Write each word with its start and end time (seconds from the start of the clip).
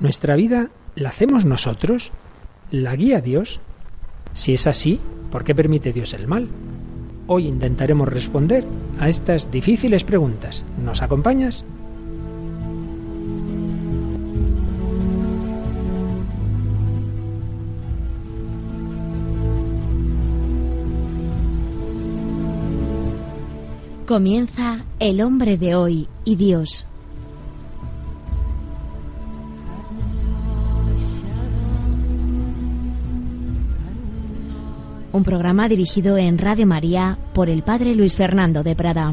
¿Nuestra 0.00 0.36
vida 0.36 0.70
la 0.94 1.08
hacemos 1.08 1.44
nosotros? 1.44 2.12
¿La 2.70 2.94
guía 2.94 3.20
Dios? 3.20 3.60
Si 4.32 4.54
es 4.54 4.68
así, 4.68 5.00
¿por 5.32 5.42
qué 5.42 5.54
permite 5.54 5.92
Dios 5.92 6.14
el 6.14 6.28
mal? 6.28 6.48
Hoy 7.26 7.48
intentaremos 7.48 8.08
responder 8.08 8.64
a 9.00 9.08
estas 9.08 9.50
difíciles 9.50 10.04
preguntas. 10.04 10.64
¿Nos 10.84 11.02
acompañas? 11.02 11.64
Comienza 24.06 24.86
El 25.00 25.20
hombre 25.20 25.58
de 25.58 25.74
hoy 25.74 26.08
y 26.24 26.36
Dios. 26.36 26.87
Un 35.18 35.24
programa 35.24 35.68
dirigido 35.68 36.16
en 36.16 36.38
Radio 36.38 36.64
María 36.64 37.18
por 37.34 37.50
el 37.50 37.64
Padre 37.64 37.96
Luis 37.96 38.14
Fernando 38.14 38.62
de 38.62 38.76
Prada. 38.76 39.12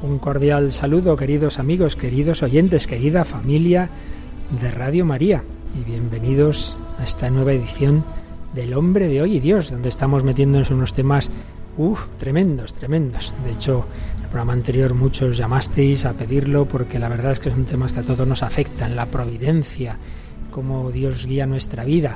Un 0.00 0.18
cordial 0.20 0.70
saludo, 0.70 1.16
queridos 1.16 1.58
amigos, 1.58 1.96
queridos 1.96 2.44
oyentes, 2.44 2.86
querida 2.86 3.24
familia 3.24 3.90
de 4.60 4.70
Radio 4.70 5.04
María, 5.04 5.42
y 5.74 5.82
bienvenidos 5.82 6.78
a 7.00 7.02
esta 7.02 7.28
nueva 7.28 7.52
edición 7.52 8.04
del 8.54 8.74
hombre 8.74 9.08
de 9.08 9.22
hoy 9.22 9.38
y 9.38 9.40
Dios, 9.40 9.72
donde 9.72 9.88
estamos 9.88 10.22
metiéndonos 10.22 10.70
en 10.70 10.76
unos 10.76 10.94
temas 10.94 11.32
uff, 11.76 12.06
tremendos, 12.18 12.74
tremendos. 12.74 13.34
De 13.44 13.50
hecho, 13.50 13.86
el 14.28 14.32
programa 14.32 14.52
anterior 14.52 14.92
muchos 14.92 15.38
llamasteis 15.38 16.04
a 16.04 16.12
pedirlo 16.12 16.66
porque 16.66 16.98
la 16.98 17.08
verdad 17.08 17.32
es 17.32 17.40
que 17.40 17.50
son 17.50 17.64
temas 17.64 17.92
que 17.94 18.00
a 18.00 18.02
todos 18.02 18.28
nos 18.28 18.42
afectan, 18.42 18.94
la 18.94 19.06
providencia, 19.06 19.96
cómo 20.50 20.92
Dios 20.92 21.24
guía 21.24 21.46
nuestra 21.46 21.82
vida, 21.82 22.14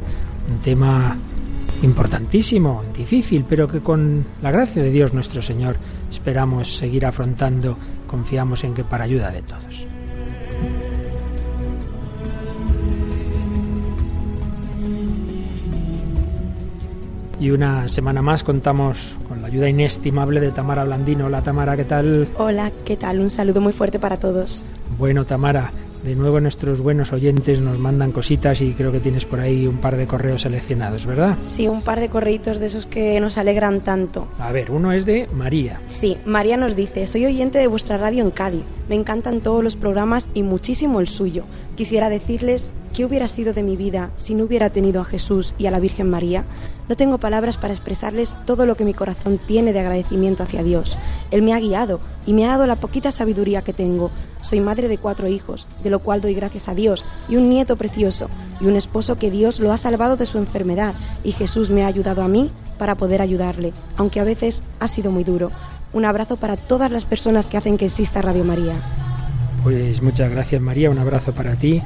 un 0.51 0.59
tema 0.59 1.17
importantísimo, 1.81 2.85
difícil, 2.95 3.47
pero 3.49 3.67
que 3.67 3.81
con 3.81 4.27
la 4.43 4.51
gracia 4.51 4.83
de 4.83 4.91
Dios 4.91 5.15
nuestro 5.15 5.41
Señor 5.41 5.77
esperamos 6.11 6.77
seguir 6.77 7.07
afrontando, 7.07 7.79
confiamos 8.07 8.63
en 8.65 8.75
que 8.75 8.85
para 8.85 9.05
ayuda 9.05 9.31
de 9.31 9.41
todos. 9.41 9.87
Y 17.41 17.51
una 17.51 17.89
semana 17.89 18.21
más 18.21 18.45
contamos 18.45 19.17
ayuda 19.53 19.69
inestimable 19.69 20.41
de 20.41 20.51
Tamara 20.51 20.83
Blandino. 20.83 21.27
Hola 21.27 21.43
Tamara, 21.43 21.77
¿qué 21.77 21.85
tal? 21.85 22.27
Hola, 22.39 22.73
¿qué 22.87 22.97
tal? 22.97 23.21
Un 23.21 23.29
saludo 23.29 23.61
muy 23.61 23.75
fuerte 23.75 23.99
para 23.99 24.17
todos. 24.17 24.65
Bueno, 24.97 25.27
Tamara, 25.27 25.71
de 26.03 26.17
nuevo 26.17 26.41
nuestros 26.41 26.81
buenos 26.81 27.13
oyentes 27.13 27.61
nos 27.61 27.79
mandan 27.79 28.13
cositas 28.13 28.61
y 28.61 28.73
creo 28.73 28.91
que 28.93 29.01
tienes 29.01 29.25
por 29.25 29.41
ahí 29.41 29.67
un 29.67 29.79
par 29.79 29.97
de 29.97 30.07
correos 30.07 30.43
seleccionados, 30.43 31.07
¿verdad? 31.07 31.39
Sí, 31.43 31.69
un 31.69 31.83
par 31.83 32.01
de 32.01 32.09
correitos 32.09 32.59
de 32.59 32.67
esos 32.67 32.87
que 32.87 33.21
nos 33.21 33.39
alegran 33.39 33.81
tanto. 33.81 34.27
A 34.39 34.53
ver, 34.53 34.71
uno 34.71 34.93
es 34.93 35.07
de 35.07 35.29
María. 35.33 35.81
Sí, 35.87 36.19
María 36.25 36.57
nos 36.57 36.77
dice, 36.77 37.07
soy 37.07 37.27
oyente 37.27 37.59
de 37.59 37.67
vuestra 37.67 37.99
radio 37.99 38.25
en 38.25 38.31
Cádiz. 38.31 38.65
Me 38.89 38.97
encantan 38.97 39.41
todos 39.41 39.63
los 39.63 39.77
programas 39.77 40.29
y 40.35 40.43
muchísimo 40.43 41.01
el 41.01 41.09
suyo. 41.09 41.45
Quisiera 41.77 42.11
decirles 42.11 42.73
¿Qué 42.93 43.07
hubiera 43.07 43.27
sido 43.27 43.55
de 43.55 43.63
mi 43.63 43.75
vida 43.75 44.11
si 44.19 44.35
no 44.35 44.45
hubiera 44.45 44.69
tenido 44.69 45.01
a 45.01 45.07
Jesús 45.07 45.55
y 45.57 45.65
a 45.65 45.71
la 45.71 45.81
Virgen 45.81 46.11
María? 46.11 46.45
No 46.91 46.95
tengo 46.95 47.17
palabras 47.17 47.57
para 47.57 47.73
expresarles 47.73 48.37
todo 48.45 48.67
lo 48.67 48.75
que 48.75 48.85
mi 48.85 48.93
corazón 48.93 49.39
tiene 49.39 49.73
de 49.73 49.81
agradecimiento 49.81 50.43
hacia 50.43 50.63
Dios. 50.63 50.99
Él 51.31 51.41
me 51.41 51.55
ha 51.55 51.59
guiado 51.59 52.01
y 52.27 52.35
me 52.35 52.45
ha 52.45 52.49
dado 52.49 52.67
la 52.67 52.77
poquita 52.77 53.11
sabiduría 53.11 53.63
que 53.63 53.73
tengo. 53.73 54.11
Soy 54.43 54.61
madre 54.61 54.89
de 54.89 54.99
cuatro 54.99 55.29
hijos, 55.29 55.67
de 55.83 55.89
lo 55.89 56.01
cual 56.01 56.21
doy 56.21 56.35
gracias 56.35 56.69
a 56.69 56.75
Dios, 56.75 57.05
y 57.29 57.37
un 57.37 57.49
nieto 57.49 57.77
precioso, 57.77 58.29
y 58.61 58.67
un 58.67 58.77
esposo 58.77 59.17
que 59.17 59.31
Dios 59.31 59.59
lo 59.59 59.73
ha 59.73 59.79
salvado 59.79 60.17
de 60.17 60.27
su 60.27 60.37
enfermedad, 60.37 60.95
y 61.25 61.33
Jesús 61.33 61.71
me 61.71 61.85
ha 61.85 61.87
ayudado 61.87 62.23
a 62.23 62.29
mí 62.29 62.51
para 62.77 62.97
poder 62.97 63.23
ayudarle, 63.23 63.73
aunque 63.97 64.21
a 64.21 64.25
veces 64.25 64.63
ha 64.79 64.89
sido 64.89 65.11
muy 65.11 65.25
duro. 65.25 65.51
Un 65.95 66.05
abrazo 66.05 66.37
para 66.37 66.57
todas 66.57 66.91
las 66.91 67.05
personas 67.07 67.47
que 67.47 67.57
hacen 67.57 67.79
que 67.79 67.87
exista 67.87 68.21
Radio 68.21 68.45
María. 68.45 68.75
Pues 69.63 70.03
muchas 70.03 70.31
gracias 70.31 70.61
María, 70.61 70.91
un 70.91 70.99
abrazo 70.99 71.33
para 71.33 71.55
ti 71.55 71.81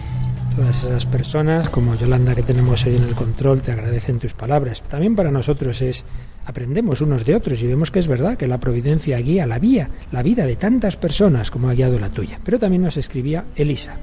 Todas 0.56 0.84
esas 0.84 1.04
personas, 1.04 1.68
como 1.68 1.96
Yolanda 1.96 2.34
que 2.34 2.42
tenemos 2.42 2.86
hoy 2.86 2.96
en 2.96 3.02
el 3.02 3.14
control, 3.14 3.60
te 3.60 3.72
agradecen 3.72 4.18
tus 4.18 4.32
palabras. 4.32 4.80
También 4.80 5.14
para 5.14 5.30
nosotros 5.30 5.82
es, 5.82 6.06
aprendemos 6.46 7.00
unos 7.00 7.24
de 7.24 7.34
otros 7.34 7.60
y 7.62 7.66
vemos 7.66 7.90
que 7.90 7.98
es 7.98 8.08
verdad 8.08 8.38
que 8.38 8.46
la 8.46 8.58
providencia 8.58 9.18
guía 9.18 9.46
la 9.46 9.58
vía, 9.58 9.90
la 10.12 10.22
vida 10.22 10.46
de 10.46 10.56
tantas 10.56 10.96
personas 10.96 11.50
como 11.50 11.68
ha 11.68 11.74
guiado 11.74 11.98
la 11.98 12.08
tuya. 12.08 12.40
Pero 12.44 12.58
también 12.58 12.82
nos 12.82 12.96
escribía 12.96 13.44
Elisa. 13.56 13.96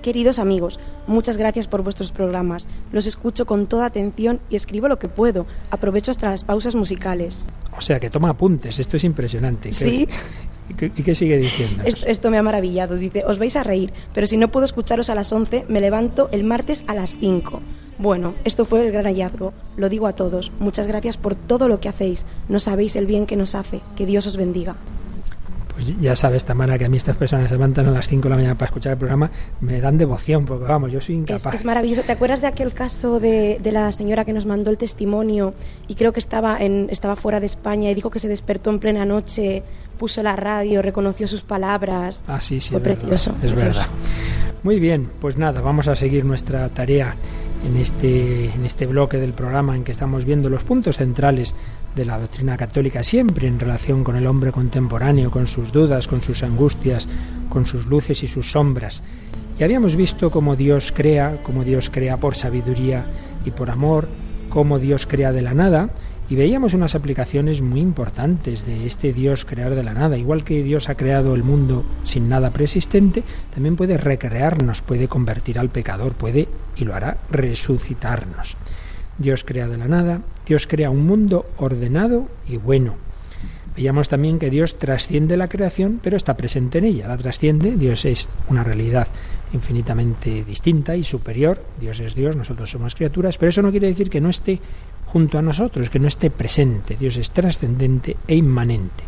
Queridos 0.00 0.40
amigos, 0.40 0.80
muchas 1.06 1.36
gracias 1.36 1.68
por 1.68 1.82
vuestros 1.82 2.10
programas. 2.10 2.66
Los 2.90 3.06
escucho 3.06 3.46
con 3.46 3.66
toda 3.66 3.86
atención 3.86 4.40
y 4.50 4.56
escribo 4.56 4.88
lo 4.88 4.98
que 4.98 5.08
puedo. 5.08 5.46
Aprovecho 5.70 6.10
hasta 6.10 6.30
las 6.30 6.42
pausas 6.42 6.74
musicales. 6.74 7.44
O 7.76 7.80
sea 7.80 8.00
que 8.00 8.10
toma 8.10 8.30
apuntes, 8.30 8.80
esto 8.80 8.96
es 8.96 9.04
impresionante. 9.04 9.72
Sí. 9.72 10.08
¿Y 10.68 10.74
qué, 11.02 11.14
sigue 11.14 11.36
diciendo? 11.38 11.84
Esto, 11.84 12.30
me 12.30 12.38
ha 12.38 12.42
maravillado. 12.42 12.96
Dice, 12.96 13.24
os 13.26 13.38
vais 13.38 13.54
a 13.56 13.62
reír, 13.62 13.92
pero 14.14 14.26
si 14.26 14.36
no 14.36 14.48
puedo 14.48 14.64
escucharos 14.64 15.10
a 15.10 15.14
las 15.14 15.32
11, 15.32 15.66
me 15.68 15.80
levanto 15.80 16.28
el 16.32 16.44
martes 16.44 16.84
a 16.86 16.94
las 16.94 17.18
5. 17.18 17.60
Bueno, 18.02 18.34
esto 18.44 18.64
fue 18.64 18.84
el 18.84 18.90
gran 18.90 19.04
hallazgo. 19.04 19.52
Lo 19.76 19.88
digo 19.88 20.08
a 20.08 20.12
todos. 20.12 20.50
Muchas 20.58 20.88
gracias 20.88 21.16
por 21.16 21.36
todo 21.36 21.68
lo 21.68 21.78
que 21.78 21.88
hacéis. 21.88 22.26
No 22.48 22.58
sabéis 22.58 22.96
el 22.96 23.06
bien 23.06 23.26
que 23.26 23.36
nos 23.36 23.54
hace. 23.54 23.80
Que 23.94 24.06
Dios 24.06 24.26
os 24.26 24.36
bendiga. 24.36 24.74
Pues 25.72 25.86
ya 26.00 26.16
sabes, 26.16 26.44
Tamara, 26.44 26.76
que 26.78 26.86
a 26.86 26.88
mí 26.88 26.96
estas 26.96 27.16
personas 27.16 27.48
se 27.48 27.54
levantan 27.54 27.86
a 27.86 27.92
las 27.92 28.08
5 28.08 28.24
de 28.24 28.30
la 28.30 28.36
mañana 28.36 28.54
para 28.56 28.66
escuchar 28.66 28.92
el 28.92 28.98
programa, 28.98 29.30
me 29.60 29.80
dan 29.80 29.98
devoción, 29.98 30.44
porque 30.44 30.64
vamos, 30.64 30.90
yo 30.90 31.00
soy 31.00 31.14
incapaz. 31.14 31.54
Es, 31.54 31.64
maravilloso. 31.64 32.02
¿Te 32.02 32.12
acuerdas 32.12 32.40
de 32.40 32.48
aquel 32.48 32.72
caso 32.72 33.20
de, 33.20 33.60
de, 33.62 33.72
la 33.72 33.90
señora 33.92 34.24
que 34.24 34.32
nos 34.32 34.46
mandó 34.46 34.70
el 34.70 34.78
testimonio 34.78 35.54
y 35.86 35.94
creo 35.94 36.12
que 36.12 36.20
estaba, 36.20 36.58
en, 36.58 36.88
estaba 36.90 37.14
fuera 37.14 37.38
de 37.38 37.46
España 37.46 37.88
y 37.88 37.94
dijo 37.94 38.10
que 38.10 38.18
se 38.18 38.28
despertó 38.28 38.70
en 38.70 38.80
plena 38.80 39.04
noche 39.06 39.62
puso 39.96 40.22
la 40.24 40.34
radio, 40.34 40.82
reconoció 40.82 41.28
sus 41.28 41.42
palabras. 41.42 42.24
Ah, 42.26 42.40
sí, 42.40 42.58
sí. 42.58 42.70
Fue 42.70 42.80
precioso. 42.80 43.36
es 43.40 43.54
verdad. 43.54 43.86
Muy 44.64 44.80
bien, 44.80 45.08
pues 45.20 45.36
nada, 45.36 45.60
vamos 45.60 45.86
a 45.86 45.94
seguir 45.94 46.24
nuestra 46.24 46.68
tarea 46.68 47.14
en 47.64 47.76
este, 47.76 48.46
en 48.46 48.64
este 48.64 48.86
bloque 48.86 49.18
del 49.18 49.32
programa 49.32 49.76
en 49.76 49.84
que 49.84 49.92
estamos 49.92 50.24
viendo 50.24 50.48
los 50.48 50.64
puntos 50.64 50.96
centrales 50.96 51.54
de 51.94 52.04
la 52.04 52.18
doctrina 52.18 52.56
católica, 52.56 53.02
siempre 53.02 53.46
en 53.46 53.60
relación 53.60 54.02
con 54.02 54.16
el 54.16 54.26
hombre 54.26 54.52
contemporáneo, 54.52 55.30
con 55.30 55.46
sus 55.46 55.72
dudas, 55.72 56.08
con 56.08 56.20
sus 56.20 56.42
angustias, 56.42 57.06
con 57.48 57.66
sus 57.66 57.86
luces 57.86 58.22
y 58.22 58.28
sus 58.28 58.50
sombras. 58.50 59.02
Y 59.58 59.64
habíamos 59.64 59.96
visto 59.96 60.30
cómo 60.30 60.56
Dios 60.56 60.92
crea, 60.94 61.38
cómo 61.42 61.64
Dios 61.64 61.90
crea 61.90 62.16
por 62.16 62.34
sabiduría 62.34 63.04
y 63.44 63.50
por 63.50 63.70
amor, 63.70 64.08
cómo 64.48 64.78
Dios 64.78 65.06
crea 65.06 65.32
de 65.32 65.42
la 65.42 65.54
nada, 65.54 65.90
y 66.32 66.34
veíamos 66.34 66.72
unas 66.72 66.94
aplicaciones 66.94 67.60
muy 67.60 67.80
importantes 67.80 68.64
de 68.64 68.86
este 68.86 69.12
Dios 69.12 69.44
crear 69.44 69.74
de 69.74 69.82
la 69.82 69.92
nada. 69.92 70.16
Igual 70.16 70.44
que 70.44 70.62
Dios 70.62 70.88
ha 70.88 70.94
creado 70.94 71.34
el 71.34 71.42
mundo 71.42 71.84
sin 72.04 72.30
nada 72.30 72.52
preexistente, 72.52 73.22
también 73.52 73.76
puede 73.76 73.98
recrearnos, 73.98 74.80
puede 74.80 75.08
convertir 75.08 75.58
al 75.58 75.68
pecador, 75.68 76.14
puede, 76.14 76.48
y 76.74 76.86
lo 76.86 76.94
hará, 76.94 77.18
resucitarnos. 77.30 78.56
Dios 79.18 79.44
crea 79.44 79.68
de 79.68 79.76
la 79.76 79.88
nada, 79.88 80.22
Dios 80.46 80.66
crea 80.66 80.88
un 80.88 81.04
mundo 81.04 81.44
ordenado 81.58 82.28
y 82.48 82.56
bueno. 82.56 82.94
Veíamos 83.76 84.08
también 84.08 84.38
que 84.38 84.48
Dios 84.48 84.78
trasciende 84.78 85.36
la 85.36 85.48
creación, 85.48 86.00
pero 86.02 86.16
está 86.16 86.38
presente 86.38 86.78
en 86.78 86.84
ella. 86.84 87.08
La 87.08 87.18
trasciende, 87.18 87.76
Dios 87.76 88.06
es 88.06 88.30
una 88.48 88.64
realidad 88.64 89.06
infinitamente 89.52 90.44
distinta 90.44 90.96
y 90.96 91.04
superior. 91.04 91.62
Dios 91.78 92.00
es 92.00 92.14
Dios, 92.14 92.36
nosotros 92.36 92.70
somos 92.70 92.94
criaturas, 92.94 93.36
pero 93.36 93.50
eso 93.50 93.60
no 93.60 93.70
quiere 93.70 93.88
decir 93.88 94.08
que 94.08 94.20
no 94.20 94.30
esté 94.30 94.60
junto 95.06 95.38
a 95.38 95.42
nosotros, 95.42 95.90
que 95.90 95.98
no 95.98 96.08
esté 96.08 96.30
presente. 96.30 96.96
Dios 96.98 97.16
es 97.16 97.30
trascendente 97.30 98.16
e 98.26 98.34
inmanente. 98.34 99.04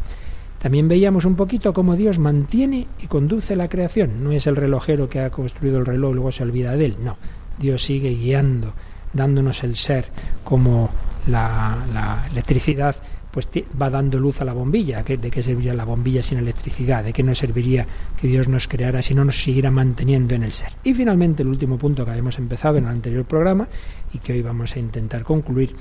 También 0.59 0.89
veíamos 0.89 1.27
un 1.27 1.37
poquito 1.37 1.75
cómo 1.75 1.95
Dios 1.95 2.19
mantiene 2.19 2.87
y 3.01 3.07
conduce 3.07 3.55
la 3.55 3.69
creación. 3.69 4.25
No 4.25 4.33
es 4.33 4.47
el 4.47 4.57
relojero 4.57 5.09
que 5.09 5.21
ha 5.21 5.31
construido 5.31 5.79
el 5.79 5.87
reloj 5.87 6.13
y 6.13 6.15
luego 6.15 6.33
se 6.33 6.43
olvida 6.43 6.77
de 6.77 6.87
él. 6.87 6.97
No, 7.03 7.19
Dios 7.59 7.83
sigue 7.83 8.11
guiando, 8.11 8.73
dándonos 9.13 9.63
el 9.63 9.77
ser, 9.77 10.07
como 10.43 10.89
la, 11.27 11.85
la 11.93 12.27
electricidad 12.31 12.97
pues 13.35 13.49
va 13.83 13.91
dando 13.91 14.21
luz 14.21 14.41
a 14.41 14.45
la 14.45 14.53
bombilla. 14.53 15.03
¿De 15.03 15.29
qué 15.29 15.43
serviría 15.43 15.75
la 15.75 15.85
bombilla 15.85 16.23
sin 16.23 16.39
electricidad? 16.39 17.03
¿De 17.03 17.13
qué 17.13 17.25
nos 17.25 17.39
serviría 17.39 17.85
que 18.21 18.29
Dios 18.29 18.47
nos 18.47 18.69
creara 18.69 19.03
si 19.03 19.13
no 19.13 19.25
nos 19.25 19.43
siguiera 19.43 19.73
manteniendo 19.73 20.37
en 20.37 20.45
el 20.45 20.53
ser? 20.53 20.69
Y 20.85 20.95
finalmente, 20.95 21.43
el 21.43 21.49
último 21.49 21.77
punto 21.77 22.05
que 22.05 22.13
habíamos 22.13 22.39
empezado 22.39 22.77
en 22.77 22.85
el 22.85 22.91
anterior 22.91 23.25
programa 23.25 23.67
y 24.13 24.19
que 24.19 24.35
hoy 24.35 24.43
vamos 24.43 24.77
a 24.77 24.79
intentar 24.79 25.25
concluir 25.25 25.75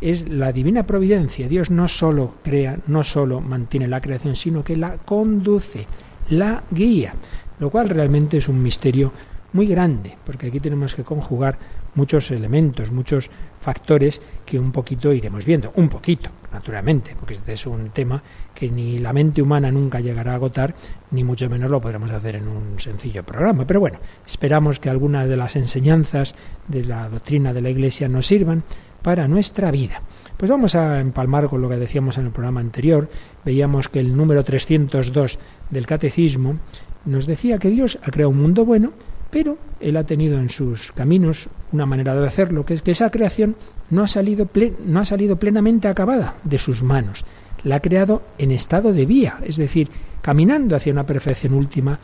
es 0.00 0.28
la 0.28 0.50
divina 0.50 0.84
providencia. 0.84 1.46
Dios 1.46 1.70
no 1.70 1.86
solo 1.86 2.34
crea, 2.42 2.80
no 2.88 3.04
solo 3.04 3.40
mantiene 3.40 3.86
la 3.86 4.00
creación, 4.00 4.34
sino 4.34 4.64
que 4.64 4.76
la 4.76 4.96
conduce, 4.96 5.86
la 6.30 6.64
guía, 6.72 7.14
lo 7.60 7.70
cual 7.70 7.88
realmente 7.88 8.38
es 8.38 8.48
un 8.48 8.60
misterio 8.60 9.12
muy 9.52 9.68
grande, 9.68 10.16
porque 10.26 10.48
aquí 10.48 10.58
tenemos 10.58 10.96
que 10.96 11.04
conjugar 11.04 11.56
muchos 11.94 12.32
elementos, 12.32 12.90
muchos 12.90 13.30
factores 13.60 14.20
que 14.44 14.58
un 14.58 14.72
poquito 14.72 15.12
iremos 15.12 15.46
viendo, 15.46 15.72
un 15.76 15.88
poquito, 15.88 16.30
naturalmente, 16.56 17.14
porque 17.18 17.34
este 17.34 17.52
es 17.52 17.66
un 17.66 17.90
tema 17.90 18.22
que 18.54 18.70
ni 18.70 18.98
la 18.98 19.12
mente 19.12 19.42
humana 19.42 19.70
nunca 19.70 20.00
llegará 20.00 20.32
a 20.32 20.36
agotar, 20.36 20.74
ni 21.10 21.22
mucho 21.22 21.50
menos 21.50 21.70
lo 21.70 21.82
podremos 21.82 22.10
hacer 22.10 22.36
en 22.36 22.48
un 22.48 22.80
sencillo 22.80 23.22
programa. 23.22 23.66
Pero 23.66 23.80
bueno, 23.80 23.98
esperamos 24.26 24.80
que 24.80 24.88
algunas 24.88 25.28
de 25.28 25.36
las 25.36 25.54
enseñanzas 25.54 26.34
de 26.66 26.84
la 26.84 27.10
doctrina 27.10 27.52
de 27.52 27.60
la 27.60 27.68
Iglesia 27.68 28.08
nos 28.08 28.26
sirvan 28.26 28.62
para 29.02 29.28
nuestra 29.28 29.70
vida. 29.70 30.00
Pues 30.38 30.50
vamos 30.50 30.74
a 30.74 30.98
empalmar 30.98 31.46
con 31.48 31.60
lo 31.60 31.68
que 31.68 31.76
decíamos 31.76 32.16
en 32.16 32.26
el 32.26 32.32
programa 32.32 32.60
anterior. 32.60 33.08
Veíamos 33.44 33.88
que 33.88 34.00
el 34.00 34.16
número 34.16 34.42
302 34.42 35.38
del 35.68 35.86
Catecismo 35.86 36.56
nos 37.04 37.26
decía 37.26 37.58
que 37.58 37.68
Dios 37.68 37.98
ha 38.02 38.10
creado 38.10 38.30
un 38.30 38.40
mundo 38.40 38.64
bueno, 38.64 38.94
pero 39.30 39.58
Él 39.78 39.98
ha 39.98 40.04
tenido 40.04 40.38
en 40.38 40.48
sus 40.48 40.90
caminos 40.92 41.50
una 41.72 41.84
manera 41.84 42.14
de 42.14 42.26
hacerlo, 42.26 42.64
que 42.64 42.72
es 42.72 42.80
que 42.80 42.92
esa 42.92 43.10
creación 43.10 43.56
no 43.90 44.02
ha 44.02 44.08
salido, 44.08 44.48
no 44.84 45.00
ha 45.00 45.04
salido 45.04 45.36
plenamente 45.36 45.88
acabada 45.88 46.34
de 46.44 46.58
sus 46.58 46.82
manos. 46.82 47.24
La 47.64 47.76
ha 47.76 47.80
creado 47.80 48.22
en 48.38 48.50
estado 48.50 48.92
de 48.92 49.06
vía, 49.06 49.38
es 49.44 49.56
decir, 49.56 49.88
caminando 50.22 50.76
hacia 50.76 50.92
una 50.92 51.06
perfección 51.06 51.54
última 51.54 51.98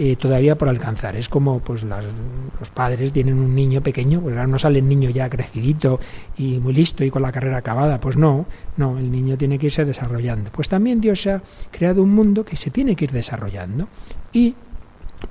eh, 0.00 0.14
todavía 0.14 0.56
por 0.56 0.68
alcanzar. 0.68 1.16
Es 1.16 1.28
como 1.28 1.58
pues 1.58 1.82
los 1.82 2.70
padres 2.70 3.12
tienen 3.12 3.38
un 3.38 3.52
niño 3.52 3.80
pequeño, 3.82 4.20
pues 4.20 4.36
no 4.48 4.58
sale 4.58 4.78
el 4.78 4.88
niño 4.88 5.10
ya 5.10 5.28
crecidito 5.28 5.98
y 6.36 6.58
muy 6.58 6.72
listo 6.72 7.02
y 7.02 7.10
con 7.10 7.22
la 7.22 7.32
carrera 7.32 7.56
acabada. 7.56 7.98
Pues 7.98 8.16
no, 8.16 8.46
no, 8.76 8.96
el 8.96 9.10
niño 9.10 9.36
tiene 9.36 9.58
que 9.58 9.66
irse 9.66 9.84
desarrollando. 9.84 10.50
Pues 10.52 10.68
también 10.68 11.00
Dios 11.00 11.26
ha 11.26 11.42
creado 11.72 12.04
un 12.04 12.10
mundo 12.10 12.44
que 12.44 12.56
se 12.56 12.70
tiene 12.70 12.94
que 12.94 13.06
ir 13.06 13.10
desarrollando. 13.12 13.88
Y 14.32 14.54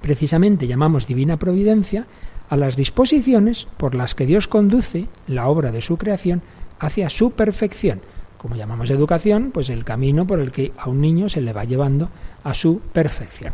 precisamente 0.01 0.67
llamamos 0.67 1.07
divina 1.07 1.37
providencia 1.37 2.05
a 2.49 2.57
las 2.57 2.75
disposiciones 2.75 3.67
por 3.77 3.95
las 3.95 4.15
que 4.15 4.25
Dios 4.25 4.47
conduce 4.47 5.07
la 5.27 5.47
obra 5.47 5.71
de 5.71 5.81
su 5.81 5.97
creación 5.97 6.41
hacia 6.79 7.09
su 7.09 7.31
perfección 7.31 8.01
como 8.37 8.55
llamamos 8.55 8.89
educación, 8.89 9.51
pues 9.51 9.69
el 9.69 9.83
camino 9.83 10.25
por 10.25 10.39
el 10.39 10.51
que 10.51 10.71
a 10.77 10.89
un 10.89 11.01
niño 11.01 11.27
se 11.27 11.41
le 11.41 11.53
va 11.53 11.65
llevando 11.65 12.09
a 12.43 12.53
su 12.53 12.79
perfección. 12.79 13.53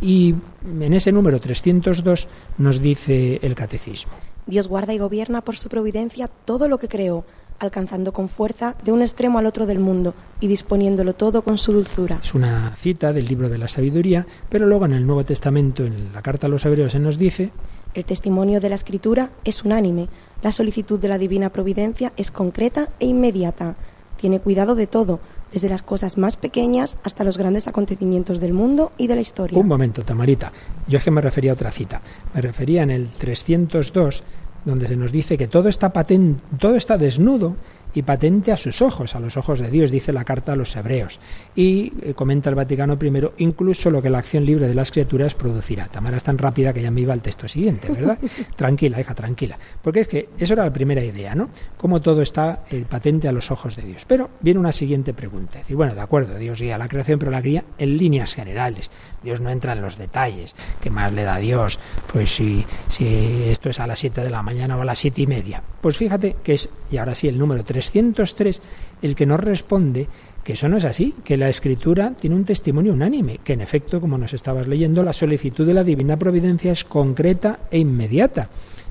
Y 0.00 0.34
en 0.80 0.92
ese 0.92 1.12
número 1.12 1.40
302 1.40 2.28
nos 2.58 2.82
dice 2.82 3.38
el 3.42 3.54
catecismo. 3.54 4.12
Dios 4.46 4.68
guarda 4.68 4.92
y 4.92 4.98
gobierna 4.98 5.40
por 5.40 5.56
su 5.56 5.68
providencia 5.68 6.28
todo 6.28 6.68
lo 6.68 6.78
que 6.78 6.88
creó, 6.88 7.24
alcanzando 7.58 8.12
con 8.12 8.28
fuerza 8.28 8.76
de 8.84 8.92
un 8.92 9.00
extremo 9.00 9.38
al 9.38 9.46
otro 9.46 9.64
del 9.64 9.78
mundo 9.78 10.14
y 10.40 10.48
disponiéndolo 10.48 11.14
todo 11.14 11.42
con 11.42 11.56
su 11.56 11.72
dulzura. 11.72 12.20
Es 12.22 12.34
una 12.34 12.74
cita 12.76 13.12
del 13.12 13.26
libro 13.26 13.48
de 13.48 13.58
la 13.58 13.68
sabiduría, 13.68 14.26
pero 14.48 14.66
luego 14.66 14.84
en 14.84 14.92
el 14.92 15.06
Nuevo 15.06 15.24
Testamento, 15.24 15.84
en 15.84 16.12
la 16.12 16.20
carta 16.20 16.46
a 16.46 16.50
los 16.50 16.64
hebreos, 16.64 16.92
se 16.92 16.98
nos 16.98 17.18
dice... 17.18 17.50
El 17.96 18.04
testimonio 18.04 18.60
de 18.60 18.68
la 18.68 18.76
Escritura 18.76 19.30
es 19.44 19.64
unánime, 19.64 20.08
la 20.42 20.52
solicitud 20.52 21.00
de 21.00 21.08
la 21.08 21.18
divina 21.18 21.50
providencia 21.50 22.12
es 22.16 22.30
concreta 22.30 22.90
e 23.00 23.06
inmediata 23.06 23.74
tiene 24.16 24.40
cuidado 24.40 24.74
de 24.74 24.86
todo, 24.86 25.20
desde 25.52 25.68
las 25.68 25.82
cosas 25.82 26.18
más 26.18 26.36
pequeñas 26.36 26.96
hasta 27.04 27.24
los 27.24 27.38
grandes 27.38 27.68
acontecimientos 27.68 28.40
del 28.40 28.52
mundo 28.52 28.92
y 28.98 29.06
de 29.06 29.14
la 29.14 29.20
historia. 29.20 29.58
Un 29.58 29.68
momento, 29.68 30.02
Tamarita. 30.02 30.52
Yo 30.88 30.98
es 30.98 31.04
que 31.04 31.10
me 31.10 31.20
refería 31.20 31.52
a 31.52 31.54
otra 31.54 31.70
cita. 31.70 32.00
Me 32.34 32.40
refería 32.40 32.82
en 32.82 32.90
el 32.90 33.08
302, 33.08 34.22
donde 34.64 34.88
se 34.88 34.96
nos 34.96 35.12
dice 35.12 35.38
que 35.38 35.46
todo 35.46 35.68
está 35.68 35.92
patente, 35.92 36.42
todo 36.58 36.74
está 36.74 36.98
desnudo 36.98 37.56
y 37.96 38.02
patente 38.02 38.52
a 38.52 38.58
sus 38.58 38.82
ojos, 38.82 39.14
a 39.14 39.20
los 39.20 39.38
ojos 39.38 39.58
de 39.58 39.70
Dios, 39.70 39.90
dice 39.90 40.12
la 40.12 40.22
carta 40.22 40.52
a 40.52 40.56
los 40.56 40.76
hebreos. 40.76 41.18
Y 41.54 41.94
eh, 42.02 42.12
comenta 42.14 42.50
el 42.50 42.54
Vaticano 42.54 42.98
I, 43.00 43.28
incluso 43.38 43.90
lo 43.90 44.02
que 44.02 44.10
la 44.10 44.18
acción 44.18 44.44
libre 44.44 44.68
de 44.68 44.74
las 44.74 44.90
criaturas 44.90 45.34
producirá. 45.34 45.86
Tamara 45.86 46.18
es 46.18 46.22
tan 46.22 46.36
rápida 46.36 46.74
que 46.74 46.82
ya 46.82 46.90
me 46.90 47.00
iba 47.00 47.14
al 47.14 47.22
texto 47.22 47.48
siguiente, 47.48 47.90
¿verdad? 47.90 48.18
tranquila, 48.56 49.00
hija, 49.00 49.14
tranquila. 49.14 49.58
Porque 49.80 50.00
es 50.00 50.08
que 50.08 50.28
eso 50.36 50.52
era 50.52 50.64
la 50.64 50.72
primera 50.74 51.02
idea, 51.02 51.34
¿no? 51.34 51.48
Cómo 51.78 52.02
todo 52.02 52.20
está 52.20 52.64
eh, 52.70 52.84
patente 52.86 53.28
a 53.28 53.32
los 53.32 53.50
ojos 53.50 53.76
de 53.76 53.84
Dios. 53.84 54.04
Pero 54.06 54.28
viene 54.42 54.60
una 54.60 54.72
siguiente 54.72 55.14
pregunta. 55.14 55.52
Es 55.58 55.64
decir, 55.64 55.76
bueno, 55.76 55.94
de 55.94 56.02
acuerdo, 56.02 56.36
Dios 56.36 56.60
guía 56.60 56.76
la 56.76 56.88
creación, 56.88 57.18
pero 57.18 57.30
la 57.30 57.40
guía 57.40 57.64
en 57.78 57.96
líneas 57.96 58.34
generales. 58.34 58.90
Dios 59.22 59.40
no 59.40 59.48
entra 59.48 59.72
en 59.72 59.80
los 59.80 59.96
detalles. 59.96 60.54
¿Qué 60.82 60.90
más 60.90 61.14
le 61.14 61.22
da 61.22 61.36
a 61.36 61.38
Dios? 61.38 61.78
Pues 62.12 62.30
si, 62.30 62.66
si 62.88 63.44
esto 63.48 63.70
es 63.70 63.80
a 63.80 63.86
las 63.86 63.98
7 63.98 64.20
de 64.20 64.28
la 64.28 64.42
mañana 64.42 64.76
o 64.76 64.82
a 64.82 64.84
las 64.84 64.98
siete 64.98 65.22
y 65.22 65.26
media. 65.26 65.62
Pues 65.86 65.98
fíjate 65.98 66.34
que 66.42 66.54
es, 66.54 66.68
y 66.90 66.96
ahora 66.96 67.14
sí, 67.14 67.28
el 67.28 67.38
número 67.38 67.62
303 67.62 68.60
el 69.02 69.14
que 69.14 69.24
nos 69.24 69.38
responde 69.38 70.08
que 70.42 70.54
eso 70.54 70.68
no 70.68 70.78
es 70.78 70.84
así, 70.84 71.14
que 71.22 71.36
la 71.36 71.48
escritura 71.48 72.12
tiene 72.20 72.34
un 72.34 72.44
testimonio 72.44 72.92
unánime, 72.92 73.38
que 73.44 73.52
en 73.52 73.60
efecto, 73.60 74.00
como 74.00 74.18
nos 74.18 74.34
estabas 74.34 74.66
leyendo, 74.66 75.04
la 75.04 75.12
solicitud 75.12 75.64
de 75.64 75.74
la 75.74 75.84
divina 75.84 76.16
providencia 76.16 76.72
es 76.72 76.82
concreta 76.82 77.60
e 77.70 77.78
inmediata. 77.78 78.48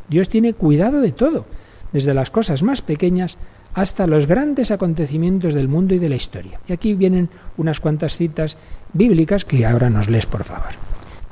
Dios 0.07 0.29
tiene 0.29 0.53
cuidado 0.53 1.01
de 1.01 1.11
todo, 1.11 1.45
desde 1.91 2.13
las 2.13 2.31
cosas 2.31 2.63
más 2.63 2.81
pequeñas 2.81 3.39
hasta 3.73 4.07
los 4.07 4.25
grandes 4.25 4.71
acontecimientos 4.71 5.53
del 5.53 5.67
mundo 5.67 5.95
y 5.95 5.99
de 5.99 6.07
la 6.07 6.15
historia. 6.15 6.61
Y 6.65 6.71
aquí 6.71 6.93
vienen 6.93 7.27
unas 7.57 7.81
cuantas 7.81 8.15
citas 8.15 8.57
bíblicas 8.93 9.43
que 9.43 9.65
ahora 9.65 9.89
nos 9.89 10.09
lees, 10.09 10.27
por 10.27 10.45
favor. 10.45 10.71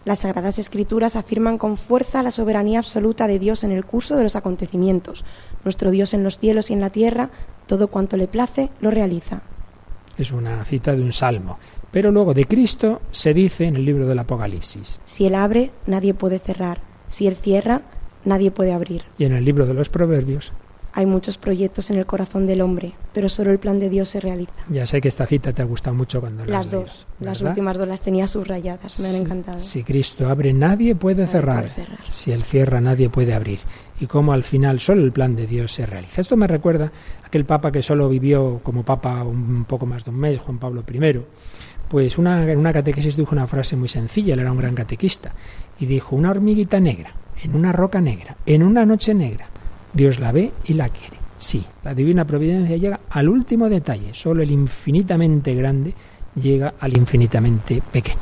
Las 0.06 0.19
Sagradas 0.19 0.60
Escrituras 0.60 1.15
afirman 1.15 1.57
con 1.57 1.77
fuerza 1.77 2.24
la 2.24 2.31
soberanía 2.31 2.80
absoluta 2.80 3.25
de 3.25 3.39
Dios 3.39 3.63
en 3.63 3.71
el 3.71 3.86
curso 3.86 4.18
de 4.18 4.24
los 4.24 4.36
acontecimientos. 4.36 5.24
Nuestro 5.63 5.92
Dios 5.92 6.13
en 6.13 6.24
los 6.24 6.39
cielos 6.39 6.69
y 6.69 6.74
en 6.74 6.81
la 6.81 6.89
tierra, 6.89 7.30
todo 7.68 7.88
cuanto 7.88 8.18
le 8.18 8.27
place, 8.27 8.69
lo 8.81 8.92
realiza. 8.92 9.42
Es 10.18 10.31
una 10.31 10.63
cita 10.65 10.94
de 10.95 11.01
un 11.01 11.13
salmo. 11.13 11.57
Pero 11.92 12.12
luego 12.12 12.33
de 12.33 12.45
Cristo 12.45 13.01
se 13.12 13.33
dice 13.33 13.65
en 13.65 13.75
el 13.75 13.86
libro 13.86 14.07
del 14.07 14.19
Apocalipsis. 14.19 15.00
Si 15.06 15.25
Él 15.25 15.36
abre, 15.36 15.71
nadie 15.86 16.13
puede 16.13 16.39
cerrar. 16.39 16.81
Si 17.07 17.27
Él 17.27 17.36
cierra, 17.36 17.81
nadie 18.25 18.51
puede 18.51 18.74
abrir. 18.74 19.04
Y 19.18 19.25
en 19.25 19.33
el 19.33 19.45
libro 19.45 19.65
de 19.65 19.74
los 19.74 19.89
Proverbios 19.89 20.54
hay 20.95 21.07
muchos 21.07 21.38
proyectos 21.38 21.89
en 21.89 21.98
el 21.98 22.06
corazón 22.06 22.45
del 22.45 22.62
hombre, 22.62 22.94
pero 23.13 23.27
solo 23.27 23.50
el 23.51 23.57
plan 23.57 23.80
de 23.80 23.89
Dios 23.89 24.10
se 24.10 24.19
realiza. 24.19 24.54
Ya 24.69 24.86
sé 24.86 25.01
que 25.01 25.07
esta 25.07 25.25
cita 25.25 25.51
te 25.51 25.63
ha 25.63 25.65
gustado 25.65 25.95
mucho 25.95 26.19
cuando 26.21 26.45
las 26.45 26.69
dos, 26.69 27.07
las 27.19 27.42
últimas 27.42 27.77
dos 27.77 27.88
las 27.88 28.01
tenía 28.01 28.27
subrayadas, 28.27 29.00
me 29.00 29.10
han 29.10 29.15
encantado. 29.15 29.60
Si 29.60 29.83
Cristo 29.83 30.30
abre, 30.30 30.54
nadie 30.54 30.94
puede, 30.94 31.25
cerrar. 31.25 31.69
Si 32.07 32.31
Él 32.31 32.44
cierra, 32.44 32.80
nadie 32.80 33.10
puede 33.10 33.33
abrir. 33.33 33.60
Y 34.03 34.05
cómo 34.05 34.33
al 34.33 34.44
final 34.44 34.81
solo 34.81 35.01
el 35.01 35.13
plan 35.13 35.33
de 35.33 35.47
Dios 35.47 35.71
se 35.71 35.85
realiza. 35.85 36.19
Esto 36.19 36.35
me 36.35 36.45
recuerda 36.45 36.91
a 37.23 37.27
aquel 37.27 37.45
papa 37.45 37.71
que 37.71 37.81
solo 37.81 38.09
vivió 38.09 38.59
como 38.61 38.83
papa 38.83 39.23
un 39.23 39.63
poco 39.63 39.85
más 39.85 40.03
de 40.03 40.11
un 40.11 40.17
mes, 40.17 40.39
Juan 40.39 40.57
Pablo 40.57 40.83
I. 40.91 41.21
Pues 41.88 42.17
una, 42.17 42.51
en 42.51 42.59
una 42.59 42.73
catequesis 42.73 43.15
dijo 43.15 43.33
una 43.33 43.47
frase 43.47 43.77
muy 43.77 43.88
sencilla, 43.88 44.33
él 44.33 44.41
era 44.41 44.51
un 44.51 44.57
gran 44.57 44.75
catequista, 44.75 45.31
y 45.79 45.85
dijo, 45.85 46.17
una 46.17 46.31
hormiguita 46.31 46.81
negra, 46.81 47.13
en 47.41 47.55
una 47.55 47.71
roca 47.71 48.01
negra, 48.01 48.35
en 48.45 48.63
una 48.63 48.85
noche 48.85 49.13
negra, 49.13 49.47
Dios 49.94 50.19
la 50.19 50.33
ve 50.33 50.51
y 50.65 50.73
la 50.73 50.89
quiere. 50.89 51.15
Sí, 51.38 51.65
la 51.85 51.95
divina 51.95 52.25
providencia 52.25 52.75
llega 52.75 53.00
al 53.09 53.29
último 53.29 53.69
detalle, 53.69 54.13
solo 54.13 54.44
el 54.44 54.51
infinitamente 54.51 55.55
grande 55.55 55.94
llega 56.35 56.73
al 56.77 56.97
infinitamente 56.97 57.81
pequeño. 57.89 58.19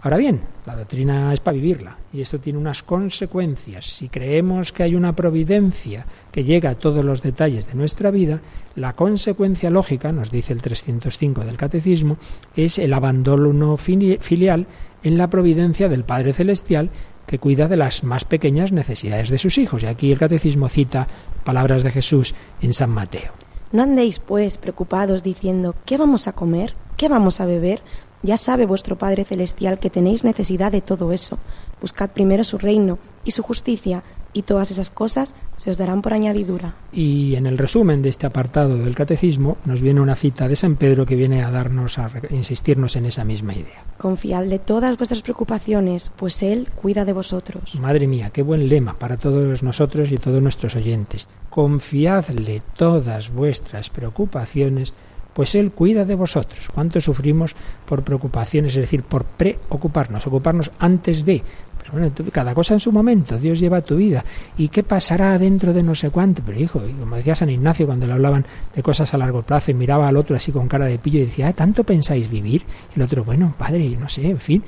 Ahora 0.00 0.16
bien, 0.16 0.40
la 0.64 0.76
doctrina 0.76 1.32
es 1.32 1.40
para 1.40 1.56
vivirla 1.56 1.98
y 2.12 2.20
esto 2.20 2.38
tiene 2.38 2.58
unas 2.58 2.82
consecuencias. 2.82 3.86
Si 3.86 4.08
creemos 4.08 4.72
que 4.72 4.84
hay 4.84 4.94
una 4.94 5.14
providencia 5.14 6.06
que 6.30 6.44
llega 6.44 6.70
a 6.70 6.74
todos 6.76 7.04
los 7.04 7.22
detalles 7.22 7.66
de 7.66 7.74
nuestra 7.74 8.10
vida, 8.10 8.40
la 8.76 8.94
consecuencia 8.94 9.70
lógica, 9.70 10.12
nos 10.12 10.30
dice 10.30 10.52
el 10.52 10.62
305 10.62 11.44
del 11.44 11.56
Catecismo, 11.56 12.16
es 12.54 12.78
el 12.78 12.92
abandono 12.92 13.76
filial 13.76 14.66
en 15.02 15.18
la 15.18 15.28
providencia 15.28 15.88
del 15.88 16.04
Padre 16.04 16.32
Celestial 16.32 16.90
que 17.26 17.38
cuida 17.38 17.68
de 17.68 17.76
las 17.76 18.04
más 18.04 18.24
pequeñas 18.24 18.72
necesidades 18.72 19.30
de 19.30 19.38
sus 19.38 19.58
hijos. 19.58 19.82
Y 19.82 19.86
aquí 19.86 20.12
el 20.12 20.18
catecismo 20.18 20.68
cita 20.68 21.06
palabras 21.44 21.82
de 21.82 21.90
Jesús 21.90 22.34
en 22.60 22.72
San 22.72 22.90
Mateo. 22.90 23.32
No 23.72 23.82
andéis, 23.82 24.18
pues, 24.18 24.58
preocupados 24.58 25.22
diciendo, 25.22 25.74
¿qué 25.86 25.96
vamos 25.96 26.28
a 26.28 26.34
comer? 26.34 26.74
¿Qué 26.96 27.08
vamos 27.08 27.40
a 27.40 27.46
beber? 27.46 27.82
Ya 28.22 28.36
sabe 28.36 28.66
vuestro 28.66 28.96
Padre 28.96 29.24
Celestial 29.24 29.78
que 29.78 29.90
tenéis 29.90 30.22
necesidad 30.22 30.70
de 30.70 30.80
todo 30.80 31.12
eso. 31.12 31.38
Buscad 31.80 32.10
primero 32.10 32.44
su 32.44 32.58
reino 32.58 32.98
y 33.24 33.32
su 33.32 33.42
justicia, 33.42 34.04
y 34.32 34.42
todas 34.42 34.70
esas 34.70 34.90
cosas 34.90 35.34
se 35.56 35.70
os 35.70 35.78
darán 35.78 36.02
por 36.02 36.12
añadidura. 36.12 36.74
Y 36.92 37.34
en 37.34 37.46
el 37.46 37.58
resumen 37.58 38.02
de 38.02 38.08
este 38.08 38.26
apartado 38.26 38.78
del 38.78 38.94
catecismo 38.94 39.58
nos 39.64 39.80
viene 39.80 40.00
una 40.00 40.14
cita 40.14 40.48
de 40.48 40.56
San 40.56 40.76
Pedro 40.76 41.04
que 41.06 41.16
viene 41.16 41.42
a 41.42 41.50
darnos 41.50 41.98
a 41.98 42.10
insistirnos 42.30 42.96
en 42.96 43.06
esa 43.06 43.24
misma 43.24 43.54
idea. 43.54 43.84
Confiadle 43.98 44.58
todas 44.58 44.96
vuestras 44.96 45.22
preocupaciones, 45.22 46.10
pues 46.16 46.42
él 46.42 46.68
cuida 46.74 47.04
de 47.04 47.12
vosotros. 47.12 47.74
Madre 47.78 48.06
mía, 48.06 48.30
qué 48.30 48.42
buen 48.42 48.68
lema 48.68 48.98
para 48.98 49.16
todos 49.16 49.62
nosotros 49.62 50.10
y 50.12 50.16
todos 50.16 50.42
nuestros 50.42 50.76
oyentes. 50.76 51.28
Confiadle 51.50 52.62
todas 52.76 53.32
vuestras 53.32 53.90
preocupaciones, 53.90 54.94
pues 55.32 55.54
Él 55.54 55.72
cuida 55.72 56.04
de 56.04 56.14
vosotros. 56.14 56.68
¿Cuánto 56.72 57.00
sufrimos 57.00 57.54
por 57.86 58.02
preocupaciones? 58.02 58.72
Es 58.76 58.82
decir, 58.82 59.02
por 59.02 59.24
preocuparnos, 59.24 60.26
ocuparnos 60.26 60.70
antes 60.78 61.24
de, 61.24 61.42
Pero 61.78 61.92
bueno, 61.92 62.12
cada 62.32 62.54
cosa 62.54 62.74
en 62.74 62.80
su 62.80 62.92
momento, 62.92 63.38
Dios 63.38 63.58
lleva 63.58 63.80
tu 63.80 63.96
vida. 63.96 64.24
¿Y 64.56 64.68
qué 64.68 64.82
pasará 64.82 65.38
dentro 65.38 65.72
de 65.72 65.82
no 65.82 65.94
sé 65.94 66.10
cuánto? 66.10 66.42
Pero 66.44 66.58
hijo, 66.58 66.82
como 66.98 67.16
decía 67.16 67.34
San 67.34 67.50
Ignacio 67.50 67.86
cuando 67.86 68.06
le 68.06 68.12
hablaban 68.12 68.44
de 68.74 68.82
cosas 68.82 69.12
a 69.14 69.18
largo 69.18 69.42
plazo 69.42 69.70
y 69.70 69.74
miraba 69.74 70.08
al 70.08 70.16
otro 70.16 70.36
así 70.36 70.52
con 70.52 70.68
cara 70.68 70.86
de 70.86 70.98
pillo 70.98 71.20
y 71.20 71.24
decía, 71.26 71.48
ah, 71.48 71.52
¿tanto 71.52 71.84
pensáis 71.84 72.30
vivir? 72.30 72.62
Y 72.94 73.00
el 73.00 73.02
otro, 73.02 73.24
bueno, 73.24 73.54
padre, 73.58 73.96
no 73.98 74.08
sé, 74.08 74.28
en 74.28 74.38
fin. 74.38 74.62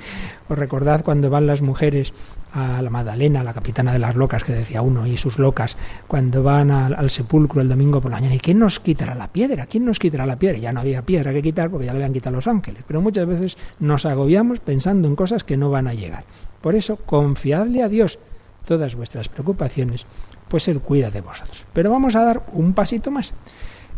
Os 0.49 0.59
recordad 0.59 1.05
cuando 1.05 1.31
van 1.31 1.47
las 1.47 1.63
mujeres 1.63 2.13
a 2.55 2.81
la 2.81 2.89
Magdalena, 2.89 3.43
la 3.43 3.53
capitana 3.53 3.93
de 3.93 3.99
las 3.99 4.15
locas 4.15 4.45
que 4.45 4.53
decía 4.53 4.81
uno, 4.81 5.07
y 5.07 5.17
sus 5.17 5.39
locas, 5.39 5.77
cuando 6.07 6.43
van 6.43 6.71
al, 6.71 7.11
sepulcro 7.11 7.61
el 7.61 7.69
domingo 7.69 8.01
por 8.01 8.13
la 8.13 8.19
mañana, 8.19 8.37
¿y 8.37 8.39
quién 8.39 8.61
nos 8.61 8.79
quitará 8.79 9.15
la 9.17 9.33
piedra? 9.33 9.67
¿Quién 9.67 9.85
nos 9.85 9.99
quitará 9.99 10.25
la 10.25 10.39
piedra? 10.39 10.59
Ya 10.59 10.73
no 10.73 10.81
había 10.81 11.03
piedra 11.03 11.33
que 11.33 11.43
quitar 11.43 11.69
porque 11.69 11.87
ya 11.87 11.93
le 11.93 11.99
habían 11.99 12.13
quitado 12.13 12.37
los 12.37 12.47
ángeles, 12.47 12.85
pero 12.87 13.01
muchas 13.01 13.27
veces 13.27 13.59
nos 13.81 14.07
agobiamos 14.07 14.61
pensando 14.61 15.09
en 15.09 15.17
cosas 15.17 15.43
que 15.43 15.57
no 15.57 15.69
van 15.71 15.89
a 15.89 15.95
llegar. 15.95 16.25
Por 16.61 16.77
eso, 16.77 16.97
confiadle 16.97 17.83
a 17.83 17.89
Dios 17.89 18.21
todas 18.65 18.95
vuestras 18.95 19.29
preocupaciones, 19.29 20.07
pues 20.49 20.69
Él 20.69 20.81
cuida 20.81 21.11
de 21.11 21.21
vosotros. 21.21 21.67
Pero 21.73 21.91
vamos 21.91 22.15
a 22.15 22.23
dar 22.23 22.47
un 22.53 22.73
pasito 22.73 23.11
más. 23.11 23.35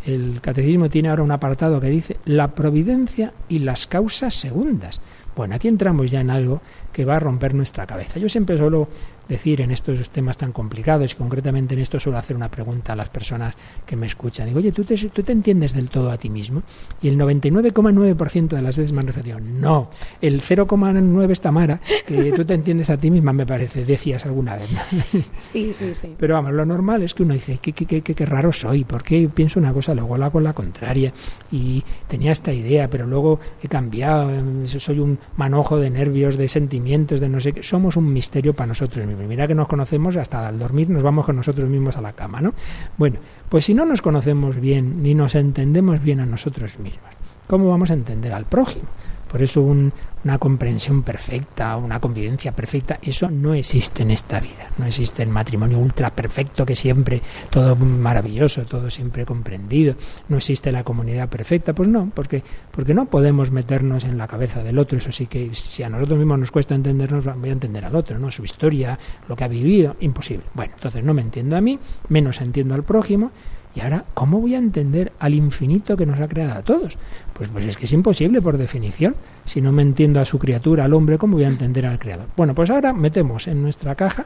El 0.06 0.40
catecismo 0.40 0.88
tiene 0.88 1.08
ahora 1.08 1.25
un 1.25 1.32
apartado 1.32 1.80
que 1.80 1.88
dice 1.88 2.16
la 2.25 2.54
providencia 2.54 3.34
y 3.48 3.58
las 3.58 3.86
causas 3.86 4.34
segundas. 4.34 5.00
Bueno, 5.36 5.54
aquí 5.54 5.68
entramos 5.68 6.10
ya 6.10 6.20
en 6.22 6.30
algo 6.30 6.62
que 6.92 7.04
va 7.04 7.16
a 7.16 7.20
romper 7.20 7.54
nuestra 7.54 7.86
cabeza. 7.86 8.18
Yo 8.18 8.28
siempre 8.28 8.56
suelo 8.56 8.88
decir 9.28 9.61
en 9.61 9.71
estos 9.71 10.09
temas 10.11 10.37
tan 10.37 10.52
complicados 10.52 11.12
y 11.12 11.16
concretamente 11.16 11.75
en 11.75 11.80
esto 11.80 11.99
suelo 11.99 12.18
hacer 12.18 12.37
una 12.37 12.50
pregunta 12.50 12.92
a 12.92 12.97
las 12.97 13.09
personas 13.09 13.54
que 13.85 13.97
me 13.97 14.06
escuchan. 14.06 14.47
Digo, 14.47 14.59
oye, 14.59 14.73
¿tú 14.73 14.85
te, 14.85 14.97
tú 14.97 15.23
te 15.23 15.33
entiendes 15.33 15.75
del 15.75 15.88
todo 15.88 16.11
a 16.11 16.16
ti 16.16 16.30
mismo? 16.30 16.62
Y 17.02 17.09
el 17.09 17.18
99,9% 17.18 18.49
de 18.49 18.62
las 18.62 18.76
veces 18.76 18.92
me 18.92 19.00
han 19.00 19.06
referido, 19.06 19.40
no. 19.40 19.90
El 20.21 20.42
0,9 20.42 21.30
es 21.30 21.40
Tamara, 21.40 21.80
que 22.06 22.33
tú 22.33 22.45
te 22.45 22.54
entiendes 22.54 22.90
a 22.90 22.97
ti 22.97 23.11
misma, 23.11 23.33
me 23.33 23.47
parece, 23.47 23.85
decías 23.85 24.25
alguna 24.26 24.56
vez. 24.56 24.71
Sí, 25.40 25.75
sí, 25.78 25.95
sí. 25.95 26.14
Pero 26.18 26.35
vamos, 26.35 26.52
lo 26.52 26.66
normal 26.66 27.02
es 27.02 27.14
que 27.14 27.23
uno 27.23 27.35
dice, 27.35 27.59
qué, 27.59 27.73
qué, 27.73 27.87
qué, 27.87 28.02
qué 28.02 28.26
raro 28.26 28.52
soy, 28.52 28.85
porque 28.85 29.28
pienso 29.33 29.59
una 29.61 29.73
cosa, 29.73 29.95
luego 29.95 30.16
la 30.16 30.30
con 30.30 30.45
la 30.45 30.52
contraria. 30.52 31.12
Y 31.50 31.83
tenía 32.09 32.33
esta 32.33 32.52
idea, 32.52 32.88
pero 32.90 33.06
luego 33.06 33.38
he 33.62 33.68
cambiado, 33.68 34.30
soy 34.66 34.99
un 34.99 35.18
manojo 35.37 35.78
de 35.78 35.90
nervios, 35.90 36.37
de 36.37 36.49
sentimientos, 36.49 37.21
de 37.21 37.28
no 37.28 37.40
sé 37.40 37.52
qué. 37.52 37.62
Somos 37.62 37.97
un 37.97 38.12
misterio 38.12 38.54
para 38.54 38.68
nosotros 38.68 39.06
mismos. 39.06 39.15
Mira 39.25 39.46
que 39.46 39.54
nos 39.54 39.68
conocemos 39.68 40.16
hasta 40.16 40.46
al 40.46 40.58
dormir 40.58 40.90
nos 40.90 41.02
vamos 41.02 41.25
con 41.25 41.37
nosotros 41.37 41.68
mismos 41.68 41.96
a 41.96 42.00
la 42.00 42.12
cama, 42.12 42.40
¿no? 42.40 42.52
Bueno, 42.96 43.18
pues 43.49 43.64
si 43.64 43.75
no 43.75 43.87
nos 43.87 44.02
conocemos 44.02 44.61
bien 44.61 45.02
ni 45.02 45.14
nos 45.14 45.35
entendemos 45.35 46.02
bien 46.02 46.20
a 46.20 46.26
nosotros 46.26 46.78
mismos, 46.78 47.11
¿cómo 47.46 47.68
vamos 47.68 47.90
a 47.90 47.94
entender 47.94 48.32
al 48.32 48.44
prójimo? 48.44 48.87
Por 49.36 49.42
eso 49.42 49.60
una 49.60 50.38
comprensión 50.38 51.02
perfecta, 51.02 51.76
una 51.76 52.00
convivencia 52.00 52.52
perfecta, 52.52 52.98
eso 53.02 53.30
no 53.30 53.52
existe 53.52 54.00
en 54.00 54.10
esta 54.10 54.40
vida. 54.40 54.70
No 54.78 54.86
existe 54.86 55.22
el 55.22 55.28
matrimonio 55.28 55.78
ultra 55.78 56.08
perfecto 56.08 56.64
que 56.64 56.74
siempre 56.74 57.20
todo 57.50 57.76
maravilloso, 57.76 58.64
todo 58.64 58.88
siempre 58.88 59.26
comprendido. 59.26 59.94
No 60.30 60.38
existe 60.38 60.72
la 60.72 60.84
comunidad 60.84 61.28
perfecta, 61.28 61.74
pues 61.74 61.86
no, 61.86 62.10
porque 62.14 62.42
porque 62.70 62.94
no 62.94 63.10
podemos 63.10 63.50
meternos 63.50 64.04
en 64.04 64.16
la 64.16 64.26
cabeza 64.26 64.62
del 64.62 64.78
otro. 64.78 64.96
Eso 64.96 65.12
sí 65.12 65.26
que 65.26 65.52
si 65.52 65.82
a 65.82 65.90
nosotros 65.90 66.18
mismos 66.18 66.38
nos 66.38 66.50
cuesta 66.50 66.74
entendernos, 66.74 67.26
voy 67.26 67.50
a 67.50 67.52
entender 67.52 67.84
al 67.84 67.94
otro, 67.94 68.18
no 68.18 68.30
su 68.30 68.42
historia, 68.42 68.98
lo 69.28 69.36
que 69.36 69.44
ha 69.44 69.48
vivido, 69.48 69.96
imposible. 70.00 70.46
Bueno, 70.54 70.72
entonces 70.76 71.04
no 71.04 71.12
me 71.12 71.20
entiendo 71.20 71.58
a 71.58 71.60
mí, 71.60 71.78
menos 72.08 72.40
entiendo 72.40 72.74
al 72.74 72.84
prójimo 72.84 73.32
y 73.76 73.80
ahora, 73.80 74.06
¿cómo 74.14 74.40
voy 74.40 74.54
a 74.54 74.59
entender 74.59 75.12
al 75.18 75.35
infinito 75.35 75.99
que 75.99 76.06
nos 76.06 76.18
ha 76.18 76.28
creado 76.28 76.54
a 76.54 76.62
todos? 76.62 76.97
Pues, 77.35 77.50
pues 77.50 77.66
es 77.66 77.76
que 77.76 77.85
es 77.85 77.92
imposible 77.92 78.40
por 78.40 78.56
definición. 78.56 79.16
Si 79.45 79.61
no 79.61 79.71
me 79.71 79.83
entiendo 79.83 80.18
a 80.18 80.25
su 80.25 80.38
criatura, 80.38 80.85
al 80.85 80.95
hombre, 80.95 81.18
¿cómo 81.18 81.35
voy 81.35 81.45
a 81.45 81.49
entender 81.49 81.85
al 81.85 81.99
creador? 81.99 82.26
Bueno, 82.38 82.54
pues 82.54 82.71
ahora 82.71 82.95
metemos 82.95 83.47
en 83.49 83.61
nuestra 83.61 83.95
caja 83.95 84.25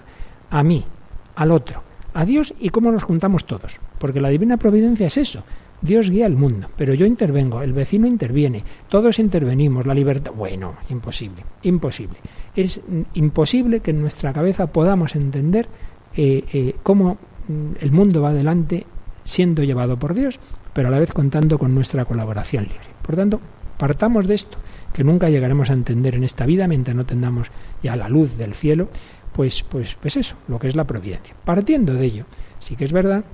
a 0.51 0.63
mí, 0.63 0.85
al 1.35 1.51
otro, 1.51 1.83
a 2.15 2.25
Dios 2.25 2.55
y 2.61 2.69
cómo 2.69 2.93
nos 2.93 3.03
juntamos 3.03 3.45
todos. 3.45 3.81
Porque 3.99 4.21
la 4.21 4.29
divina 4.29 4.57
providencia 4.57 5.09
es 5.09 5.17
eso. 5.17 5.43
Dios 5.83 6.11
guía 6.11 6.27
el 6.27 6.37
mundo, 6.37 6.69
pero 6.77 6.95
yo 6.95 7.05
intervengo, 7.05 7.63
el 7.63 7.73
vecino 7.73 8.07
interviene, 8.07 8.63
todos 8.89 9.19
intervenimos, 9.19 9.85
la 9.85 9.95
libertad. 9.95 10.31
Bueno, 10.33 10.75
imposible, 10.91 11.45
imposible. 11.63 12.19
Es 12.55 12.83
imposible 13.15 13.81
que 13.81 13.91
en 13.91 14.01
nuestra 14.01 14.33
cabeza 14.33 14.69
podamos 14.69 15.17
entender 15.17 15.67
eh, 16.15 16.45
eh, 16.53 16.77
cómo 16.85 17.19
mm, 17.49 17.73
el 17.81 17.91
mundo 17.91 18.23
va 18.23 18.29
adelante 18.29 18.87
siendo 19.31 19.63
llevado 19.63 19.99
por 19.99 20.15
Dios, 20.15 20.39
pero 20.73 20.89
a 20.89 20.91
la 20.91 20.99
vez 20.99 21.13
contando 21.13 21.59
con 21.59 21.75
nuestra 21.75 22.05
colaboración 22.05 22.65
libre. 22.65 22.89
Por 23.03 23.17
tanto, 23.17 23.41
partamos 23.79 24.27
de 24.27 24.35
esto, 24.35 24.59
que 24.93 25.05
nunca 25.05 25.31
llegaremos 25.31 25.71
a 25.71 25.75
entender 25.75 26.17
en 26.17 26.25
esta 26.25 26.47
vida 26.47 26.67
mientras 26.67 26.97
no 26.97 27.07
tengamos 27.07 27.49
ya 27.83 27.97
la 27.97 28.09
luz 28.09 28.37
del 28.37 28.55
cielo, 28.55 28.89
pues, 29.33 29.63
pues, 29.63 29.95
pues 29.95 30.17
eso, 30.17 30.35
lo 30.49 30.59
que 30.59 30.69
es 30.69 30.75
la 30.75 30.85
providencia. 30.85 31.35
Partiendo 31.45 31.95
de 31.95 32.05
ello, 32.05 32.25
sí 32.59 32.75
que 32.75 32.85
es 32.85 32.93
verdad 32.93 33.25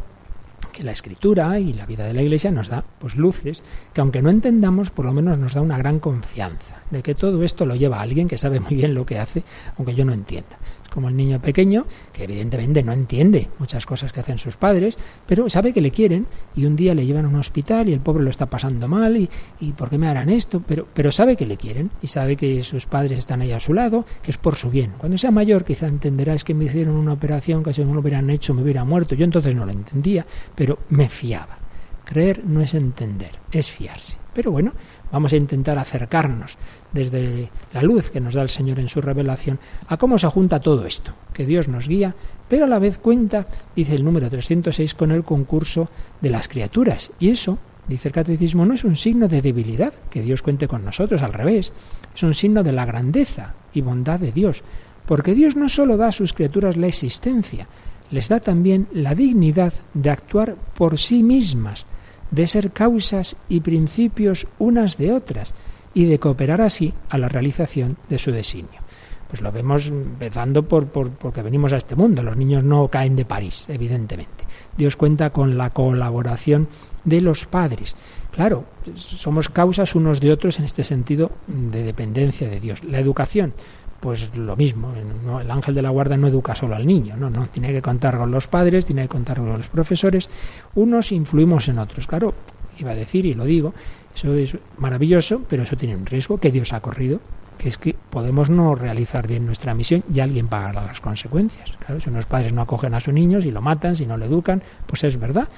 que 0.72 0.82
la 0.82 0.92
escritura 0.92 1.58
y 1.58 1.72
la 1.72 1.86
vida 1.86 2.04
de 2.04 2.12
la 2.12 2.22
iglesia 2.22 2.50
nos 2.50 2.68
da 2.68 2.84
pues 2.98 3.16
luces 3.16 3.62
que 3.94 4.02
aunque 4.02 4.20
no 4.20 4.28
entendamos 4.28 4.90
por 4.90 5.06
lo 5.06 5.12
menos 5.12 5.38
nos 5.38 5.54
da 5.54 5.62
una 5.62 5.78
gran 5.78 6.00
confianza 6.00 6.82
de 6.90 7.02
que 7.02 7.14
todo 7.14 7.42
esto 7.42 7.64
lo 7.64 7.76
lleva 7.76 7.98
a 7.98 8.02
alguien 8.02 8.28
que 8.28 8.36
sabe 8.36 8.60
muy 8.60 8.74
bien 8.74 8.94
lo 8.94 9.06
que 9.06 9.18
hace 9.18 9.42
aunque 9.78 9.94
yo 9.94 10.04
no 10.04 10.12
entienda 10.12 10.58
como 10.96 11.10
el 11.10 11.16
niño 11.16 11.42
pequeño, 11.42 11.84
que 12.10 12.24
evidentemente 12.24 12.82
no 12.82 12.94
entiende 12.94 13.50
muchas 13.58 13.84
cosas 13.84 14.14
que 14.14 14.20
hacen 14.20 14.38
sus 14.38 14.56
padres, 14.56 14.96
pero 15.26 15.50
sabe 15.50 15.74
que 15.74 15.82
le 15.82 15.90
quieren 15.90 16.26
y 16.54 16.64
un 16.64 16.74
día 16.74 16.94
le 16.94 17.04
llevan 17.04 17.26
a 17.26 17.28
un 17.28 17.36
hospital 17.36 17.90
y 17.90 17.92
el 17.92 18.00
pobre 18.00 18.24
lo 18.24 18.30
está 18.30 18.46
pasando 18.46 18.88
mal 18.88 19.14
y, 19.14 19.28
y 19.60 19.72
¿por 19.72 19.90
qué 19.90 19.98
me 19.98 20.08
harán 20.08 20.30
esto? 20.30 20.62
Pero, 20.66 20.88
pero 20.94 21.12
sabe 21.12 21.36
que 21.36 21.44
le 21.44 21.58
quieren 21.58 21.90
y 22.00 22.06
sabe 22.06 22.34
que 22.34 22.62
sus 22.62 22.86
padres 22.86 23.18
están 23.18 23.42
ahí 23.42 23.52
a 23.52 23.60
su 23.60 23.74
lado, 23.74 24.06
que 24.22 24.30
es 24.30 24.38
por 24.38 24.56
su 24.56 24.70
bien. 24.70 24.94
Cuando 24.96 25.18
sea 25.18 25.30
mayor 25.30 25.64
quizá 25.64 25.86
entenderá 25.86 26.32
es 26.32 26.44
que 26.44 26.54
me 26.54 26.64
hicieron 26.64 26.96
una 26.96 27.12
operación 27.12 27.62
que 27.62 27.74
si 27.74 27.84
no 27.84 27.92
lo 27.92 28.00
hubieran 28.00 28.30
hecho 28.30 28.54
me 28.54 28.62
hubiera 28.62 28.82
muerto. 28.82 29.14
Yo 29.14 29.26
entonces 29.26 29.54
no 29.54 29.66
lo 29.66 29.72
entendía, 29.72 30.24
pero 30.54 30.78
me 30.88 31.10
fiaba. 31.10 31.58
Creer 32.06 32.42
no 32.46 32.62
es 32.62 32.72
entender, 32.72 33.32
es 33.52 33.70
fiarse. 33.70 34.16
Pero 34.36 34.52
bueno, 34.52 34.74
vamos 35.10 35.32
a 35.32 35.36
intentar 35.36 35.78
acercarnos 35.78 36.58
desde 36.92 37.48
la 37.72 37.80
luz 37.80 38.10
que 38.10 38.20
nos 38.20 38.34
da 38.34 38.42
el 38.42 38.50
Señor 38.50 38.78
en 38.78 38.90
su 38.90 39.00
revelación 39.00 39.58
a 39.88 39.96
cómo 39.96 40.18
se 40.18 40.26
junta 40.26 40.60
todo 40.60 40.84
esto, 40.84 41.12
que 41.32 41.46
Dios 41.46 41.68
nos 41.68 41.88
guía, 41.88 42.14
pero 42.46 42.66
a 42.66 42.68
la 42.68 42.78
vez 42.78 42.98
cuenta, 42.98 43.46
dice 43.74 43.94
el 43.94 44.04
número 44.04 44.28
306, 44.28 44.94
con 44.94 45.10
el 45.10 45.24
concurso 45.24 45.88
de 46.20 46.28
las 46.28 46.48
criaturas. 46.48 47.12
Y 47.18 47.30
eso, 47.30 47.56
dice 47.88 48.08
el 48.08 48.12
catecismo, 48.14 48.66
no 48.66 48.74
es 48.74 48.84
un 48.84 48.96
signo 48.96 49.26
de 49.26 49.40
debilidad, 49.40 49.94
que 50.10 50.20
Dios 50.20 50.42
cuente 50.42 50.68
con 50.68 50.84
nosotros, 50.84 51.22
al 51.22 51.32
revés, 51.32 51.72
es 52.14 52.22
un 52.22 52.34
signo 52.34 52.62
de 52.62 52.72
la 52.72 52.84
grandeza 52.84 53.54
y 53.72 53.80
bondad 53.80 54.20
de 54.20 54.32
Dios, 54.32 54.62
porque 55.06 55.34
Dios 55.34 55.56
no 55.56 55.70
solo 55.70 55.96
da 55.96 56.08
a 56.08 56.12
sus 56.12 56.34
criaturas 56.34 56.76
la 56.76 56.88
existencia, 56.88 57.68
les 58.10 58.28
da 58.28 58.38
también 58.38 58.86
la 58.92 59.14
dignidad 59.14 59.72
de 59.94 60.10
actuar 60.10 60.56
por 60.76 60.98
sí 60.98 61.22
mismas, 61.22 61.86
de 62.30 62.46
ser 62.46 62.72
causas 62.72 63.36
y 63.48 63.60
principios 63.60 64.46
unas 64.58 64.96
de 64.96 65.12
otras, 65.12 65.54
y 65.96 66.04
de 66.04 66.18
cooperar 66.18 66.60
así 66.60 66.92
a 67.08 67.16
la 67.16 67.30
realización 67.30 67.96
de 68.10 68.18
su 68.18 68.30
designio. 68.30 68.82
Pues 69.28 69.40
lo 69.40 69.50
vemos 69.50 69.86
empezando 69.86 70.62
por, 70.62 70.88
por, 70.88 71.08
porque 71.08 71.40
venimos 71.40 71.72
a 71.72 71.78
este 71.78 71.96
mundo. 71.96 72.22
Los 72.22 72.36
niños 72.36 72.64
no 72.64 72.88
caen 72.88 73.16
de 73.16 73.24
París, 73.24 73.64
evidentemente. 73.68 74.44
Dios 74.76 74.94
cuenta 74.94 75.30
con 75.30 75.56
la 75.56 75.70
colaboración 75.70 76.68
de 77.02 77.22
los 77.22 77.46
padres. 77.46 77.96
Claro, 78.30 78.66
somos 78.94 79.48
causas 79.48 79.94
unos 79.94 80.20
de 80.20 80.32
otros 80.32 80.58
en 80.58 80.66
este 80.66 80.84
sentido 80.84 81.32
de 81.46 81.82
dependencia 81.82 82.46
de 82.46 82.60
Dios. 82.60 82.84
La 82.84 82.98
educación, 82.98 83.54
pues 84.00 84.36
lo 84.36 84.56
mismo. 84.56 84.92
El 85.40 85.50
ángel 85.50 85.74
de 85.74 85.82
la 85.82 85.90
guarda 85.90 86.16
no 86.16 86.26
educa 86.26 86.54
solo 86.54 86.74
al 86.74 86.86
niño, 86.86 87.16
no, 87.16 87.30
no. 87.30 87.46
Tiene 87.48 87.72
que 87.72 87.82
contar 87.82 88.16
con 88.18 88.30
los 88.30 88.48
padres, 88.48 88.84
tiene 88.84 89.02
que 89.02 89.08
contar 89.08 89.38
con 89.38 89.48
los 89.48 89.68
profesores. 89.68 90.28
Unos 90.74 91.12
influimos 91.12 91.68
en 91.68 91.78
otros. 91.78 92.06
Claro, 92.06 92.34
iba 92.78 92.90
a 92.90 92.94
decir 92.94 93.26
y 93.26 93.34
lo 93.34 93.44
digo, 93.44 93.74
eso 94.14 94.34
es 94.34 94.56
maravilloso, 94.78 95.42
pero 95.48 95.62
eso 95.62 95.76
tiene 95.76 95.96
un 95.96 96.06
riesgo 96.06 96.38
que 96.38 96.50
Dios 96.50 96.72
ha 96.72 96.80
corrido, 96.80 97.20
que 97.58 97.68
es 97.68 97.78
que 97.78 97.94
podemos 97.94 98.50
no 98.50 98.74
realizar 98.74 99.26
bien 99.26 99.46
nuestra 99.46 99.74
misión 99.74 100.04
y 100.12 100.20
alguien 100.20 100.48
pagará 100.48 100.84
las 100.84 101.00
consecuencias. 101.00 101.72
Claro, 101.84 102.00
si 102.00 102.08
unos 102.10 102.26
padres 102.26 102.52
no 102.52 102.62
acogen 102.62 102.94
a 102.94 103.00
sus 103.00 103.14
niños 103.14 103.44
y 103.44 103.50
lo 103.50 103.60
matan, 103.60 103.96
si 103.96 104.06
no 104.06 104.16
lo 104.16 104.24
educan, 104.24 104.62
pues 104.86 105.04
es 105.04 105.18
verdad. 105.18 105.48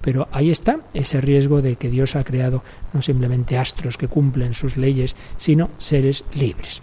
Pero 0.00 0.28
ahí 0.32 0.50
está 0.50 0.80
ese 0.94 1.20
riesgo 1.20 1.62
de 1.62 1.76
que 1.76 1.88
Dios 1.88 2.16
ha 2.16 2.24
creado 2.24 2.64
no 2.92 3.02
simplemente 3.02 3.56
astros 3.56 3.96
que 3.96 4.08
cumplen 4.08 4.52
sus 4.52 4.76
leyes, 4.76 5.14
sino 5.36 5.70
seres 5.78 6.24
libres. 6.34 6.82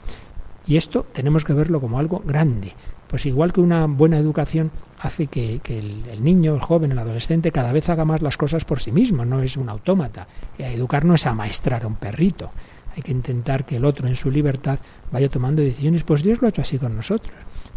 Y 0.70 0.78
esto 0.78 1.04
tenemos 1.12 1.44
que 1.44 1.54
verlo 1.54 1.82
como 1.82 1.98
algo 1.98 2.22
grande. 2.24 2.74
Pues 3.08 3.26
igual 3.26 3.52
que 3.52 3.60
una 3.60 3.88
buena 3.88 4.20
educación 4.20 4.70
hace 5.00 5.26
que, 5.26 5.60
el, 5.68 6.24
niño, 6.24 6.54
el 6.54 6.62
joven, 6.62 6.92
el 6.92 7.00
adolescente 7.00 7.52
cada 7.52 7.74
vez 7.74 7.90
haga 7.90 8.06
más 8.06 8.22
las 8.22 8.38
cosas 8.38 8.66
por 8.66 8.80
sí 8.80 8.92
mismo, 8.92 9.26
no 9.26 9.42
es 9.42 9.58
un 9.58 9.68
autómata. 9.68 10.28
Educar 10.60 11.06
no 11.06 11.16
es 11.16 11.26
amaestrar 11.26 11.84
a 11.84 11.88
un 11.88 11.96
perrito. 11.96 12.52
Hay 12.96 13.02
que 13.02 13.12
intentar 13.12 13.66
que 13.66 13.78
el 13.78 13.86
otro 13.86 14.08
en 14.08 14.16
su 14.16 14.30
libertad 14.30 14.78
vaya 15.12 15.28
tomando 15.28 15.64
decisiones. 15.64 16.04
Pues 16.04 16.22
Dios 16.22 16.40
lo 16.40 16.46
ha 16.46 16.50
hecho 16.50 16.62
así 16.62 16.78
con 16.78 16.96
nosotros. 16.96 17.34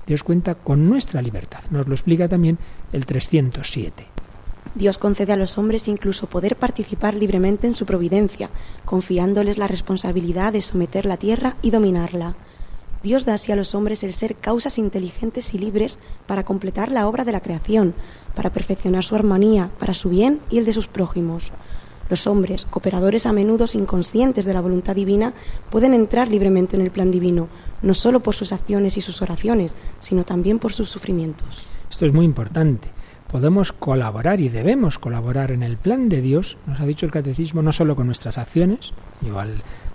Dios 0.06 0.22
cuenta 0.22 0.54
con 0.54 0.86
nuestra 0.86 1.22
libertad. 1.22 1.60
Nos 1.70 1.88
lo 1.88 1.94
explica 1.94 2.28
también 2.28 2.58
el 2.92 3.06
307. 3.06 4.06
Dios 4.74 4.98
concede 4.98 5.32
a 5.32 5.36
los 5.36 5.56
hombres 5.56 5.88
incluso 5.88 6.26
poder 6.26 6.56
participar 6.56 7.14
libremente 7.14 7.66
en 7.66 7.74
su 7.74 7.86
providencia, 7.86 8.50
confiándoles 8.84 9.56
la 9.56 9.66
responsabilidad 9.66 10.52
de 10.52 10.60
someter 10.60 11.06
la 11.06 11.16
tierra 11.16 11.56
y 11.62 11.70
dominarla. 11.70 12.36
Dios 13.02 13.24
da 13.26 13.34
así 13.34 13.50
a 13.50 13.56
los 13.56 13.74
hombres 13.74 14.04
el 14.04 14.14
ser 14.14 14.36
causas 14.36 14.78
inteligentes 14.78 15.54
y 15.54 15.58
libres 15.58 15.98
para 16.26 16.44
completar 16.44 16.90
la 16.90 17.08
obra 17.08 17.24
de 17.24 17.32
la 17.32 17.40
creación, 17.40 17.94
para 18.34 18.50
perfeccionar 18.50 19.04
su 19.04 19.16
armonía, 19.16 19.70
para 19.78 19.94
su 19.94 20.08
bien 20.08 20.40
y 20.50 20.58
el 20.58 20.64
de 20.64 20.72
sus 20.72 20.86
prójimos. 20.86 21.50
Los 22.08 22.26
hombres, 22.26 22.66
cooperadores 22.66 23.26
a 23.26 23.32
menudo 23.32 23.66
inconscientes 23.74 24.44
de 24.44 24.54
la 24.54 24.60
voluntad 24.60 24.94
divina, 24.94 25.32
pueden 25.70 25.94
entrar 25.94 26.28
libremente 26.28 26.76
en 26.76 26.82
el 26.82 26.90
plan 26.90 27.10
divino, 27.10 27.48
no 27.80 27.94
solo 27.94 28.20
por 28.20 28.34
sus 28.34 28.52
acciones 28.52 28.96
y 28.96 29.00
sus 29.00 29.22
oraciones, 29.22 29.74
sino 29.98 30.24
también 30.24 30.58
por 30.58 30.72
sus 30.72 30.90
sufrimientos. 30.90 31.66
Esto 31.90 32.06
es 32.06 32.12
muy 32.12 32.24
importante. 32.24 32.88
Podemos 33.30 33.72
colaborar 33.72 34.40
y 34.40 34.50
debemos 34.50 34.98
colaborar 34.98 35.52
en 35.52 35.62
el 35.62 35.78
plan 35.78 36.10
de 36.10 36.20
Dios, 36.20 36.58
nos 36.66 36.80
ha 36.80 36.84
dicho 36.84 37.06
el 37.06 37.12
catecismo, 37.12 37.62
no 37.62 37.72
solo 37.72 37.96
con 37.96 38.06
nuestras 38.06 38.36
acciones, 38.36 38.92
yo 39.22 39.40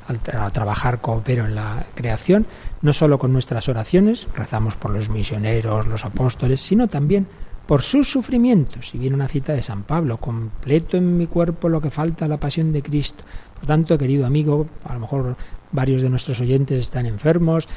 al, 0.08 0.52
trabajar 0.52 1.02
coopero 1.02 1.46
en 1.46 1.56
la 1.56 1.86
creación, 1.96 2.46
no 2.82 2.94
solo 2.94 3.20
con 3.20 3.34
nuestras 3.34 3.70
oraciones, 3.70 4.28
rezamos 4.36 4.76
por 4.76 4.92
los 4.92 5.10
misioneros, 5.10 5.88
los 5.88 6.06
apóstoles, 6.06 6.62
sino 6.62 6.88
también 6.88 7.28
por 7.66 7.82
sus 7.82 8.10
sufrimientos. 8.10 8.96
Y 8.96 8.98
viene 8.98 9.16
una 9.16 9.28
cita 9.28 9.54
de 9.54 9.62
San 9.62 9.84
Pablo, 9.84 10.18
completo 10.18 10.98
en 10.98 11.18
mi 11.18 11.28
cuerpo 11.28 11.70
lo 11.70 11.82
que 11.82 11.90
falta 11.90 12.28
la 12.28 12.40
pasión 12.40 12.72
de 12.72 12.82
Cristo. 12.82 13.24
Por 13.56 13.66
tanto, 13.66 13.98
querido 13.98 14.26
amigo, 14.26 14.68
a 14.86 14.94
lo 14.94 15.02
mejor 15.02 15.36
varios 15.72 16.02
de 16.02 16.10
nuestros 16.10 16.40
oyentes 16.40 16.80
están 16.80 17.06
enfermos, 17.06 17.68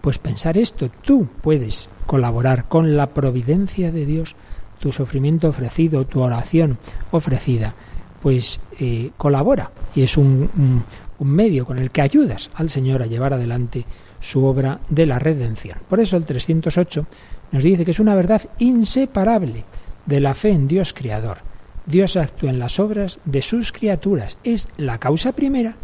pues 0.00 0.18
pensar 0.18 0.58
esto, 0.58 0.90
tú 1.02 1.28
puedes 1.40 1.88
colaborar 2.06 2.68
con 2.68 2.96
la 2.96 3.08
providencia 3.08 3.92
de 3.92 4.06
Dios, 4.06 4.36
tu 4.78 4.92
sufrimiento 4.92 5.48
ofrecido, 5.48 6.04
tu 6.06 6.20
oración 6.20 6.78
ofrecida, 7.10 7.74
pues 8.22 8.60
eh, 8.78 9.10
colabora 9.16 9.70
y 9.94 10.02
es 10.02 10.16
un 10.16 10.84
medio 11.20 11.66
con 11.66 11.78
el 11.78 11.90
que 11.90 12.02
ayudas 12.02 12.50
al 12.54 12.70
Señor 12.70 13.02
a 13.02 13.06
llevar 13.06 13.32
adelante 13.32 13.84
su 14.20 14.44
obra 14.44 14.80
de 14.88 15.06
la 15.06 15.18
redención. 15.18 15.78
Por 15.88 16.00
eso 16.00 16.16
el 16.16 16.24
308 16.24 17.06
nos 17.52 17.62
dice 17.62 17.84
que 17.84 17.90
es 17.90 18.00
una 18.00 18.14
verdad 18.14 18.42
inseparable 18.58 19.64
de 20.04 20.20
la 20.20 20.34
fe 20.34 20.50
en 20.50 20.68
Dios 20.68 20.92
Creador. 20.92 21.38
Dios 21.86 22.16
actúa 22.16 22.50
en 22.50 22.58
las 22.58 22.80
obras 22.80 23.20
de 23.24 23.42
sus 23.42 23.72
criaturas. 23.72 24.38
Es 24.42 24.68
la 24.76 24.98
causa 24.98 25.32
primera 25.32 25.76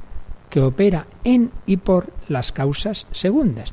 que 0.51 0.61
opera 0.61 1.07
en 1.25 1.51
y 1.67 1.77
por 1.77 2.13
las 2.29 2.53
causas 2.53 3.07
segundas. 3.13 3.73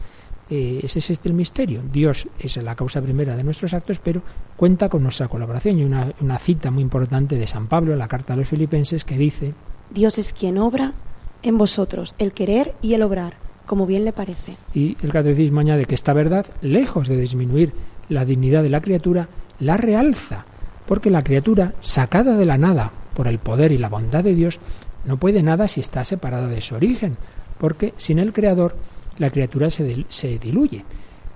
Eh, 0.49 0.79
ese 0.83 0.99
es 0.99 1.09
este 1.11 1.29
el 1.29 1.35
misterio. 1.35 1.81
Dios 1.91 2.27
es 2.39 2.57
la 2.57 2.75
causa 2.75 3.01
primera 3.01 3.35
de 3.35 3.43
nuestros 3.43 3.73
actos, 3.73 3.99
pero 3.99 4.21
cuenta 4.55 4.89
con 4.89 5.03
nuestra 5.03 5.27
colaboración. 5.27 5.79
Y 5.79 5.83
una, 5.83 6.13
una 6.21 6.39
cita 6.39 6.71
muy 6.71 6.83
importante 6.83 7.37
de 7.37 7.47
San 7.47 7.67
Pablo 7.67 7.93
en 7.93 7.99
la 7.99 8.07
carta 8.07 8.33
a 8.33 8.35
los 8.35 8.47
filipenses 8.47 9.03
que 9.03 9.17
dice, 9.17 9.53
Dios 9.91 10.17
es 10.17 10.33
quien 10.33 10.57
obra 10.57 10.93
en 11.43 11.57
vosotros 11.57 12.15
el 12.19 12.31
querer 12.33 12.73
y 12.81 12.93
el 12.93 13.01
obrar, 13.01 13.35
como 13.65 13.85
bien 13.85 14.05
le 14.05 14.13
parece. 14.13 14.57
Y 14.73 14.97
el 15.01 15.11
catecismo 15.11 15.59
añade 15.59 15.85
que 15.85 15.95
esta 15.95 16.13
verdad, 16.13 16.45
lejos 16.61 17.07
de 17.07 17.17
disminuir 17.17 17.73
la 18.09 18.25
dignidad 18.25 18.63
de 18.63 18.69
la 18.69 18.81
criatura, 18.81 19.29
la 19.59 19.77
realza, 19.77 20.45
porque 20.85 21.09
la 21.09 21.23
criatura, 21.23 21.73
sacada 21.79 22.35
de 22.35 22.45
la 22.45 22.57
nada 22.57 22.91
por 23.13 23.27
el 23.27 23.39
poder 23.39 23.71
y 23.71 23.77
la 23.77 23.89
bondad 23.89 24.23
de 24.23 24.33
Dios, 24.33 24.59
no 25.05 25.17
puede 25.17 25.43
nada 25.43 25.67
si 25.67 25.81
está 25.81 26.03
separada 26.03 26.47
de 26.47 26.61
su 26.61 26.75
origen, 26.75 27.17
porque 27.57 27.93
sin 27.97 28.19
el 28.19 28.33
Creador 28.33 28.75
la 29.17 29.29
criatura 29.29 29.69
se, 29.69 30.05
se 30.09 30.39
diluye, 30.39 30.83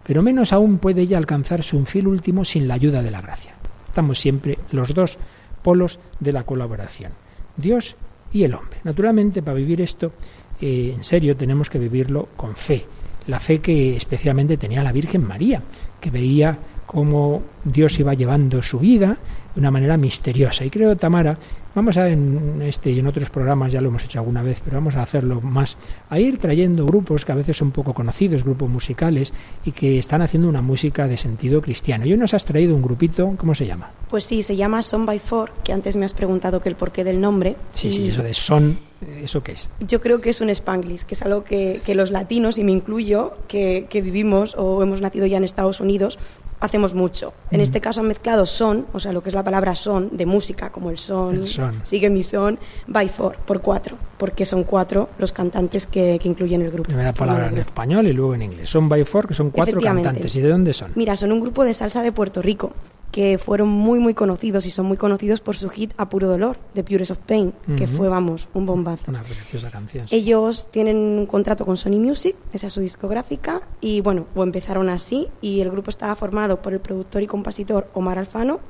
pero 0.03 0.21
menos 0.21 0.53
aún 0.53 0.77
puede 0.79 1.01
ella 1.01 1.17
alcanzar 1.17 1.63
su 1.63 1.83
fin 1.85 2.07
último 2.07 2.45
sin 2.45 2.67
la 2.67 2.75
ayuda 2.75 3.01
de 3.01 3.11
la 3.11 3.21
gracia. 3.21 3.53
Estamos 3.85 4.19
siempre 4.19 4.57
los 4.71 4.93
dos 4.93 5.17
polos 5.61 5.99
de 6.19 6.31
la 6.31 6.43
colaboración, 6.43 7.11
Dios 7.57 7.95
y 8.33 8.43
el 8.43 8.53
hombre. 8.53 8.79
Naturalmente, 8.83 9.41
para 9.41 9.55
vivir 9.55 9.81
esto 9.81 10.11
eh, 10.59 10.93
en 10.95 11.03
serio 11.03 11.35
tenemos 11.35 11.69
que 11.69 11.79
vivirlo 11.79 12.29
con 12.35 12.55
fe. 12.55 12.85
La 13.27 13.39
fe 13.39 13.59
que 13.59 13.95
especialmente 13.95 14.57
tenía 14.57 14.83
la 14.83 14.91
Virgen 14.91 15.25
María, 15.25 15.61
que 15.99 16.09
veía 16.09 16.57
cómo 16.85 17.41
Dios 17.63 17.97
iba 17.99 18.13
llevando 18.13 18.61
su 18.61 18.79
vida 18.79 19.17
de 19.53 19.59
una 19.59 19.71
manera 19.71 19.97
misteriosa. 19.97 20.65
Y 20.65 20.69
creo, 20.69 20.95
Tamara, 20.97 21.37
Vamos 21.75 21.97
a 21.97 22.07
en 22.07 22.61
este 22.61 22.91
y 22.91 22.99
en 22.99 23.07
otros 23.07 23.31
programas, 23.31 23.71
ya 23.71 23.81
lo 23.81 23.89
hemos 23.89 24.03
hecho 24.03 24.19
alguna 24.19 24.43
vez, 24.43 24.61
pero 24.63 24.77
vamos 24.77 24.95
a 24.95 25.01
hacerlo 25.01 25.41
más, 25.41 25.75
a 26.07 26.19
ir 26.19 26.37
trayendo 26.37 26.85
grupos 26.85 27.25
que 27.25 27.31
a 27.31 27.35
veces 27.35 27.57
son 27.57 27.71
poco 27.71 27.95
conocidos, 27.95 28.43
grupos 28.43 28.69
musicales, 28.69 29.33
y 29.65 29.71
que 29.71 29.97
están 29.97 30.21
haciendo 30.21 30.47
una 30.47 30.61
música 30.61 31.07
de 31.07 31.17
sentido 31.17 31.63
cristiano. 31.63 32.05
Y 32.05 32.11
hoy 32.11 32.17
nos 32.19 32.35
has 32.35 32.45
traído 32.45 32.75
un 32.75 32.83
grupito, 32.83 33.33
¿cómo 33.37 33.55
se 33.55 33.65
llama? 33.65 33.89
Pues 34.07 34.23
sí, 34.23 34.43
se 34.43 34.55
llama 34.55 34.83
Son 34.83 35.07
by 35.07 35.17
Four, 35.17 35.51
que 35.63 35.73
antes 35.73 35.95
me 35.95 36.05
has 36.05 36.13
preguntado 36.13 36.61
que 36.61 36.69
el 36.69 36.75
porqué 36.75 37.03
del 37.03 37.19
nombre. 37.19 37.55
Sí, 37.71 37.91
sí, 37.91 38.09
eso 38.09 38.21
de 38.21 38.35
son, 38.35 38.77
¿eso 39.23 39.41
qué 39.41 39.53
es? 39.53 39.71
Yo 39.87 39.99
creo 39.99 40.21
que 40.21 40.29
es 40.29 40.41
un 40.41 40.51
spanglish, 40.51 41.05
que 41.05 41.15
es 41.15 41.23
algo 41.23 41.43
que, 41.43 41.81
que 41.83 41.95
los 41.95 42.11
latinos, 42.11 42.59
y 42.59 42.63
me 42.63 42.71
incluyo, 42.71 43.33
que, 43.47 43.87
que 43.89 44.01
vivimos 44.01 44.53
o 44.59 44.83
hemos 44.83 45.01
nacido 45.01 45.25
ya 45.25 45.37
en 45.37 45.43
Estados 45.43 45.79
Unidos, 45.79 46.19
hacemos 46.63 46.93
mucho. 46.93 47.33
En 47.51 47.59
este 47.59 47.81
caso 47.81 47.99
han 47.99 48.07
mezclado 48.07 48.45
son, 48.45 48.87
o 48.93 48.99
sea, 48.99 49.11
lo 49.11 49.21
que 49.21 49.29
es 49.29 49.35
la 49.35 49.43
palabra 49.43 49.75
son, 49.75 50.15
de 50.15 50.25
música, 50.25 50.71
como 50.71 50.89
el 50.89 50.97
son, 50.97 51.45
sigue 51.83 52.09
mi 52.09 52.23
son, 52.23 52.57
by 52.87 53.09
four, 53.09 53.35
por 53.45 53.61
cuatro, 53.61 53.97
porque 54.17 54.45
son 54.45 54.63
cuatro 54.63 55.09
los 55.17 55.33
cantantes 55.33 55.85
que, 55.85 56.17
que 56.21 56.29
incluyen 56.29 56.61
el 56.61 56.71
grupo. 56.71 56.87
Primera 56.87 57.13
palabra 57.13 57.47
en 57.47 57.57
español 57.57 58.07
y 58.07 58.13
luego 58.13 58.33
en 58.33 58.43
inglés. 58.43 58.69
Son 58.69 58.87
by 58.87 59.03
four, 59.03 59.27
que 59.27 59.33
son 59.33 59.49
cuatro 59.51 59.79
cantantes. 59.79 60.35
¿Y 60.35 60.41
de 60.41 60.49
dónde 60.49 60.73
son? 60.73 60.91
Mira, 60.95 61.15
son 61.17 61.31
un 61.33 61.41
grupo 61.41 61.65
de 61.65 61.73
salsa 61.73 62.01
de 62.01 62.11
Puerto 62.11 62.41
Rico 62.41 62.71
que 63.13 63.37
fueron 63.37 63.69
muy 63.69 63.99
muy 63.99 64.15
conocidos 64.15 64.65
y 64.65 64.71
son 64.71 64.87
muy 64.87 64.97
conocidos 64.97 65.39
por 65.39 65.55
su 65.55 65.69
hit 65.69 65.93
A 65.97 66.09
Puro 66.09 66.27
Dolor, 66.27 66.57
de 66.73 66.83
Purest 66.83 67.11
of 67.11 67.19
Pain, 67.19 67.53
que 67.77 67.85
fue, 67.85 68.09
vamos, 68.09 68.49
un 68.55 68.65
bombazo. 68.65 69.03
Una 69.07 69.21
preciosa 69.21 69.69
canción. 69.69 70.07
Ellos 70.09 70.67
tienen 70.71 70.97
un 70.97 71.27
contrato 71.27 71.63
con 71.63 71.77
Sony 71.77 71.99
Music, 71.99 72.35
esa 72.53 72.67
es 72.67 72.73
su 72.73 72.81
discográfica, 72.81 73.61
y 73.79 74.01
bueno, 74.01 74.25
o 74.33 74.41
empezaron 74.41 74.89
así, 74.89 75.27
y 75.41 75.61
el 75.61 75.69
grupo 75.69 75.91
estaba 75.91 76.15
formado 76.15 76.63
por 76.63 76.73
el 76.73 76.79
productor 76.79 77.21
y 77.21 77.27
compositor 77.27 77.87
Omar 77.93 78.17
Alfano, 78.17 78.61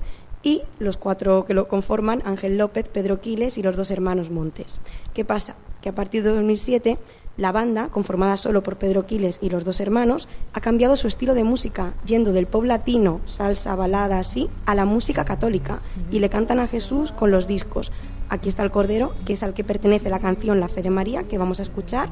y 0.44 0.62
los 0.78 0.98
cuatro 0.98 1.46
que 1.46 1.54
lo 1.54 1.70
conforman, 1.70 2.22
Ángel 2.26 2.58
López, 2.58 2.90
Pedro 2.90 3.22
Quiles 3.22 3.58
y 3.58 3.64
los 3.64 3.78
dos 3.78 3.92
hermanos 3.92 4.30
Montes. 4.30 4.82
¿Qué 5.14 5.24
pasa? 5.24 5.56
Que 5.82 5.88
a 5.88 5.96
partir 5.96 6.22
de 6.22 6.36
2007 6.36 6.98
la 7.38 7.52
banda, 7.52 7.90
conformada 7.90 8.38
solo 8.38 8.62
por 8.62 8.78
Pedro 8.78 9.06
Quiles 9.06 9.40
y 9.42 9.50
los 9.50 9.66
dos 9.66 9.80
hermanos, 9.80 10.28
ha 10.54 10.62
cambiado 10.62 10.96
su 10.96 11.08
estilo 11.08 11.34
de 11.34 11.44
música, 11.44 11.94
yendo 12.06 12.32
del 12.32 12.48
pop 12.48 12.64
latino, 12.64 13.22
salsa, 13.26 13.76
balada, 13.76 14.20
así, 14.20 14.50
a 14.66 14.76
la 14.76 14.86
música 14.86 15.26
católica, 15.26 15.80
y 16.12 16.20
le 16.20 16.30
cantan 16.30 16.60
a 16.60 16.68
Jesús 16.68 17.12
con 17.12 17.32
los 17.32 17.48
discos. 17.48 17.92
Aquí 18.30 18.50
está 18.50 18.64
el 18.64 18.72
Cordero, 18.72 19.14
que 19.26 19.34
es 19.34 19.44
al 19.44 19.54
que 19.54 19.64
pertenece 19.64 20.10
la 20.10 20.20
canción 20.20 20.60
La 20.60 20.70
Fe 20.70 20.82
de 20.82 20.90
María, 20.90 21.24
que 21.24 21.38
vamos 21.38 21.60
a 21.60 21.64
escuchar, 21.64 22.10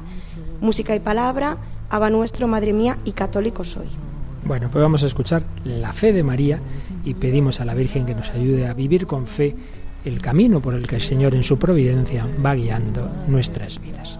música 0.60 0.94
y 0.94 1.00
palabra, 1.00 1.58
Aba 1.88 2.10
Nuestro, 2.10 2.48
Madre 2.48 2.72
Mía 2.72 2.98
y 3.04 3.12
Católico 3.12 3.64
Soy. 3.64 3.88
Bueno, 4.44 4.68
pues 4.72 4.82
vamos 4.82 5.04
a 5.04 5.06
escuchar 5.06 5.44
La 5.64 5.92
Fe 5.92 6.12
de 6.12 6.24
María 6.24 6.60
y 7.04 7.14
pedimos 7.14 7.60
a 7.60 7.64
la 7.64 7.74
Virgen 7.74 8.06
que 8.06 8.14
nos 8.14 8.30
ayude 8.30 8.66
a 8.66 8.74
vivir 8.74 9.06
con 9.06 9.26
fe 9.26 9.54
el 10.04 10.20
camino 10.20 10.60
por 10.60 10.74
el 10.74 10.88
que 10.88 10.96
el 10.96 11.02
Señor 11.02 11.34
en 11.36 11.44
su 11.44 11.58
providencia 11.58 12.26
va 12.44 12.54
guiando 12.54 13.08
nuestras 13.28 13.80
vidas 13.80 14.18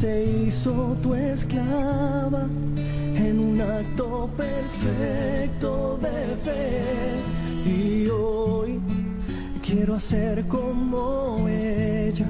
se 0.00 0.24
hizo 0.24 0.96
tu 1.02 1.14
esclava 1.14 2.46
en 3.16 3.38
un 3.38 3.60
acto 3.60 4.30
perfecto 4.34 5.98
de 6.00 6.36
fe. 6.44 7.20
Y 7.66 8.08
hoy 8.08 8.80
quiero 9.62 9.96
hacer 9.96 10.46
como 10.48 11.46
ella 11.46 12.28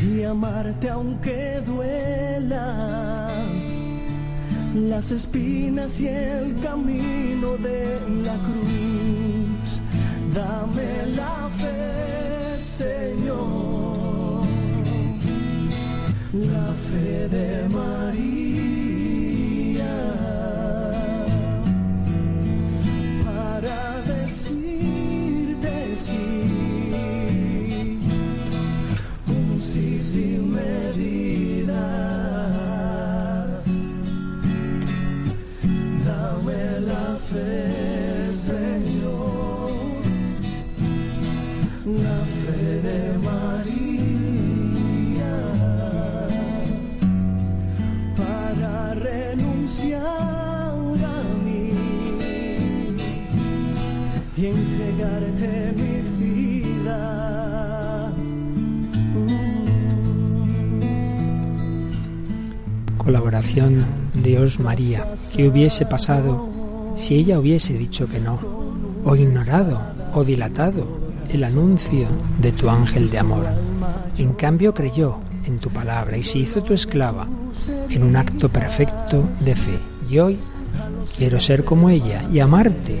y 0.00 0.22
amarte 0.22 0.90
aunque 0.90 1.60
duela. 1.66 3.30
Las 4.74 5.10
espinas 5.10 6.00
y 6.00 6.06
el 6.06 6.54
camino 6.60 7.56
de 7.56 8.00
la 8.24 8.36
cruz. 8.46 9.68
Dame 10.32 11.06
la 11.16 11.50
fe, 11.58 12.62
Señor, 12.62 13.71
la 16.32 16.72
fe 16.72 17.28
de 17.28 17.68
María. 17.68 18.32
y 22.84 23.22
colaboración 63.02 63.84
Dios-María. 64.14 65.06
¿Qué 65.34 65.48
hubiese 65.48 65.86
pasado 65.86 66.48
si 66.94 67.16
ella 67.16 67.38
hubiese 67.38 67.74
dicho 67.74 68.08
que 68.08 68.20
no? 68.20 68.38
O 69.04 69.16
ignorado 69.16 69.80
o 70.14 70.24
dilatado 70.24 70.86
el 71.28 71.44
anuncio 71.44 72.06
de 72.40 72.52
tu 72.52 72.68
ángel 72.68 73.10
de 73.10 73.18
amor. 73.18 73.46
En 74.18 74.34
cambio 74.34 74.74
creyó 74.74 75.16
en 75.46 75.58
tu 75.58 75.70
palabra 75.70 76.16
y 76.16 76.22
se 76.22 76.38
hizo 76.38 76.62
tu 76.62 76.74
esclava 76.74 77.26
en 77.90 78.02
un 78.02 78.16
acto 78.16 78.48
perfecto 78.48 79.24
de 79.40 79.56
fe. 79.56 79.78
Y 80.08 80.18
hoy 80.18 80.38
quiero 81.16 81.40
ser 81.40 81.64
como 81.64 81.90
ella 81.90 82.24
y 82.32 82.40
amarte, 82.40 83.00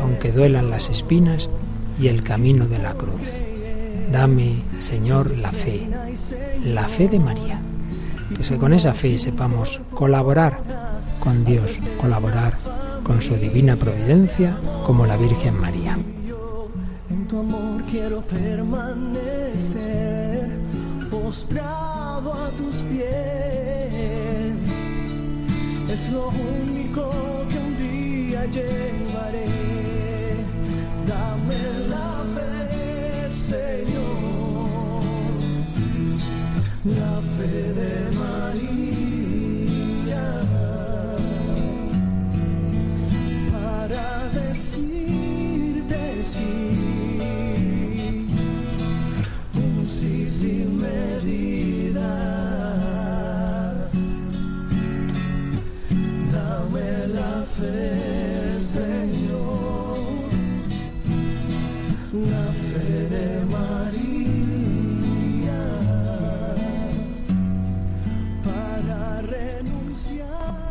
aunque 0.00 0.32
duelan 0.32 0.70
las 0.70 0.88
espinas 0.88 1.48
y 2.00 2.08
el 2.08 2.22
camino 2.22 2.66
de 2.66 2.78
la 2.78 2.94
cruz. 2.94 3.22
Dame, 4.10 4.62
Señor, 4.78 5.38
la 5.38 5.52
fe, 5.52 5.88
la 6.64 6.88
fe 6.88 7.08
de 7.08 7.18
María. 7.18 7.60
Pues 8.34 8.48
que 8.48 8.56
con 8.56 8.72
esa 8.72 8.94
fe 8.94 9.18
sepamos 9.18 9.80
colaborar 9.92 10.60
con 11.20 11.44
Dios, 11.44 11.78
colaborar 12.00 12.54
con 13.02 13.20
su 13.20 13.34
divina 13.34 13.76
providencia 13.76 14.56
como 14.84 15.04
la 15.06 15.16
Virgen 15.16 15.60
María. 15.60 15.98
En 17.10 17.28
tu 17.28 17.38
amor 17.40 17.82
quiero 17.90 18.22
permanecer 18.22 19.84
postrado 21.10 22.32
a 22.34 22.50
tus 22.50 22.76
pies. 22.90 24.54
Es 25.90 26.10
lo 26.10 26.28
único 26.28 27.10
que 27.50 27.58
un 27.58 27.76
día 27.78 28.46
llevaré. 28.46 29.46
Dame 31.06 31.88
la 31.88 32.23
la 36.84 37.20
fe 37.36 37.72
de 37.72 38.10
María. 38.18 38.93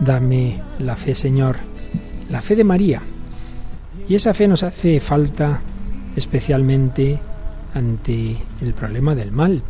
Dame 0.04 0.62
la 0.80 0.98
fe, 0.98 1.16
Señor, 1.16 1.56
la 2.30 2.42
fe 2.42 2.56
de 2.56 2.64
María. 2.64 3.02
Y 4.08 4.16
esa 4.16 4.34
fe 4.34 4.48
nos 4.50 4.64
hace 4.64 5.00
falta 5.00 5.62
especialmente 6.16 7.20
ante 7.74 8.38
el 8.62 8.74
problema 8.74 9.16
del 9.16 9.32
mal, 9.32 9.64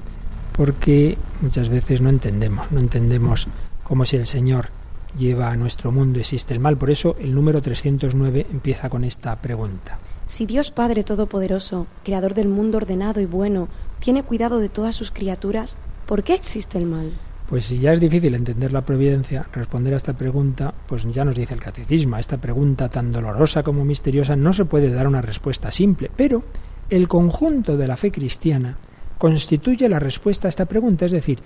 porque 0.56 1.18
muchas 1.42 1.70
veces 1.70 2.02
no 2.02 2.10
entendemos, 2.10 2.72
no 2.72 2.80
entendemos 2.80 3.48
cómo 3.84 4.06
si 4.06 4.18
el 4.18 4.26
Señor 4.26 4.70
lleva 5.18 5.52
a 5.52 5.56
nuestro 5.56 5.92
mundo 5.92 6.20
existe 6.20 6.54
el 6.54 6.60
mal. 6.60 6.78
Por 6.78 6.90
eso 6.90 7.16
el 7.20 7.36
número 7.36 7.62
309 7.62 8.48
empieza 8.52 8.90
con 8.90 9.04
esta 9.04 9.36
pregunta. 9.36 10.00
Si 10.26 10.48
Dios 10.48 10.72
Padre 10.72 11.04
Todopoderoso, 11.04 11.86
Creador 12.04 12.34
del 12.34 12.48
mundo 12.48 12.78
ordenado 12.78 13.22
y 13.22 13.28
bueno, 13.28 13.68
tiene 14.00 14.24
cuidado 14.24 14.60
de 14.60 14.70
todas 14.70 14.96
sus 14.96 15.12
criaturas, 15.12 15.76
¿por 16.08 16.24
qué 16.24 16.34
existe 16.34 16.80
el 16.80 16.86
mal? 16.86 17.12
Pues 17.50 17.66
si 17.66 17.78
ya 17.78 17.94
es 17.94 18.00
difícil 18.00 18.36
entender 18.36 18.72
la 18.72 18.82
providencia, 18.82 19.46
responder 19.52 19.94
a 19.94 19.98
esta 19.98 20.14
pregunta, 20.14 20.74
pues 20.88 21.04
ya 21.12 21.26
nos 21.26 21.36
dice 21.36 21.54
el 21.54 21.60
catecismo, 21.60 22.18
esta 22.18 22.38
pregunta 22.38 22.90
tan 22.90 23.12
dolorosa 23.12 23.64
como 23.64 23.84
misteriosa 23.84 24.36
no 24.36 24.54
se 24.54 24.66
puede 24.66 24.92
dar 24.92 25.08
una 25.08 25.22
respuesta 25.22 25.70
simple, 25.70 26.10
pero 26.16 26.44
el 26.90 27.08
conjunto 27.08 27.78
de 27.78 27.88
la 27.88 27.98
fe 27.98 28.12
cristiana 28.12 28.78
constituye 29.18 29.88
la 29.90 30.00
respuesta 30.00 30.48
a 30.48 30.50
esta 30.50 30.66
pregunta, 30.66 31.06
es 31.06 31.12
decir, 31.12 31.40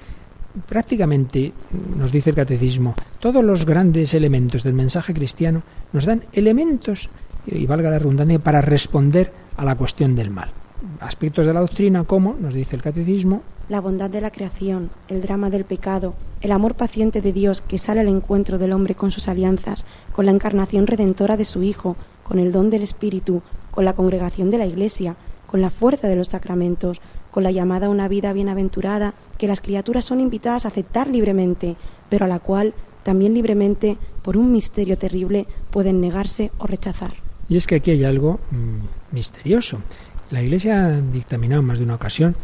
prácticamente, 0.65 1.53
nos 1.97 2.11
dice 2.11 2.31
el 2.31 2.35
catecismo, 2.35 2.95
todos 3.19 3.43
los 3.43 3.65
grandes 3.65 4.13
elementos 4.13 4.63
del 4.63 4.73
mensaje 4.73 5.13
cristiano 5.13 5.63
nos 5.93 6.05
dan 6.05 6.23
elementos, 6.33 7.09
y 7.45 7.65
valga 7.65 7.89
la 7.89 7.99
redundancia, 7.99 8.39
para 8.39 8.61
responder 8.61 9.31
a 9.55 9.65
la 9.65 9.75
cuestión 9.75 10.15
del 10.15 10.29
mal. 10.29 10.49
Aspectos 10.99 11.45
de 11.45 11.53
la 11.53 11.61
doctrina 11.61 12.03
como, 12.03 12.35
nos 12.39 12.53
dice 12.53 12.75
el 12.75 12.81
catecismo, 12.81 13.41
La 13.69 13.81
bondad 13.81 14.09
de 14.09 14.21
la 14.21 14.31
creación, 14.31 14.89
el 15.09 15.21
drama 15.21 15.49
del 15.49 15.65
pecado, 15.65 16.13
el 16.39 16.53
amor 16.53 16.75
paciente 16.75 17.21
de 17.21 17.33
Dios 17.33 17.61
que 17.61 17.77
sale 17.77 17.99
al 17.99 18.07
encuentro 18.07 18.57
del 18.57 18.71
hombre 18.71 18.95
con 18.95 19.11
sus 19.11 19.27
alianzas, 19.27 19.85
con 20.13 20.25
la 20.25 20.31
encarnación 20.31 20.87
redentora 20.87 21.35
de 21.35 21.43
su 21.43 21.63
Hijo, 21.63 21.97
con 22.23 22.39
el 22.39 22.53
don 22.53 22.69
del 22.69 22.83
Espíritu, 22.83 23.41
con 23.71 23.83
la 23.83 23.93
congregación 23.93 24.51
de 24.51 24.57
la 24.57 24.65
Iglesia, 24.65 25.17
con 25.47 25.59
la 25.59 25.69
fuerza 25.69 26.07
de 26.07 26.15
los 26.15 26.27
sacramentos, 26.27 27.01
con 27.29 27.43
la 27.43 27.51
llamada 27.51 27.87
a 27.87 27.89
una 27.89 28.07
vida 28.07 28.31
bienaventurada 28.31 29.13
que 29.37 29.47
las 29.47 29.59
criaturas 29.59 30.05
son 30.05 30.21
invitadas 30.21 30.65
a 30.65 30.69
aceptar 30.69 31.07
libremente, 31.07 31.75
pero 32.09 32.23
a 32.25 32.29
la 32.29 32.39
cual 32.39 32.73
también 33.03 33.33
libremente, 33.33 33.97
por 34.21 34.37
un 34.37 34.51
misterio 34.51 34.97
terrible, 34.97 35.45
pueden 35.71 36.01
negarse 36.01 36.51
o 36.57 36.67
rechazar. 36.67 37.15
Y 37.49 37.57
es 37.57 37.67
que 37.67 37.75
aquí 37.75 37.91
hay 37.91 38.03
algo 38.03 38.39
mm, 38.51 39.13
misterioso. 39.15 39.79
La 40.31 40.41
Iglesia 40.41 40.85
ha 40.85 41.01
dictaminado 41.01 41.61
en 41.61 41.67
más 41.67 41.79
de 41.79 41.85
una 41.85 41.95
ocasión 41.95 42.35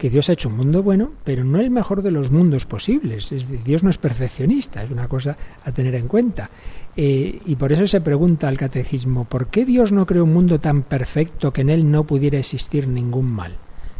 que 0.00 0.08
Dios 0.08 0.30
ha 0.30 0.32
hecho 0.32 0.48
un 0.48 0.56
mundo 0.56 0.82
bueno, 0.82 1.12
pero 1.24 1.44
no 1.44 1.60
el 1.60 1.70
mejor 1.70 2.00
de 2.00 2.10
los 2.10 2.30
mundos 2.30 2.64
posibles. 2.64 3.32
Es 3.32 3.46
decir, 3.46 3.62
Dios 3.62 3.82
no 3.82 3.90
es 3.90 3.98
perfeccionista, 3.98 4.82
es 4.82 4.90
una 4.90 5.06
cosa 5.08 5.36
a 5.62 5.72
tener 5.72 5.94
en 5.94 6.08
cuenta. 6.08 6.48
Eh, 6.96 7.38
y 7.44 7.56
por 7.56 7.70
eso 7.70 7.86
se 7.86 8.00
pregunta 8.00 8.48
al 8.48 8.56
catecismo, 8.56 9.26
¿por 9.26 9.48
qué 9.48 9.66
Dios 9.66 9.92
no 9.92 10.06
creó 10.06 10.24
un 10.24 10.32
mundo 10.32 10.58
tan 10.58 10.84
perfecto 10.84 11.52
que 11.52 11.60
en 11.60 11.68
él 11.68 11.90
no 11.90 12.04
pudiera 12.04 12.38
existir 12.38 12.88
ningún 12.88 13.30
mal? 13.30 13.58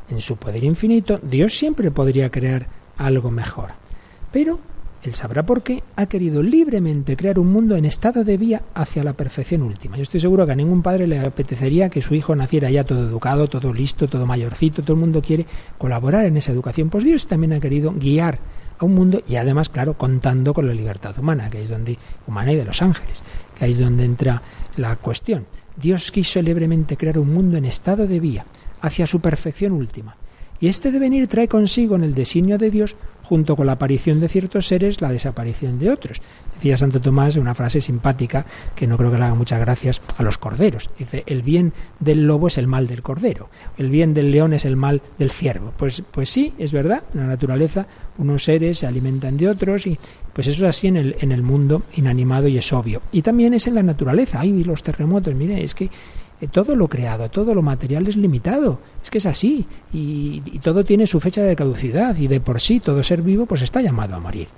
En 0.09 0.21
su 0.21 0.39
poder 0.39 0.65
infinito, 0.65 1.21
Dios 1.23 1.53
siempre 1.53 1.91
podría 1.91 2.31
crear 2.31 2.67
algo 2.97 3.31
mejor. 3.31 3.73
Pero 4.33 4.59
él 5.03 5.15
sabrá 5.15 5.47
por 5.47 5.63
qué 5.63 5.83
ha 5.97 6.07
querido 6.07 6.43
libremente 6.43 7.17
crear 7.17 7.39
un 7.39 7.51
mundo 7.51 7.77
en 7.77 7.87
estado 7.87 8.23
de 8.23 8.37
vía 8.37 8.63
hacia 8.75 9.03
la 9.03 9.15
perfección 9.15 9.63
última. 9.63 9.97
Yo 9.97 10.03
estoy 10.03 10.21
seguro 10.21 10.45
que 10.45 10.53
a 10.53 10.57
ningún 10.57 10.83
padre 10.83 11.07
le 11.07 11.21
apetecería 11.21 11.89
que 11.89 12.03
su 12.03 12.15
hijo 12.15 12.37
naciera 12.37 12.71
ya 12.71 12.85
todo 12.85 13.09
educado, 13.09 13.49
todo 13.49 13.73
listo, 13.73 14.09
todo 14.09 14.27
mayorcito, 14.27 14.83
todo 14.83 14.95
el 14.95 15.01
mundo 15.01 15.23
quiere 15.23 15.47
colaborar 15.79 16.27
en 16.27 16.37
esa 16.37 16.53
educación. 16.53 16.91
Pues 16.91 17.05
Dios 17.05 17.27
también 17.27 17.55
ha 17.55 17.61
querido 17.61 17.93
guiar 17.93 18.39
a 18.79 18.85
un 18.85 18.95
mundo 18.95 19.23
y 19.27 19.37
además, 19.37 19.71
claro, 19.71 19.95
contando 19.95 20.53
con 20.53 20.67
la 20.67 20.75
libertad 20.75 21.19
humana, 21.19 21.49
que 21.49 21.63
es 21.63 21.71
donde 21.71 21.97
humana 22.27 22.53
y 22.53 22.57
de 22.57 22.65
los 22.67 22.83
ángeles, 22.83 23.23
que 23.59 23.67
es 23.67 23.79
donde 23.79 24.05
entra 24.05 24.43
la 24.77 24.97
cuestión. 24.97 25.47
Dios 25.77 26.13
quiso 26.13 26.43
libremente 26.43 26.99
crear 26.99 27.19
un 27.19 27.33
mundo 27.33 27.57
en 27.57 27.65
estado 27.65 28.07
de 28.07 28.21
vía 28.21 28.45
hacia 28.83 29.07
su 29.07 29.21
perfección 29.21 29.73
última. 29.73 30.17
Y 30.61 30.69
este 30.69 30.93
devenir 30.93 31.27
trae 31.27 31.49
consigo 31.49 31.97
en 31.97 32.05
el 32.05 32.15
designio 32.15 32.59
de 32.59 32.71
Dios, 32.71 32.97
junto 33.31 33.55
con 33.55 33.67
la 33.67 33.73
aparición 33.75 34.19
de 34.19 34.27
ciertos 34.27 34.67
seres, 34.67 35.01
la 35.01 35.13
desaparición 35.13 35.79
de 35.79 35.91
otros. 35.91 36.21
Decía 36.57 36.77
Santo 36.77 37.01
Tomás 37.01 37.37
una 37.37 37.55
frase 37.55 37.81
simpática 37.81 38.45
que 38.75 38.89
no 38.89 38.97
creo 38.97 39.13
que 39.13 39.19
le 39.19 39.25
haga 39.25 39.37
muchas 39.37 39.61
gracias 39.61 40.03
a 40.19 40.25
los 40.25 40.37
corderos. 40.37 40.91
Dice, 40.99 41.23
el 41.29 41.43
bien 41.43 41.73
del 42.01 42.27
lobo 42.27 42.49
es 42.49 42.59
el 42.59 42.67
mal 42.67 42.89
del 42.89 43.03
cordero, 43.03 43.49
el 43.79 43.89
bien 43.89 44.15
del 44.15 44.33
león 44.33 44.53
es 44.53 44.65
el 44.65 44.75
mal 44.75 45.01
del 45.17 45.31
ciervo. 45.31 45.73
Pues, 45.77 46.03
pues 46.11 46.29
sí, 46.29 46.55
es 46.59 46.73
verdad, 46.73 47.05
en 47.15 47.21
la 47.21 47.27
naturaleza 47.29 47.87
unos 48.19 48.43
seres 48.43 48.79
se 48.79 48.89
alimentan 48.89 49.37
de 49.37 49.49
otros 49.49 49.87
y 49.87 49.97
pues 50.33 50.49
eso 50.49 50.67
es 50.67 50.77
así 50.77 50.89
en 50.89 50.97
el, 50.97 51.17
en 51.21 51.31
el 51.31 51.43
mundo 51.43 51.85
inanimado 51.95 52.49
y 52.49 52.59
es 52.59 52.73
obvio. 52.73 53.01
Y 53.13 53.23
también 53.23 53.55
es 53.55 53.69
en 53.69 53.77
la 53.77 53.85
naturaleza. 53.85 54.41
Ay, 54.41 54.65
los 54.65 54.83
terremotos, 54.83 55.37
mire, 55.37 55.63
es 55.63 55.77
que 55.77 55.89
todo 56.49 56.77
lo 56.77 56.89
creado, 56.89 57.31
todo 57.31 57.55
lo 57.55 57.63
material 57.63 58.07
es 58.07 58.17
limitado. 58.17 58.79
Es 59.03 59.11
que 59.11 59.19
es 59.19 59.27
así. 59.27 59.67
Y, 59.93 60.43
y, 60.47 60.59
todo 60.61 60.85
tiene 60.85 61.07
su 61.07 61.21
fecha 61.21 61.43
de 61.43 61.57
caducidad. 61.57 62.17
Y 62.17 62.29
de 62.29 62.41
por 62.41 62.61
sí 62.61 62.81
todo 62.81 63.03
ser 63.03 63.23
vivo 63.23 63.47
pues 63.47 63.63
está 63.63 63.81
llamado 63.81 64.15
a 64.15 64.21
morir. 64.21 64.49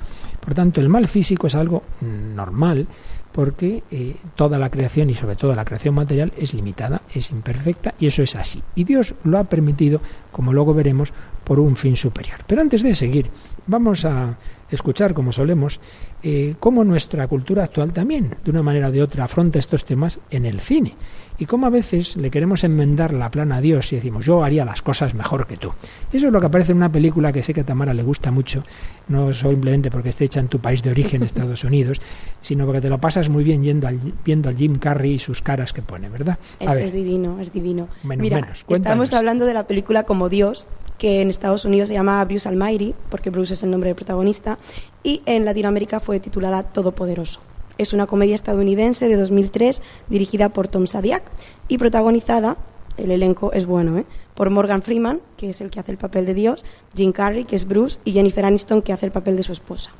Por 0.41 0.55
tanto, 0.55 0.81
el 0.81 0.89
mal 0.89 1.09
físico 1.09 1.47
es 1.47 1.55
algo 1.55 1.83
normal 2.01 2.89
porque 3.33 3.83
eh, 3.91 4.17
toda 4.37 4.59
la 4.59 4.71
creación 4.71 5.11
y 5.11 5.15
sobre 5.15 5.37
todo 5.37 5.55
la 5.55 5.65
creación 5.65 5.95
material 5.95 6.33
es 6.37 6.53
limitada, 6.53 7.03
es 7.13 7.31
imperfecta 7.31 7.95
y 7.99 8.07
eso 8.07 8.23
es 8.23 8.37
así. 8.37 8.63
Y 8.75 8.85
Dios 8.85 9.15
lo 9.25 9.39
ha 9.39 9.45
permitido, 9.45 10.01
como 10.31 10.53
luego 10.53 10.75
veremos, 10.75 11.13
por 11.45 11.59
un 11.59 11.77
fin 11.77 11.97
superior. 11.97 12.41
Pero 12.47 12.61
antes 12.61 12.83
de 12.83 12.95
seguir, 12.95 13.31
vamos 13.67 14.05
a 14.05 14.37
escuchar, 14.71 15.15
como 15.15 15.33
solemos, 15.33 15.81
eh, 16.23 16.55
cómo 16.61 16.85
nuestra 16.85 17.27
cultura 17.27 17.65
actual 17.65 17.93
también, 17.93 18.37
de 18.45 18.51
una 18.51 18.63
manera 18.63 18.89
o 18.89 18.93
de 18.93 19.03
otra, 19.03 19.25
afronta 19.25 19.59
estos 19.59 19.85
temas 19.85 20.21
en 20.31 20.47
el 20.47 20.61
cine 20.61 20.95
y 21.43 21.45
cómo 21.45 21.67
a 21.67 21.71
veces 21.71 22.17
le 22.17 22.31
queremos 22.31 22.63
enmendar 22.63 23.13
la 23.13 23.29
plana 23.29 23.57
a 23.57 23.61
Dios 23.61 23.93
y 23.93 23.97
decimos 23.97 24.25
yo 24.25 24.45
haría 24.45 24.65
las 24.65 24.81
cosas 24.81 25.13
mejor 25.13 25.49
que 25.49 25.57
tú. 25.57 25.73
Eso 26.13 26.29
es 26.29 26.33
lo 26.33 26.39
que 26.39 26.47
aparece 26.47 26.71
en 26.71 26.79
una 26.79 26.93
película 26.93 27.33
que 27.33 27.43
sé 27.43 27.53
que 27.53 27.63
a 27.63 27.65
Tamara 27.65 27.93
le 27.93 28.05
gusta 28.05 28.31
mucho, 28.31 28.63
no 29.09 29.35
simplemente 29.35 29.91
porque 29.91 30.11
esté 30.11 30.27
hecha 30.27 30.39
en 30.39 30.47
tu 30.47 30.61
país 30.61 30.85
de 30.85 30.93
origen, 30.93 31.21
Estados 31.25 31.65
Unidos, 31.65 32.01
sino 32.43 32.65
porque 32.65 32.81
te 32.81 32.89
lo 32.89 33.01
pasas 33.01 33.29
muy 33.29 33.43
bien 33.43 33.65
yendo 33.65 33.89
al, 33.89 33.99
viendo 34.25 34.51
al 34.51 34.57
Jim 34.57 34.77
Carrey 34.77 35.15
y 35.15 35.19
sus 35.19 35.43
caras 35.43 35.73
que 35.73 35.83
pone, 35.83 36.09
¿verdad? 36.09 36.39
Es, 36.61 36.77
es 36.77 36.93
divino, 36.93 37.41
es 37.41 37.53
divino. 37.53 37.89
Menos, 38.05 38.23
Mira, 38.23 38.41
menos. 38.41 38.65
Estamos 38.69 39.13
hablando 39.13 39.45
de 39.45 39.55
la 39.55 39.67
película 39.67 40.05
Como 40.05 40.29
Dios, 40.29 40.69
que 40.97 41.23
en 41.23 41.29
Estados 41.29 41.65
Unidos 41.65 41.89
se 41.89 41.97
llama 41.97 42.25
Bruce 42.25 42.49
Almighty, 42.49 42.95
porque 43.11 43.31
Bruce 43.31 43.55
es 43.55 43.65
el 43.65 43.73
nombre 43.73 43.89
del 43.89 43.97
protagonista, 43.97 44.59
y 45.03 45.23
en 45.27 45.45
Latinoamérica 45.45 45.99
fue 45.99 46.21
titulada 46.21 46.63
Todopoderoso. 46.63 47.41
Es 47.79 47.93
una 47.93 48.07
comedia 48.07 48.35
estadounidense 48.35 49.09
de 49.09 49.17
2003 49.17 49.83
dirigida 50.09 50.51
por 50.51 50.69
Tom 50.69 50.87
Sadiak 50.87 51.23
y 51.69 51.79
protagonizada, 51.79 52.57
el 52.97 53.11
elenco 53.11 53.53
es 53.53 53.67
bueno, 53.67 53.99
¿eh? 53.99 54.05
por 54.35 54.51
Morgan 54.51 54.83
Freeman, 54.83 55.21
que 55.37 55.51
es 55.51 55.61
el 55.61 55.71
que 55.71 55.81
hace 55.81 55.93
el 55.93 55.99
papel 55.99 56.27
de 56.27 56.35
Dios, 56.35 56.65
Jim 56.95 57.13
Carrey, 57.13 57.45
que 57.45 57.57
es 57.57 57.67
Bruce, 57.67 57.99
y 58.05 58.13
Jennifer 58.13 58.45
Aniston, 58.45 58.83
que 58.83 58.93
hace 58.93 59.07
el 59.07 59.13
papel 59.13 59.37
de 59.37 59.43
su 59.43 59.53
esposa. 59.53 59.91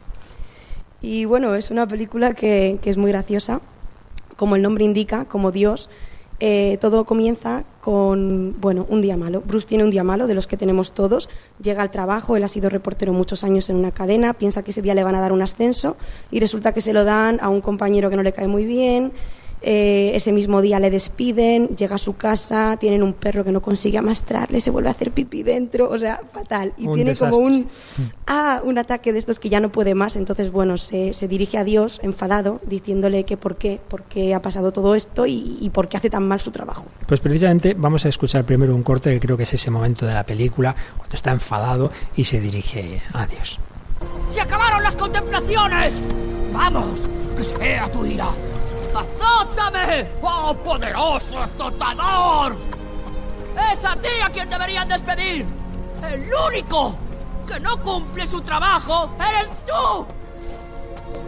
Y 1.01 1.25
bueno, 1.25 1.55
es 1.55 1.71
una 1.71 1.87
película 1.87 2.35
que, 2.35 2.79
que 2.83 2.91
es 2.91 2.97
muy 2.97 3.11
graciosa, 3.11 3.61
como 4.37 4.57
el 4.57 4.63
nombre 4.63 4.85
indica, 4.85 5.25
como 5.25 5.53
Dios. 5.53 5.89
Eh, 6.45 6.77
todo 6.81 7.05
comienza 7.05 7.63
con, 7.81 8.57
bueno, 8.61 8.85
un 8.89 9.01
día 9.01 9.17
malo. 9.17 9.43
Bruce 9.47 9.69
tiene 9.69 9.85
un 9.85 9.93
día 9.93 10.03
malo, 10.03 10.27
de 10.27 10.35
los 10.35 10.49
que 10.49 10.57
tenemos 10.57 10.91
todos. 10.91 11.29
Llega 11.63 11.83
al 11.83 11.93
trabajo, 11.93 12.35
él 12.35 12.43
ha 12.43 12.49
sido 12.49 12.69
reportero 12.69 13.13
muchos 13.13 13.45
años 13.45 13.71
en 13.71 13.77
una 13.77 13.93
cadena, 13.93 14.35
piensa 14.35 14.65
que 14.65 14.73
ese 14.73 14.83
día 14.83 14.97
le 14.97 15.05
van 15.05 15.15
a 15.15 15.21
dar 15.21 15.31
un 15.31 15.41
ascenso 15.41 15.97
y 16.33 16.41
resulta 16.41 16.75
que 16.75 16.81
se 16.81 16.93
lo 16.93 17.05
dan 17.05 17.39
a 17.41 17.49
un 17.49 17.61
compañero 17.61 18.11
que 18.11 18.17
no 18.17 18.25
le 18.25 18.33
cae 18.33 18.49
muy 18.49 18.65
bien 18.65 19.13
eh, 19.63 20.13
ese 20.15 20.33
mismo 20.33 20.61
día 20.61 20.81
le 20.81 20.91
despiden, 20.91 21.69
llega 21.77 21.97
a 21.97 21.99
su 21.99 22.17
casa, 22.17 22.77
tienen 22.79 23.03
un 23.03 23.13
perro 23.13 23.45
que 23.45 23.53
no 23.53 23.63
consigue 23.63 23.99
amastrarle, 23.99 24.61
se 24.61 24.71
vuelve 24.71 24.89
a 24.89 24.93
hacer 24.93 25.13
pipí 25.13 25.43
dentro, 25.43 25.89
o 25.89 25.99
sea, 25.99 26.21
fatal. 26.33 26.73
Y 26.77 26.89
tiene 26.93 27.15
como 27.15 27.39
un, 27.39 27.69
ah, 28.27 28.61
un 28.65 28.79
ataque 28.79 29.13
de 29.13 29.19
estos 29.19 29.39
que 29.39 29.49
ya 29.49 29.61
no 29.61 29.71
puede 29.71 29.95
más. 29.95 30.17
Entonces, 30.17 30.51
bueno, 30.51 30.77
se, 30.77 31.15
se 31.15 31.29
dirige 31.29 31.59
a 31.59 31.65
Dios 31.65 32.01
enfadado, 32.03 32.61
diciéndole 32.67 33.25
que 33.25 33.37
por 33.37 33.57
qué, 33.57 33.81
por 33.89 34.03
qué 34.05 34.35
ha 34.35 34.43
pasado 34.43 34.73
todo 34.73 34.95
esto 34.95 35.27
y, 35.27 35.59
y 35.61 35.71
por 35.71 35.89
qué 35.89 35.97
hace 35.97 36.11
tan 36.11 36.27
mal 36.27 36.41
su 36.41 36.51
trabajo. 36.51 36.87
Pues 37.07 37.21
precisamente 37.21 37.75
vamos 37.75 38.05
a 38.05 38.09
escuchar 38.09 38.45
primero 38.45 38.75
un 38.75 38.83
corte 38.83 39.11
que 39.11 39.21
creo 39.21 39.37
que 39.37 39.45
es 39.45 39.53
ese 39.53 39.71
momento 39.71 40.07
de 40.07 40.15
la 40.15 40.25
película, 40.25 40.75
cuando 40.97 41.15
está 41.15 41.31
enfadado 41.31 41.91
y 42.17 42.25
se 42.25 42.41
dirige 42.41 43.03
a 43.13 43.27
Dios. 43.27 43.59
¡Se 44.31 44.41
acabaron 44.41 44.83
las 44.83 44.97
contemplaciones! 44.97 45.95
¡Vamos! 46.53 47.09
¡Que 47.37 47.45
sea 47.45 47.91
tu 47.93 48.05
ira! 48.05 48.29
¡Azótame! 48.95 50.09
¡Oh, 50.21 50.55
poderoso 50.63 51.39
azotador! 51.39 52.57
¡Es 53.73 53.85
a 53.85 53.97
ti 53.97 54.09
a 54.25 54.31
quien 54.31 54.49
deberían 54.49 54.89
despedir! 54.89 55.47
¡El 56.11 56.31
único 56.49 56.97
que 57.47 57.61
no 57.61 57.83
cumple 57.83 58.27
su 58.27 58.41
trabajo 58.43 59.11
eres 59.19 59.51
tú! 59.67 60.07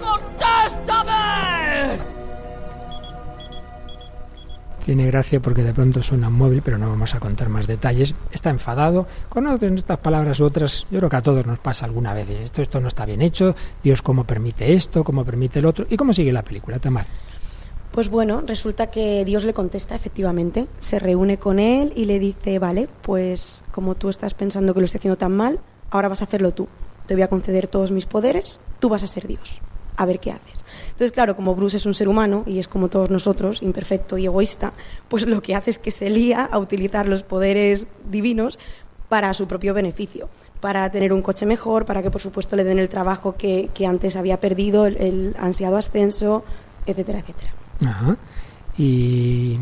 ¡Contéstame! 0.00 1.98
Tiene 4.84 5.06
gracia 5.06 5.40
porque 5.40 5.62
de 5.62 5.72
pronto 5.72 6.02
suena 6.02 6.28
un 6.28 6.34
móvil, 6.34 6.60
pero 6.62 6.76
no 6.76 6.90
vamos 6.90 7.14
a 7.14 7.20
contar 7.20 7.48
más 7.48 7.66
detalles. 7.66 8.14
Está 8.30 8.50
enfadado. 8.50 9.06
Conocen 9.30 9.78
estas 9.78 9.98
palabras 9.98 10.40
u 10.40 10.44
otras. 10.44 10.86
Yo 10.90 10.98
creo 10.98 11.08
que 11.08 11.16
a 11.16 11.22
todos 11.22 11.46
nos 11.46 11.58
pasa 11.58 11.86
alguna 11.86 12.12
vez. 12.12 12.28
Esto, 12.28 12.60
esto 12.60 12.80
no 12.80 12.88
está 12.88 13.06
bien 13.06 13.22
hecho. 13.22 13.54
Dios, 13.82 14.02
¿cómo 14.02 14.24
permite 14.24 14.74
esto? 14.74 15.02
¿Cómo 15.02 15.24
permite 15.24 15.60
el 15.60 15.66
otro? 15.66 15.86
¿Y 15.88 15.96
cómo 15.96 16.12
sigue 16.12 16.32
la 16.32 16.42
película, 16.42 16.78
Tamar? 16.78 17.06
Pues 17.94 18.08
bueno, 18.08 18.42
resulta 18.44 18.90
que 18.90 19.24
Dios 19.24 19.44
le 19.44 19.54
contesta 19.54 19.94
efectivamente, 19.94 20.66
se 20.80 20.98
reúne 20.98 21.38
con 21.38 21.60
él 21.60 21.92
y 21.94 22.06
le 22.06 22.18
dice, 22.18 22.58
vale, 22.58 22.88
pues 23.02 23.62
como 23.70 23.94
tú 23.94 24.08
estás 24.08 24.34
pensando 24.34 24.74
que 24.74 24.80
lo 24.80 24.86
estoy 24.86 24.98
haciendo 24.98 25.16
tan 25.16 25.30
mal, 25.30 25.60
ahora 25.90 26.08
vas 26.08 26.20
a 26.20 26.24
hacerlo 26.24 26.52
tú. 26.52 26.66
Te 27.06 27.14
voy 27.14 27.22
a 27.22 27.28
conceder 27.28 27.68
todos 27.68 27.92
mis 27.92 28.06
poderes, 28.06 28.58
tú 28.80 28.88
vas 28.88 29.04
a 29.04 29.06
ser 29.06 29.28
Dios. 29.28 29.62
A 29.96 30.06
ver 30.06 30.18
qué 30.18 30.32
haces. 30.32 30.64
Entonces, 30.86 31.12
claro, 31.12 31.36
como 31.36 31.54
Bruce 31.54 31.76
es 31.76 31.86
un 31.86 31.94
ser 31.94 32.08
humano 32.08 32.42
y 32.46 32.58
es 32.58 32.66
como 32.66 32.88
todos 32.88 33.10
nosotros, 33.10 33.62
imperfecto 33.62 34.18
y 34.18 34.24
egoísta, 34.24 34.72
pues 35.06 35.24
lo 35.24 35.40
que 35.40 35.54
hace 35.54 35.70
es 35.70 35.78
que 35.78 35.92
se 35.92 36.10
lía 36.10 36.48
a 36.50 36.58
utilizar 36.58 37.06
los 37.06 37.22
poderes 37.22 37.86
divinos 38.10 38.58
para 39.08 39.32
su 39.34 39.46
propio 39.46 39.72
beneficio, 39.72 40.28
para 40.60 40.90
tener 40.90 41.12
un 41.12 41.22
coche 41.22 41.46
mejor, 41.46 41.84
para 41.86 42.02
que 42.02 42.10
por 42.10 42.20
supuesto 42.20 42.56
le 42.56 42.64
den 42.64 42.80
el 42.80 42.88
trabajo 42.88 43.36
que, 43.36 43.70
que 43.72 43.86
antes 43.86 44.16
había 44.16 44.40
perdido, 44.40 44.84
el, 44.84 44.96
el 44.96 45.36
ansiado 45.38 45.76
ascenso, 45.76 46.42
etcétera, 46.86 47.20
etcétera. 47.20 47.52
Ajá. 47.84 48.16
Y, 48.76 49.58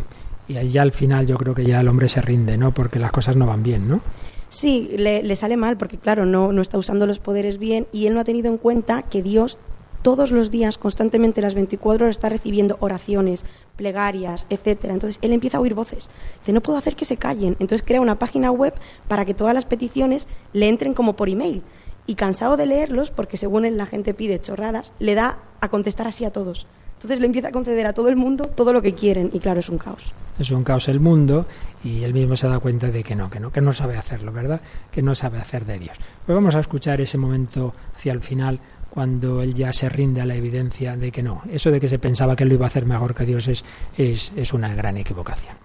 y 0.49 0.69
ya 0.69 0.83
al 0.83 0.93
final 0.93 1.27
yo 1.27 1.37
creo 1.37 1.55
que 1.55 1.65
ya 1.65 1.81
el 1.81 1.89
hombre 1.89 2.09
se 2.09 2.21
rinde, 2.21 2.57
¿no? 2.57 2.73
Porque 2.73 2.99
las 2.99 3.13
cosas 3.13 3.37
no 3.37 3.47
van 3.47 3.63
bien, 3.63 3.89
¿no? 3.89 4.01
Sí, 4.49 4.91
le, 4.97 5.23
le 5.23 5.37
sale 5.37 5.57
mal 5.57 5.77
porque, 5.79 5.97
claro, 5.97 6.27
no, 6.27 6.53
no 6.53 6.61
está 6.61 6.77
usando 6.77 7.07
los 7.07 7.19
poderes 7.19 7.59
bien 7.59 7.87
y 7.93 8.07
él 8.07 8.15
no 8.15 8.21
ha 8.21 8.25
tenido 8.25 8.51
en 8.51 8.59
cuenta 8.59 9.03
que 9.03 9.23
Dios 9.23 9.59
todos 10.03 10.33
los 10.33 10.51
días, 10.51 10.79
constantemente 10.79 11.41
las 11.41 11.55
24 11.55 12.05
horas, 12.05 12.17
está 12.17 12.29
recibiendo 12.29 12.77
oraciones, 12.81 13.45
plegarias, 13.77 14.47
etcétera. 14.51 14.93
Entonces 14.93 15.19
él 15.23 15.33
empieza 15.33 15.59
a 15.59 15.61
oír 15.61 15.75
voces. 15.75 16.11
Dice, 16.41 16.53
no 16.53 16.61
puedo 16.61 16.79
hacer 16.79 16.97
que 16.97 17.05
se 17.05 17.17
callen. 17.17 17.57
Entonces 17.61 17.83
crea 17.83 18.01
una 18.01 18.19
página 18.19 18.51
web 18.51 18.75
para 19.09 19.25
que 19.25 19.33
todas 19.33 19.55
las 19.55 19.65
peticiones 19.65 20.29
le 20.53 20.69
entren 20.69 20.93
como 20.93 21.15
por 21.15 21.29
email. 21.29 21.63
Y 22.05 22.17
cansado 22.17 22.57
de 22.57 22.67
leerlos, 22.67 23.11
porque 23.11 23.37
según 23.37 23.65
él 23.65 23.77
la 23.77 23.87
gente 23.87 24.13
pide 24.13 24.41
chorradas, 24.41 24.93
le 24.99 25.15
da 25.15 25.39
a 25.61 25.69
contestar 25.69 26.09
así 26.09 26.25
a 26.25 26.33
todos. 26.33 26.67
Entonces 27.03 27.19
le 27.19 27.27
empieza 27.27 27.49
a 27.49 27.51
conceder 27.53 27.85
a 27.87 27.93
todo 27.93 28.09
el 28.09 28.15
mundo 28.15 28.47
todo 28.47 28.73
lo 28.73 28.81
que 28.81 28.95
quieren 28.95 29.29
y 29.33 29.41
claro, 29.41 29.59
es 29.59 29.69
un 29.69 29.79
caos. 29.79 30.13
Es 30.39 30.53
un 30.53 30.63
caos 30.63 30.87
el 30.87 31.01
mundo 31.01 31.47
y 31.83 32.05
él 32.05 32.15
mismo 32.15 32.37
se 32.37 32.47
da 32.47 32.61
cuenta 32.61 32.93
de 32.93 33.03
que 33.03 33.17
no, 33.17 33.29
que 33.29 33.41
no, 33.41 33.51
que 33.51 33.61
no 33.61 33.73
sabe 33.73 33.97
hacerlo, 33.97 34.31
¿verdad? 34.31 34.61
Que 34.93 35.03
no 35.03 35.17
sabe 35.17 35.39
hacer 35.39 35.65
de 35.65 35.81
Dios. 35.81 35.97
Pues 36.25 36.35
vamos 36.35 36.55
a 36.55 36.61
escuchar 36.61 37.01
ese 37.01 37.19
momento 37.19 37.75
hacia 37.97 38.13
el 38.13 38.21
final 38.21 38.61
cuando 38.89 39.43
él 39.43 39.55
ya 39.55 39.73
se 39.73 39.89
rinde 39.89 40.21
a 40.21 40.27
la 40.27 40.37
evidencia 40.37 40.97
de 40.97 41.11
que 41.11 41.25
no. 41.25 41.43
Eso 41.51 41.73
de 41.73 41.81
que 41.81 41.89
se 41.89 41.99
pensaba 41.99 42.37
que 42.37 42.45
él 42.45 42.51
lo 42.51 42.55
iba 42.55 42.67
a 42.67 42.69
hacer 42.69 42.87
mejor 42.87 43.17
que 43.17 43.27
Dios 43.27 43.49
es, 43.49 43.65
es, 43.97 44.33
es 44.37 44.53
una 44.53 44.73
gran 44.73 44.97
equivocación. 44.97 45.57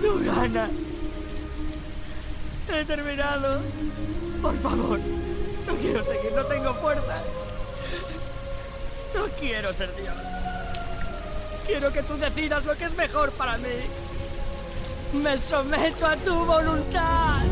¡Tu 0.00 0.24
gana! 0.24 0.70
He 2.72 2.84
terminado. 2.84 3.60
Por 4.40 4.56
favor, 4.58 4.98
no 5.66 5.74
quiero 5.74 6.04
seguir, 6.04 6.32
no 6.34 6.44
tengo 6.44 6.74
fuerza. 6.74 7.22
No 9.14 9.24
quiero 9.38 9.72
ser 9.72 9.94
Dios. 9.96 10.14
Quiero 11.66 11.92
que 11.92 12.02
tú 12.02 12.16
decidas 12.16 12.64
lo 12.64 12.74
que 12.76 12.84
es 12.84 12.96
mejor 12.96 13.32
para 13.32 13.58
mí. 13.58 13.68
Me 15.12 15.36
someto 15.38 16.06
a 16.06 16.16
tu 16.16 16.44
voluntad. 16.44 17.42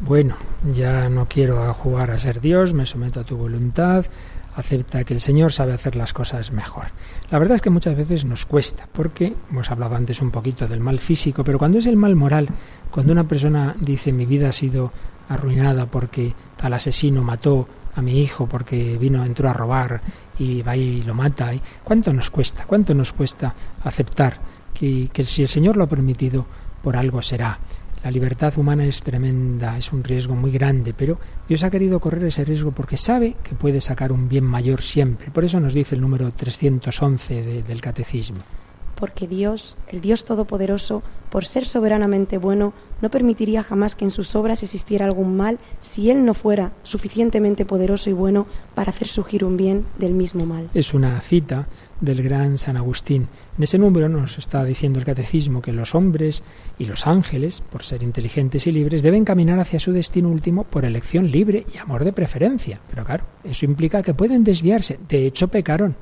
Bueno, 0.00 0.36
ya 0.72 1.08
no 1.08 1.26
quiero 1.28 1.72
jugar 1.74 2.10
a 2.10 2.18
ser 2.18 2.40
Dios, 2.40 2.74
me 2.74 2.84
someto 2.84 3.20
a 3.20 3.24
tu 3.24 3.36
voluntad, 3.36 4.04
acepta 4.54 5.04
que 5.04 5.14
el 5.14 5.20
Señor 5.20 5.52
sabe 5.52 5.72
hacer 5.72 5.96
las 5.96 6.12
cosas 6.12 6.52
mejor. 6.52 6.86
La 7.30 7.38
verdad 7.38 7.56
es 7.56 7.62
que 7.62 7.70
muchas 7.70 7.96
veces 7.96 8.24
nos 8.24 8.46
cuesta, 8.46 8.88
porque 8.92 9.34
hemos 9.50 9.70
hablado 9.70 9.96
antes 9.96 10.22
un 10.22 10.30
poquito 10.30 10.66
del 10.66 10.80
mal 10.80 10.98
físico, 10.98 11.44
pero 11.44 11.58
cuando 11.58 11.78
es 11.78 11.86
el 11.86 11.96
mal 11.96 12.16
moral, 12.16 12.48
cuando 12.90 13.12
una 13.12 13.26
persona 13.26 13.74
dice 13.80 14.12
mi 14.12 14.26
vida 14.26 14.48
ha 14.48 14.52
sido 14.52 14.92
arruinada 15.28 15.86
porque 15.86 16.34
tal 16.56 16.74
asesino 16.74 17.22
mató 17.22 17.68
a 17.96 18.02
mi 18.02 18.20
hijo 18.20 18.46
porque 18.46 18.98
vino, 18.98 19.24
entró 19.24 19.48
a 19.48 19.52
robar 19.52 20.00
y 20.38 20.62
va 20.62 20.76
y 20.76 21.02
lo 21.02 21.14
mata, 21.14 21.52
¿cuánto 21.82 22.12
nos 22.12 22.30
cuesta? 22.30 22.64
¿Cuánto 22.66 22.94
nos 22.94 23.12
cuesta 23.12 23.54
aceptar 23.82 24.38
que, 24.72 25.08
que 25.12 25.24
si 25.24 25.42
el 25.42 25.48
Señor 25.48 25.76
lo 25.76 25.84
ha 25.84 25.88
permitido, 25.88 26.46
por 26.82 26.96
algo 26.96 27.22
será? 27.22 27.58
La 28.04 28.10
libertad 28.10 28.52
humana 28.58 28.84
es 28.84 29.00
tremenda, 29.00 29.78
es 29.78 29.90
un 29.90 30.04
riesgo 30.04 30.34
muy 30.34 30.50
grande, 30.50 30.92
pero 30.92 31.18
Dios 31.48 31.64
ha 31.64 31.70
querido 31.70 32.00
correr 32.00 32.24
ese 32.24 32.44
riesgo 32.44 32.70
porque 32.70 32.98
sabe 32.98 33.34
que 33.42 33.54
puede 33.54 33.80
sacar 33.80 34.12
un 34.12 34.28
bien 34.28 34.44
mayor 34.44 34.82
siempre. 34.82 35.30
Por 35.30 35.42
eso 35.42 35.58
nos 35.58 35.72
dice 35.72 35.94
el 35.94 36.02
número 36.02 36.30
311 36.30 37.42
de, 37.42 37.62
del 37.62 37.80
Catecismo. 37.80 38.40
Porque 38.94 39.26
Dios, 39.26 39.78
el 39.88 40.02
Dios 40.02 40.26
Todopoderoso, 40.26 41.02
por 41.30 41.46
ser 41.46 41.64
soberanamente 41.64 42.36
bueno, 42.36 42.74
no 43.00 43.10
permitiría 43.10 43.62
jamás 43.62 43.94
que 43.94 44.04
en 44.04 44.10
sus 44.10 44.36
obras 44.36 44.62
existiera 44.62 45.06
algún 45.06 45.34
mal 45.34 45.58
si 45.80 46.10
Él 46.10 46.26
no 46.26 46.34
fuera 46.34 46.72
suficientemente 46.82 47.64
poderoso 47.64 48.10
y 48.10 48.12
bueno 48.12 48.46
para 48.74 48.90
hacer 48.90 49.08
surgir 49.08 49.46
un 49.46 49.56
bien 49.56 49.86
del 49.98 50.12
mismo 50.12 50.44
mal. 50.44 50.68
Es 50.74 50.92
una 50.92 51.18
cita 51.22 51.68
del 52.00 52.22
gran 52.22 52.58
San 52.58 52.76
Agustín. 52.76 53.28
En 53.56 53.64
ese 53.64 53.78
número 53.78 54.08
nos 54.08 54.38
está 54.38 54.64
diciendo 54.64 54.98
el 54.98 55.04
catecismo 55.04 55.62
que 55.62 55.72
los 55.72 55.94
hombres 55.94 56.42
y 56.78 56.86
los 56.86 57.06
ángeles, 57.06 57.60
por 57.60 57.84
ser 57.84 58.02
inteligentes 58.02 58.66
y 58.66 58.72
libres, 58.72 59.02
deben 59.02 59.24
caminar 59.24 59.58
hacia 59.60 59.80
su 59.80 59.92
destino 59.92 60.28
último 60.28 60.64
por 60.64 60.84
elección 60.84 61.30
libre 61.30 61.66
y 61.72 61.78
amor 61.78 62.04
de 62.04 62.12
preferencia. 62.12 62.80
Pero 62.90 63.04
claro, 63.04 63.24
eso 63.44 63.64
implica 63.64 64.02
que 64.02 64.14
pueden 64.14 64.44
desviarse. 64.44 64.98
De 65.08 65.26
hecho, 65.26 65.48
pecaron. 65.48 65.96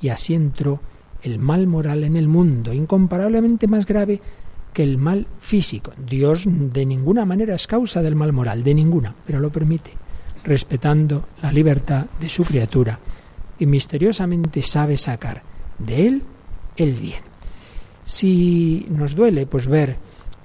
Y 0.00 0.10
así 0.10 0.34
entró 0.34 0.80
el 1.22 1.38
mal 1.38 1.66
moral 1.66 2.04
en 2.04 2.16
el 2.16 2.28
mundo, 2.28 2.72
incomparablemente 2.72 3.66
más 3.66 3.86
grave 3.86 4.20
que 4.72 4.82
el 4.82 4.98
mal 4.98 5.26
físico. 5.40 5.92
Dios 6.08 6.44
de 6.46 6.86
ninguna 6.86 7.24
manera 7.24 7.54
es 7.54 7.66
causa 7.66 8.02
del 8.02 8.14
mal 8.14 8.32
moral, 8.32 8.62
de 8.62 8.74
ninguna, 8.74 9.14
pero 9.26 9.40
lo 9.40 9.50
permite, 9.50 9.90
respetando 10.44 11.26
la 11.42 11.50
libertad 11.50 12.06
de 12.20 12.28
su 12.28 12.44
criatura 12.44 13.00
y 13.58 13.66
misteriosamente 13.66 14.62
sabe 14.62 14.96
sacar 14.96 15.42
de 15.78 16.06
él 16.06 16.22
el 16.76 16.94
bien. 16.94 17.22
Si 18.04 18.86
nos 18.90 19.14
duele 19.14 19.46
pues 19.46 19.66
ver 19.66 19.96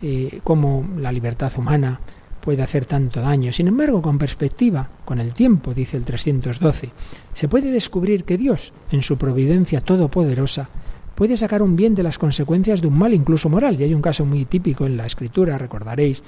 eh, 0.01 0.39
cómo 0.43 0.85
la 0.97 1.11
libertad 1.11 1.51
humana 1.57 1.99
puede 2.41 2.61
hacer 2.61 2.85
tanto 2.85 3.21
daño. 3.21 3.53
Sin 3.53 3.67
embargo, 3.67 4.01
con 4.01 4.17
perspectiva, 4.17 4.89
con 5.05 5.19
el 5.19 5.33
tiempo, 5.33 5.73
dice 5.73 5.95
el 5.95 6.03
312, 6.03 6.91
se 7.33 7.47
puede 7.47 7.71
descubrir 7.71 8.25
que 8.25 8.37
Dios, 8.37 8.73
en 8.91 9.01
su 9.01 9.17
providencia 9.17 9.79
todopoderosa, 9.79 10.69
puede 11.15 11.37
sacar 11.37 11.61
un 11.61 11.77
bien 11.77 11.95
de 11.95 12.03
las 12.03 12.17
consecuencias 12.17 12.81
de 12.81 12.87
un 12.87 12.97
mal 12.97 13.13
incluso 13.13 13.47
moral. 13.47 13.79
Y 13.79 13.85
hay 13.85 13.93
un 13.93 14.01
caso 14.01 14.25
muy 14.25 14.43
típico 14.43 14.85
en 14.85 14.97
la 14.97 15.05
escritura, 15.05 15.57
recordaréis, 15.57 16.21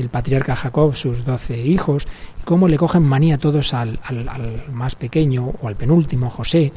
el 0.00 0.08
patriarca 0.08 0.56
Jacob, 0.56 0.96
sus 0.96 1.24
doce 1.24 1.60
hijos, 1.60 2.06
y 2.40 2.44
cómo 2.44 2.68
le 2.68 2.78
cogen 2.78 3.02
manía 3.02 3.38
todos 3.38 3.74
al, 3.74 4.00
al, 4.04 4.64
más 4.72 4.96
pequeño 4.96 5.52
o 5.60 5.68
al 5.68 5.76
penúltimo, 5.76 6.30
José, 6.30 6.72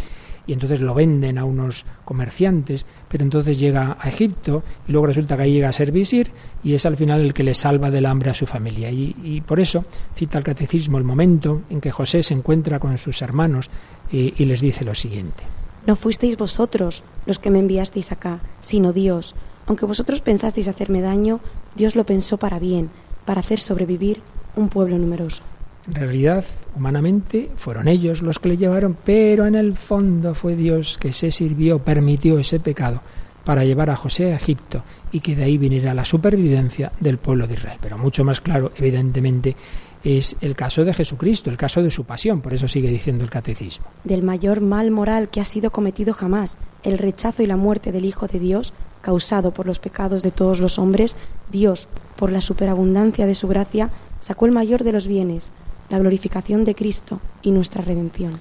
y 0.48 0.54
entonces 0.54 0.80
lo 0.80 0.94
venden 0.94 1.38
a 1.38 1.46
unos 1.46 1.86
comerciantes, 2.04 2.86
pero 3.08 3.24
entonces 3.24 3.58
llega 3.58 3.98
a 4.00 4.10
Egipto 4.10 4.64
y 4.88 4.92
luego 4.92 5.08
resulta 5.08 5.36
que 5.36 5.44
ahí 5.44 5.54
llega 5.54 5.70
a 5.70 5.74
ser 5.74 5.92
visir 5.92 6.32
y 6.64 6.76
es 6.76 6.86
al 6.86 6.98
final 6.98 7.22
el 7.22 7.34
que 7.34 7.44
le 7.44 7.56
salva 7.56 7.90
del 7.90 8.06
hambre 8.06 8.30
a 8.30 8.36
su 8.36 8.46
familia. 8.46 8.92
Y, 8.92 9.16
y 9.24 9.42
por 9.42 9.60
eso 9.60 9.86
cita 10.16 10.38
el 10.38 10.44
catecismo 10.44 10.98
el 10.98 11.04
momento 11.04 11.64
en 11.70 11.82
que 11.82 11.92
José 11.92 12.22
se 12.22 12.36
encuentra 12.36 12.80
con 12.80 12.98
sus 13.00 13.22
hermanos 13.24 13.72
y, 14.12 14.34
y 14.38 14.46
les 14.46 14.62
dice 14.62 14.86
lo 14.86 14.94
siguiente. 14.94 15.44
No 15.88 15.96
fuisteis 15.96 16.38
vosotros 16.38 17.04
los 17.26 17.40
que 17.40 17.52
me 17.52 17.60
enviasteis 17.60 18.12
acá, 18.12 18.40
sino 18.60 18.94
Dios. 18.94 19.36
Aunque 19.68 19.86
vosotros 19.86 20.22
pensasteis 20.22 20.68
hacerme 20.68 21.02
daño, 21.02 21.40
Dios 21.76 21.96
lo 21.96 22.06
pensó 22.06 22.38
para 22.38 22.60
bien, 22.60 22.90
para 23.26 23.42
hacer 23.42 23.60
sobrevivir 23.60 24.22
un 24.56 24.70
pueblo 24.70 24.98
numeroso. 24.98 25.44
En 25.88 25.96
realidad, 25.96 26.44
humanamente, 26.76 27.52
fueron 27.58 27.88
ellos 27.88 28.22
los 28.22 28.40
que 28.40 28.50
le 28.50 28.58
llevaron, 28.58 28.98
pero 29.04 29.46
en 29.46 29.56
el 29.56 29.74
fondo 29.74 30.34
fue 30.34 30.56
Dios 30.56 30.98
que 30.98 31.14
se 31.14 31.30
sirvió, 31.30 31.80
permitió 31.80 32.40
ese 32.40 32.60
pecado 32.60 33.02
para 33.44 33.64
llevar 33.64 33.92
a 33.92 33.96
José 33.96 34.34
a 34.34 34.38
Egipto 34.38 34.84
y 35.12 35.20
que 35.20 35.36
de 35.36 35.44
ahí 35.44 35.58
viniera 35.58 35.94
la 35.94 36.04
supervivencia 36.04 36.92
del 37.00 37.20
pueblo 37.20 37.46
de 37.48 37.54
Israel. 37.54 37.78
Pero 37.80 38.00
mucho 38.00 38.24
más 38.24 38.42
claro, 38.42 38.72
evidentemente, 38.78 39.56
es 40.04 40.36
el 40.42 40.56
caso 40.56 40.84
de 40.84 40.94
Jesucristo, 40.94 41.50
el 41.50 41.58
caso 41.58 41.82
de 41.84 41.92
su 41.92 42.04
pasión, 42.04 42.42
por 42.42 42.54
eso 42.54 42.68
sigue 42.68 42.90
diciendo 42.90 43.24
el 43.24 43.30
catecismo. 43.30 43.86
Del 44.04 44.24
mayor 44.24 44.62
mal 44.62 44.92
moral 44.92 45.30
que 45.30 45.42
ha 45.42 45.46
sido 45.46 45.72
cometido 45.72 46.14
jamás, 46.14 46.58
el 46.84 46.98
rechazo 46.98 47.44
y 47.44 47.48
la 47.48 47.58
muerte 47.58 47.92
del 47.92 48.06
Hijo 48.06 48.28
de 48.28 48.40
Dios, 48.40 48.74
causado 49.06 49.52
por 49.52 49.68
los 49.68 49.78
pecados 49.78 50.24
de 50.24 50.32
todos 50.32 50.60
los 50.60 50.80
hombres, 50.80 51.16
Dios, 51.52 51.88
por 52.16 52.32
la 52.32 52.42
superabundancia 52.42 53.28
de 53.28 53.36
su 53.36 53.48
gracia, 53.48 53.92
sacó 54.20 54.48
el 54.48 54.52
mayor 54.52 54.84
de 54.84 54.92
los 54.92 55.06
bienes, 55.06 55.52
la 55.92 56.00
glorificación 56.00 56.66
de 56.66 56.74
Cristo 56.74 57.22
y 57.44 57.52
nuestra 57.52 57.84
redención. 57.84 58.40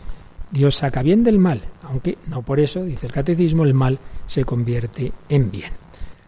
Dios 0.51 0.77
saca 0.77 1.03
bien 1.03 1.23
del 1.23 1.39
mal, 1.39 1.61
aunque 1.83 2.17
no 2.29 2.41
por 2.41 2.61
eso, 2.61 2.83
dice 2.83 3.05
el 3.05 3.13
catecismo, 3.13 3.65
el 3.65 3.75
mal 3.75 3.99
se 4.27 4.47
convierte 4.47 5.13
en 5.29 5.51
bien. 5.51 5.73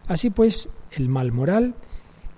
Así 0.07 0.29
pues, 0.29 0.69
el 0.91 1.09
mal 1.09 1.31
moral, 1.31 1.73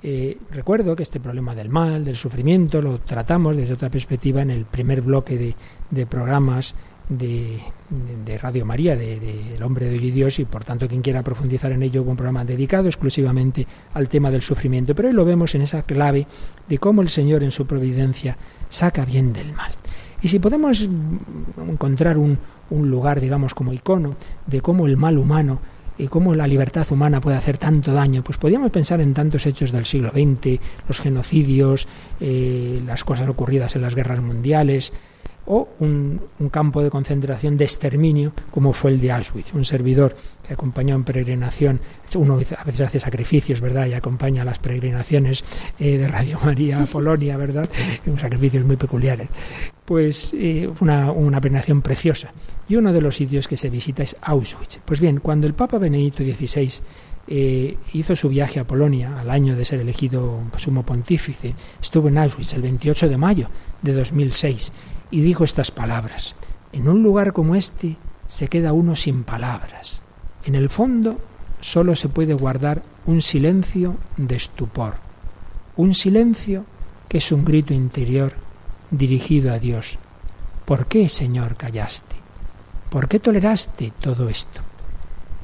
eh, 0.02 0.38
recuerdo 0.52 0.96
que 0.96 1.04
este 1.04 1.20
problema 1.20 1.54
del 1.54 1.68
mal, 1.68 2.06
del 2.06 2.16
sufrimiento, 2.16 2.82
lo 2.82 3.00
tratamos 3.00 3.58
desde 3.58 3.74
otra 3.74 3.90
perspectiva 3.90 4.42
en 4.42 4.52
el 4.52 4.64
primer 4.64 5.02
bloque 5.02 5.38
de, 5.38 5.54
de 5.92 6.06
programas 6.06 6.76
de, 7.10 7.60
de, 7.90 8.38
Radio 8.38 8.66
María, 8.66 8.96
del 8.96 9.20
de, 9.20 9.56
El 9.56 9.64
hombre 9.64 9.88
de 9.88 9.98
hoy 9.98 10.12
Dios, 10.12 10.40
y 10.40 10.46
por 10.46 10.64
tanto 10.64 10.88
quien 10.88 11.02
quiera 11.02 11.24
profundizar 11.24 11.72
en 11.72 11.84
ello, 11.84 12.04
un 12.04 12.16
programa 12.16 12.46
dedicado 12.46 12.88
exclusivamente 12.88 13.66
al 13.94 14.08
tema 14.08 14.32
del 14.32 14.42
sufrimiento. 14.42 14.96
Pero 14.96 15.10
hoy 15.10 15.14
lo 15.14 15.26
vemos 15.26 15.56
en 15.56 15.62
esa 15.62 15.84
clave 15.84 16.28
de 16.68 16.78
cómo 16.78 17.02
el 17.02 17.10
Señor 17.10 17.44
en 17.44 17.52
su 17.52 17.66
providencia 17.66 18.38
saca 18.70 19.06
bien 19.06 19.34
del 19.34 19.52
mal. 19.54 19.72
Y 20.22 20.28
si 20.28 20.40
podemos 20.40 20.88
encontrar 21.58 22.18
un, 22.18 22.38
un 22.70 22.90
lugar, 22.90 23.22
digamos, 23.22 23.54
como 23.54 23.74
icono 23.74 24.16
de 24.46 24.62
cómo 24.62 24.86
el 24.86 24.98
mal 24.98 25.18
humano 25.18 25.60
y 25.98 26.08
cómo 26.08 26.34
la 26.34 26.48
libertad 26.48 26.88
humana 26.92 27.20
puede 27.20 27.38
hacer 27.38 27.58
tanto 27.58 27.94
daño, 27.94 28.24
pues 28.24 28.38
podríamos 28.38 28.72
pensar 28.72 29.02
en 29.02 29.14
tantos 29.14 29.46
hechos 29.46 29.72
del 29.72 29.86
siglo 29.86 30.12
XX, 30.12 30.60
los 30.88 31.00
genocidios, 31.00 31.88
eh, 32.22 32.82
las 32.86 33.04
cosas 33.04 33.28
ocurridas 33.28 33.76
en 33.76 33.82
las 33.82 33.96
guerras 33.96 34.22
mundiales, 34.22 34.94
o 35.50 35.68
un, 35.80 36.22
campo 36.52 36.82
de 36.84 36.90
concentración 36.92 37.58
de 37.58 37.66
exterminio 37.66 38.34
como 38.52 38.72
fue 38.72 38.92
el 38.92 39.02
de 39.02 39.12
Auschwitz. 39.12 39.54
Un 39.54 39.66
servidor 39.66 40.16
que 40.48 40.54
acompañó 40.54 40.96
en 40.96 41.04
peregrinación, 41.04 41.80
uno 42.16 42.36
a 42.36 42.64
veces 42.64 42.82
hace 42.82 43.00
sacrificios, 43.00 43.60
¿verdad? 43.60 43.88
Y 43.88 43.94
acompaña 43.94 44.46
las 44.46 44.60
peregrinaciones 44.60 45.44
eh, 45.80 45.98
de 45.98 46.08
Radio 46.08 46.40
María 46.46 46.82
a 46.82 46.86
Polonia, 46.86 47.36
¿verdad? 47.36 47.68
sacrificios 48.22 48.64
muy 48.64 48.78
peculiares. 48.78 49.28
Pues 49.86 50.36
eh, 50.36 50.70
una, 50.80 51.12
una 51.12 51.42
peregrinación 51.42 51.82
preciosa. 51.82 52.32
Y 52.68 52.76
uno 52.76 52.94
de 52.94 53.02
los 53.02 53.16
sitios 53.16 53.48
que 53.48 53.58
se 53.58 53.72
visita 53.72 54.04
es 54.04 54.16
Auschwitz. 54.22 54.80
Pues 54.86 55.02
bien, 55.02 55.20
cuando 55.20 55.48
el 55.48 55.56
Papa 55.56 55.80
Benedicto 55.80 56.24
XVI 56.24 56.70
eh, 57.28 57.76
hizo 57.94 58.16
su 58.16 58.30
viaje 58.30 58.60
a 58.60 58.68
Polonia 58.68 59.20
al 59.20 59.32
año 59.32 59.56
de 59.56 59.66
ser 59.66 59.80
elegido 59.80 60.42
sumo 60.58 60.84
pontífice, 60.84 61.56
estuvo 61.82 62.08
en 62.08 62.20
Auschwitz 62.20 62.54
el 62.54 62.62
28 62.62 63.10
de 63.10 63.18
mayo 63.18 63.50
de 63.82 63.94
2006 63.94 64.72
y 65.12 65.22
dijo 65.22 65.44
estas 65.44 65.72
palabras. 65.72 66.36
En 66.72 66.88
un 66.88 67.04
lugar 67.04 67.34
como 67.34 67.56
este 67.56 67.98
se 68.28 68.48
queda 68.48 68.74
uno 68.74 68.96
sin 68.96 69.24
palabras. 69.24 70.02
En 70.44 70.56
el 70.56 70.70
fondo 70.70 71.20
solo 71.62 71.96
se 71.96 72.10
puede 72.10 72.34
guardar 72.34 72.84
un 73.06 73.22
silencio 73.22 73.98
de 74.18 74.36
estupor, 74.36 74.96
un 75.76 75.94
silencio 75.94 76.66
que 77.08 77.18
es 77.18 77.32
un 77.32 77.44
grito 77.44 77.74
interior 77.74 78.34
dirigido 78.92 79.52
a 79.52 79.60
Dios. 79.60 79.98
¿Por 80.66 80.86
qué, 80.86 81.10
Señor, 81.10 81.56
callaste? 81.56 82.16
¿Por 82.90 83.08
qué 83.08 83.20
toleraste 83.20 83.94
todo 84.00 84.30
esto? 84.30 84.62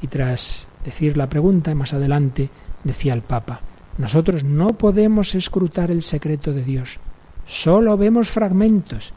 Y 0.00 0.06
tras 0.06 0.68
decir 0.84 1.16
la 1.16 1.28
pregunta, 1.28 1.74
más 1.74 1.92
adelante 1.92 2.50
decía 2.84 3.14
el 3.14 3.22
Papa, 3.22 3.60
nosotros 3.98 4.44
no 4.44 4.68
podemos 4.78 5.34
escrutar 5.34 5.90
el 5.90 6.02
secreto 6.02 6.52
de 6.52 6.62
Dios, 6.62 6.98
solo 7.46 7.96
vemos 7.96 8.30
fragmentos 8.30 9.12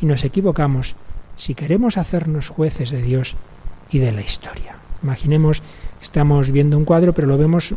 y 0.00 0.06
nos 0.06 0.24
equivocamos 0.24 0.94
si 1.36 1.54
queremos 1.54 1.96
hacernos 1.96 2.48
jueces 2.48 2.90
de 2.90 3.02
Dios 3.02 3.36
y 3.90 3.98
de 3.98 4.12
la 4.12 4.20
historia. 4.20 4.76
Imaginemos, 5.02 5.62
estamos 6.00 6.50
viendo 6.50 6.76
un 6.76 6.84
cuadro, 6.84 7.14
pero 7.14 7.26
lo 7.26 7.38
vemos 7.38 7.74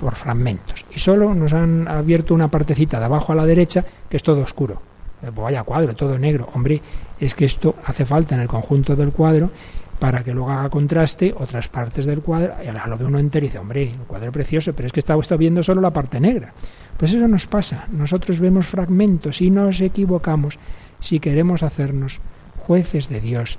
por 0.00 0.14
fragmentos. 0.14 0.86
Y 0.94 0.98
solo 0.98 1.34
nos 1.34 1.52
han 1.52 1.86
abierto 1.88 2.34
una 2.34 2.48
partecita 2.48 2.98
de 2.98 3.04
abajo 3.04 3.32
a 3.32 3.36
la 3.36 3.46
derecha, 3.46 3.84
que 4.08 4.16
es 4.16 4.22
todo 4.22 4.42
oscuro. 4.42 4.80
Pues 5.20 5.34
vaya 5.34 5.62
cuadro, 5.62 5.94
todo 5.94 6.18
negro. 6.18 6.48
Hombre, 6.54 6.80
es 7.20 7.34
que 7.34 7.44
esto 7.44 7.76
hace 7.84 8.04
falta 8.04 8.34
en 8.34 8.40
el 8.40 8.48
conjunto 8.48 8.96
del 8.96 9.12
cuadro 9.12 9.50
para 9.98 10.24
que 10.24 10.34
luego 10.34 10.50
haga 10.50 10.68
contraste 10.68 11.32
otras 11.38 11.68
partes 11.68 12.06
del 12.06 12.22
cuadro. 12.22 12.54
Y 12.64 12.66
ahora 12.66 12.88
lo 12.88 12.98
ve 12.98 13.04
uno 13.04 13.20
entero 13.20 13.46
y 13.46 13.48
dice, 13.48 13.60
hombre, 13.60 13.82
el 13.84 13.98
cuadro 13.98 14.32
precioso, 14.32 14.72
pero 14.72 14.86
es 14.86 14.92
que 14.92 14.98
está 14.98 15.16
usted 15.16 15.36
viendo 15.36 15.62
solo 15.62 15.80
la 15.80 15.92
parte 15.92 16.18
negra. 16.18 16.52
Pues 16.96 17.12
eso 17.12 17.28
nos 17.28 17.46
pasa. 17.46 17.86
Nosotros 17.92 18.40
vemos 18.40 18.66
fragmentos 18.66 19.40
y 19.40 19.50
nos 19.50 19.80
equivocamos 19.80 20.58
si 21.02 21.20
queremos 21.20 21.62
hacernos 21.62 22.20
jueces 22.66 23.10
de 23.10 23.20
Dios 23.20 23.58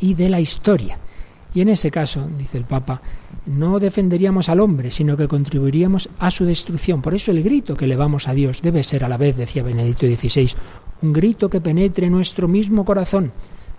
y 0.00 0.14
de 0.14 0.28
la 0.28 0.38
historia. 0.38 0.98
Y 1.54 1.60
en 1.60 1.68
ese 1.68 1.90
caso, 1.90 2.28
dice 2.38 2.56
el 2.56 2.64
Papa, 2.64 3.02
no 3.46 3.80
defenderíamos 3.80 4.48
al 4.48 4.60
hombre, 4.60 4.90
sino 4.90 5.16
que 5.16 5.28
contribuiríamos 5.28 6.08
a 6.18 6.30
su 6.30 6.44
destrucción. 6.44 7.02
Por 7.02 7.14
eso 7.14 7.30
el 7.30 7.42
grito 7.42 7.74
que 7.74 7.86
elevamos 7.86 8.28
a 8.28 8.34
Dios 8.34 8.62
debe 8.62 8.82
ser 8.84 9.04
a 9.04 9.08
la 9.08 9.16
vez, 9.16 9.36
decía 9.36 9.62
Benedicto 9.62 10.06
XVI, 10.06 10.52
un 11.02 11.12
grito 11.12 11.50
que 11.50 11.60
penetre 11.60 12.08
nuestro 12.08 12.46
mismo 12.48 12.84
corazón, 12.84 13.32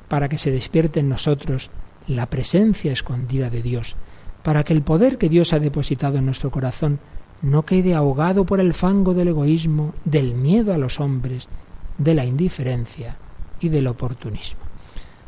para 0.08 0.30
que 0.30 0.38
se 0.38 0.52
despierte 0.52 1.00
en 1.00 1.10
nosotros 1.10 1.72
la 2.08 2.26
presencia 2.28 2.92
escondida 2.92 3.50
de 3.50 3.62
Dios, 3.62 3.96
para 4.44 4.64
que 4.64 4.74
el 4.74 4.82
poder 4.82 5.18
que 5.18 5.30
Dios 5.30 5.54
ha 5.54 5.60
depositado 5.60 6.18
en 6.18 6.26
nuestro 6.26 6.52
corazón 6.52 7.00
no 7.42 7.64
quede 7.66 7.96
ahogado 7.96 8.46
por 8.46 8.60
el 8.60 8.74
fango 8.74 9.14
del 9.14 9.30
egoísmo, 9.30 9.94
del 10.06 10.36
miedo 10.36 10.74
a 10.74 10.78
los 10.78 11.00
hombres, 11.00 11.48
de 11.98 12.16
la 12.16 12.26
indiferencia 12.26 13.18
y 13.60 13.70
del 13.70 13.88
oportunismo. 13.88 14.62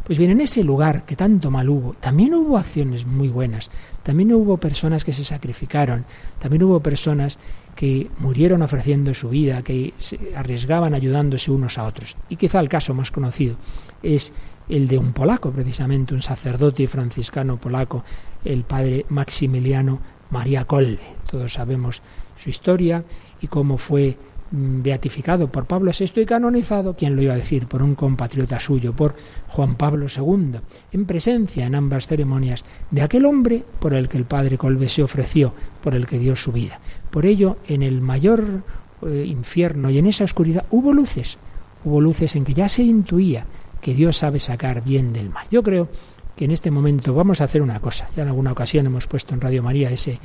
Pues 0.06 0.20
bien, 0.20 0.30
en 0.30 0.42
ese 0.42 0.64
lugar 0.64 1.04
que 1.04 1.16
tanto 1.16 1.50
mal 1.50 1.68
hubo, 1.68 1.94
también 1.96 2.36
hubo 2.36 2.60
acciones 2.60 3.08
muy 3.08 3.28
buenas, 3.28 3.72
también 4.04 4.32
hubo 4.34 4.58
personas 4.58 5.04
que 5.04 5.14
se 5.14 5.24
sacrificaron, 5.24 6.06
también 6.38 6.62
hubo 6.62 6.80
personas 6.80 7.40
que 7.76 8.12
murieron 8.20 8.62
ofreciendo 8.62 9.16
su 9.16 9.30
vida, 9.30 9.64
que 9.64 9.96
se 9.98 10.20
arriesgaban 10.36 10.94
ayudándose 10.94 11.50
unos 11.50 11.80
a 11.80 11.86
otros. 11.86 12.16
Y 12.30 12.36
quizá 12.36 12.60
el 12.60 12.70
caso 12.70 12.94
más 12.94 13.10
conocido 13.10 13.58
es 14.04 14.32
el 14.70 14.88
de 14.88 15.00
un 15.00 15.12
polaco, 15.12 15.52
precisamente 15.52 16.14
un 16.14 16.22
sacerdote 16.22 16.88
franciscano 16.88 17.58
polaco, 17.58 18.04
el 18.44 18.64
padre 18.64 19.08
Maximiliano 19.10 20.00
María 20.30 20.66
Kolbe. 20.66 21.00
Todos 21.30 21.54
sabemos 21.54 22.04
su 22.36 22.52
historia 22.52 23.04
y 23.42 23.48
cómo 23.48 23.78
fue 23.78 24.18
beatificado 24.52 25.52
por 25.52 25.66
Pablo 25.66 25.92
VI 25.98 26.22
y 26.22 26.26
canonizado, 26.26 26.96
¿quién 26.96 27.16
lo 27.16 27.22
iba 27.22 27.34
a 27.34 27.38
decir? 27.38 27.68
Por 27.68 27.82
un 27.82 27.96
compatriota 27.96 28.60
suyo, 28.60 28.94
por 28.94 29.16
Juan 29.48 29.76
Pablo 29.76 30.08
II, 30.08 30.60
en 30.92 31.06
presencia 31.06 31.66
en 31.66 31.76
ambas 31.76 32.08
ceremonias 32.08 32.64
de 32.92 33.02
aquel 33.02 33.26
hombre 33.26 33.64
por 33.80 33.94
el 33.94 34.08
que 34.08 34.18
el 34.18 34.26
padre 34.26 34.58
Colbe 34.58 34.90
se 34.90 35.04
ofreció, 35.04 35.54
por 35.82 35.96
el 35.96 36.06
que 36.06 36.20
dio 36.20 36.36
su 36.36 36.52
vida. 36.52 36.80
Por 37.10 37.26
ello, 37.26 37.58
en 37.68 37.82
el 37.82 38.02
mayor 38.02 38.64
eh, 39.06 39.26
infierno 39.26 39.90
y 39.90 39.98
en 39.98 40.08
esa 40.08 40.24
oscuridad 40.24 40.66
hubo 40.70 40.94
luces, 40.94 41.38
hubo 41.84 42.00
luces 42.00 42.36
en 42.36 42.46
que 42.46 42.54
ya 42.54 42.70
se 42.70 42.84
intuía 42.84 43.46
que 43.82 43.94
Dios 43.94 44.18
sabe 44.18 44.40
sacar 44.40 44.84
bien 44.84 45.14
del 45.14 45.30
mal. 45.30 45.46
Yo 45.52 45.64
creo 45.64 45.90
que 46.36 46.46
en 46.46 46.52
este 46.52 46.72
momento 46.72 47.14
vamos 47.14 47.42
a 47.42 47.46
hacer 47.46 47.62
una 47.62 47.80
cosa. 47.80 48.10
Ya 48.16 48.24
en 48.24 48.30
alguna 48.30 48.52
ocasión 48.52 48.86
hemos 48.86 49.08
puesto 49.08 49.34
en 49.34 49.42
Radio 49.42 49.64
María 49.64 49.90
ese, 49.92 50.20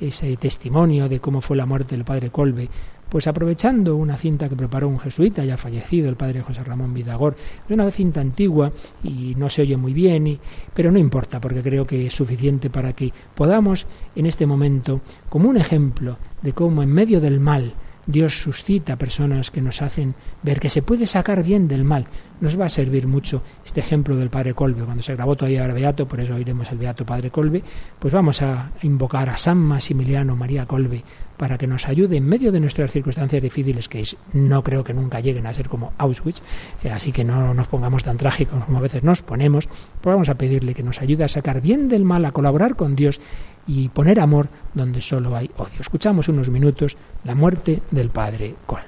ese 0.00 0.36
testimonio 0.36 1.08
de 1.08 1.20
cómo 1.20 1.40
fue 1.40 1.56
la 1.56 1.66
muerte 1.66 1.94
del 1.94 2.04
padre 2.04 2.30
Colbe 2.30 2.68
Pues 3.12 3.26
aprovechando 3.26 3.96
una 3.96 4.16
cinta 4.16 4.48
que 4.48 4.56
preparó 4.56 4.88
un 4.88 4.98
jesuita 4.98 5.44
ya 5.44 5.58
fallecido, 5.58 6.08
el 6.08 6.16
padre 6.16 6.40
José 6.40 6.64
Ramón 6.64 6.94
Vidagor, 6.94 7.36
es 7.66 7.70
una 7.70 7.90
cinta 7.90 8.22
antigua 8.22 8.72
y 9.04 9.34
no 9.36 9.50
se 9.50 9.60
oye 9.60 9.76
muy 9.76 9.92
bien, 9.92 10.38
pero 10.72 10.90
no 10.90 10.98
importa 10.98 11.38
porque 11.38 11.62
creo 11.62 11.86
que 11.86 12.06
es 12.06 12.14
suficiente 12.14 12.70
para 12.70 12.94
que 12.94 13.12
podamos 13.34 13.86
en 14.16 14.24
este 14.24 14.46
momento, 14.46 15.02
como 15.28 15.50
un 15.50 15.58
ejemplo 15.58 16.16
de 16.40 16.54
cómo 16.54 16.82
en 16.82 16.88
medio 16.88 17.20
del 17.20 17.38
mal, 17.38 17.74
Dios 18.06 18.40
suscita 18.40 18.96
personas 18.96 19.50
que 19.50 19.60
nos 19.60 19.82
hacen 19.82 20.14
ver 20.42 20.60
que 20.60 20.70
se 20.70 20.82
puede 20.82 21.06
sacar 21.06 21.42
bien 21.44 21.68
del 21.68 21.84
mal. 21.84 22.06
Nos 22.40 22.58
va 22.58 22.66
a 22.66 22.68
servir 22.68 23.06
mucho 23.06 23.42
este 23.64 23.80
ejemplo 23.80 24.16
del 24.16 24.30
Padre 24.30 24.54
Colbe. 24.54 24.82
Cuando 24.82 25.02
se 25.02 25.14
grabó 25.14 25.36
todavía 25.36 25.64
el 25.64 25.72
Beato, 25.72 26.08
por 26.08 26.20
eso 26.20 26.34
oiremos 26.34 26.70
el 26.72 26.78
Beato 26.78 27.06
Padre 27.06 27.30
Colbe, 27.30 27.62
pues 27.98 28.12
vamos 28.12 28.42
a 28.42 28.72
invocar 28.82 29.28
a 29.28 29.36
San 29.36 29.58
Maximiliano 29.58 30.34
María 30.34 30.66
Colbe 30.66 31.04
para 31.36 31.58
que 31.58 31.66
nos 31.66 31.88
ayude 31.88 32.18
en 32.18 32.28
medio 32.28 32.52
de 32.52 32.60
nuestras 32.60 32.92
circunstancias 32.92 33.42
difíciles, 33.42 33.88
que 33.88 34.04
no 34.32 34.62
creo 34.62 34.84
que 34.84 34.94
nunca 34.94 35.20
lleguen 35.20 35.46
a 35.46 35.52
ser 35.52 35.68
como 35.68 35.92
Auschwitz, 35.98 36.40
eh, 36.84 36.90
así 36.90 37.10
que 37.10 37.24
no 37.24 37.52
nos 37.54 37.66
pongamos 37.66 38.04
tan 38.04 38.16
trágicos 38.16 38.64
como 38.64 38.78
a 38.78 38.80
veces 38.80 39.02
nos 39.02 39.22
ponemos, 39.22 39.66
pues 40.00 40.14
vamos 40.14 40.28
a 40.28 40.36
pedirle 40.36 40.74
que 40.74 40.84
nos 40.84 41.00
ayude 41.00 41.24
a 41.24 41.28
sacar 41.28 41.60
bien 41.60 41.88
del 41.88 42.04
mal, 42.04 42.24
a 42.24 42.32
colaborar 42.32 42.76
con 42.76 42.94
Dios 42.94 43.20
y 43.66 43.88
poner 43.88 44.20
amor 44.20 44.48
donde 44.74 45.00
solo 45.00 45.36
hay 45.36 45.50
odio. 45.56 45.80
Escuchamos 45.80 46.28
unos 46.28 46.48
minutos 46.48 46.96
la 47.24 47.34
muerte 47.34 47.82
del 47.90 48.10
padre 48.10 48.54
Col. 48.66 48.80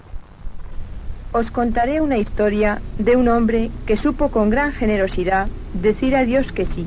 Os 1.33 1.51
contaré 1.51 2.01
una 2.01 2.19
historia 2.19 2.81
de 2.99 3.17
un 3.17 3.29
hombre 3.29 3.71
que 3.87 3.97
supo 3.97 4.31
con 4.31 4.51
gran 4.51 4.73
generosidad 4.73 5.49
decir 5.75 6.15
a 6.15 6.25
Dios 6.25 6.53
que 6.53 6.67
sí. 6.67 6.87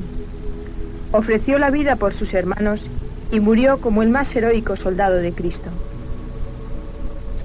Ofreció 1.12 1.58
la 1.58 1.70
vida 1.70 1.96
por 1.96 2.14
sus 2.14 2.32
hermanos 2.34 2.80
y 3.30 3.40
murió 3.40 3.80
como 3.80 4.02
el 4.02 4.10
más 4.10 4.34
heroico 4.34 4.76
soldado 4.76 5.16
de 5.16 5.32
Cristo. 5.32 5.70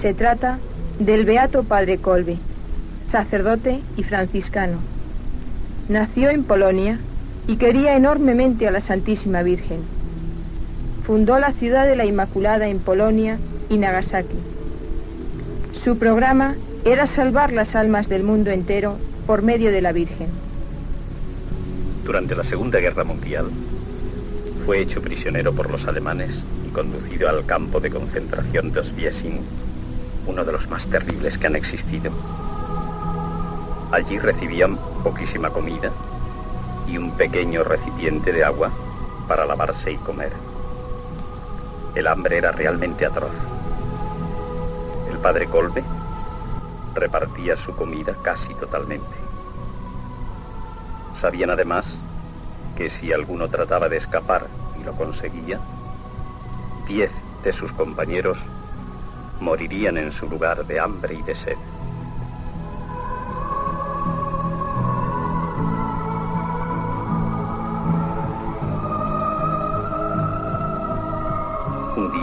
Se 0.01 0.13
trata 0.13 0.59
del 0.99 1.25
Beato 1.25 1.63
Padre 1.63 1.97
Colbe, 1.97 2.37
sacerdote 3.11 3.81
y 3.97 4.03
franciscano. 4.03 4.77
Nació 5.89 6.29
en 6.29 6.43
Polonia 6.43 6.99
y 7.47 7.57
quería 7.57 7.97
enormemente 7.97 8.67
a 8.67 8.71
la 8.71 8.81
Santísima 8.81 9.43
Virgen 9.43 9.81
fundó 11.05 11.37
la 11.37 11.51
ciudad 11.51 11.85
de 11.85 11.95
la 11.95 12.05
Inmaculada 12.05 12.67
en 12.67 12.79
Polonia 12.79 13.37
y 13.69 13.77
Nagasaki. 13.77 14.37
Su 15.83 15.97
programa 15.97 16.55
era 16.85 17.07
salvar 17.07 17.51
las 17.51 17.75
almas 17.75 18.07
del 18.07 18.23
mundo 18.23 18.51
entero 18.51 18.97
por 19.27 19.41
medio 19.41 19.71
de 19.71 19.81
la 19.81 19.91
Virgen. 19.91 20.27
Durante 22.05 22.35
la 22.35 22.43
Segunda 22.43 22.79
Guerra 22.79 23.03
Mundial, 23.03 23.47
fue 24.65 24.81
hecho 24.81 25.01
prisionero 25.01 25.53
por 25.53 25.69
los 25.69 25.85
alemanes 25.87 26.31
y 26.65 26.69
conducido 26.69 27.27
al 27.29 27.45
campo 27.45 27.79
de 27.81 27.89
concentración 27.89 28.71
de 28.71 28.79
Oswiecim, 28.79 29.39
uno 30.25 30.45
de 30.45 30.51
los 30.53 30.69
más 30.69 30.87
terribles 30.87 31.37
que 31.37 31.47
han 31.47 31.55
existido. 31.55 32.11
Allí 33.91 34.19
recibían 34.19 34.77
poquísima 35.03 35.49
comida 35.49 35.91
y 36.87 36.97
un 36.97 37.11
pequeño 37.11 37.63
recipiente 37.63 38.31
de 38.31 38.43
agua 38.43 38.71
para 39.27 39.45
lavarse 39.45 39.91
y 39.91 39.97
comer. 39.97 40.31
El 41.95 42.07
hambre 42.07 42.37
era 42.37 42.51
realmente 42.51 43.05
atroz. 43.05 43.31
El 45.11 45.17
padre 45.19 45.47
Colbe 45.47 45.83
repartía 46.95 47.55
su 47.55 47.75
comida 47.75 48.15
casi 48.23 48.53
totalmente. 48.55 49.15
Sabían 51.21 51.51
además 51.51 51.85
que 52.75 52.89
si 52.89 53.13
alguno 53.13 53.47
trataba 53.47 53.89
de 53.89 53.97
escapar 53.97 54.47
y 54.79 54.83
lo 54.83 54.93
conseguía, 54.93 55.59
diez 56.87 57.11
de 57.43 57.53
sus 57.53 57.71
compañeros 57.73 58.37
morirían 59.39 59.97
en 59.97 60.11
su 60.11 60.27
lugar 60.27 60.65
de 60.65 60.79
hambre 60.79 61.13
y 61.15 61.21
de 61.21 61.35
sed. 61.35 61.57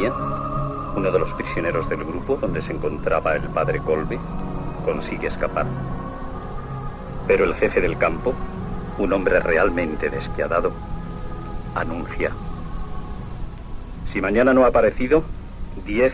Uno 0.08 1.10
de 1.10 1.18
los 1.18 1.32
prisioneros 1.34 1.88
del 1.88 2.04
grupo 2.04 2.36
donde 2.36 2.62
se 2.62 2.72
encontraba 2.72 3.36
el 3.36 3.48
padre 3.48 3.80
Colby 3.80 4.18
consigue 4.84 5.28
escapar. 5.28 5.66
Pero 7.26 7.44
el 7.44 7.54
jefe 7.54 7.80
del 7.80 7.98
campo, 7.98 8.34
un 8.98 9.12
hombre 9.12 9.40
realmente 9.40 10.08
despiadado, 10.08 10.72
anuncia, 11.74 12.32
si 14.12 14.20
mañana 14.20 14.52
no 14.52 14.64
ha 14.64 14.68
aparecido, 14.68 15.22
diez 15.86 16.12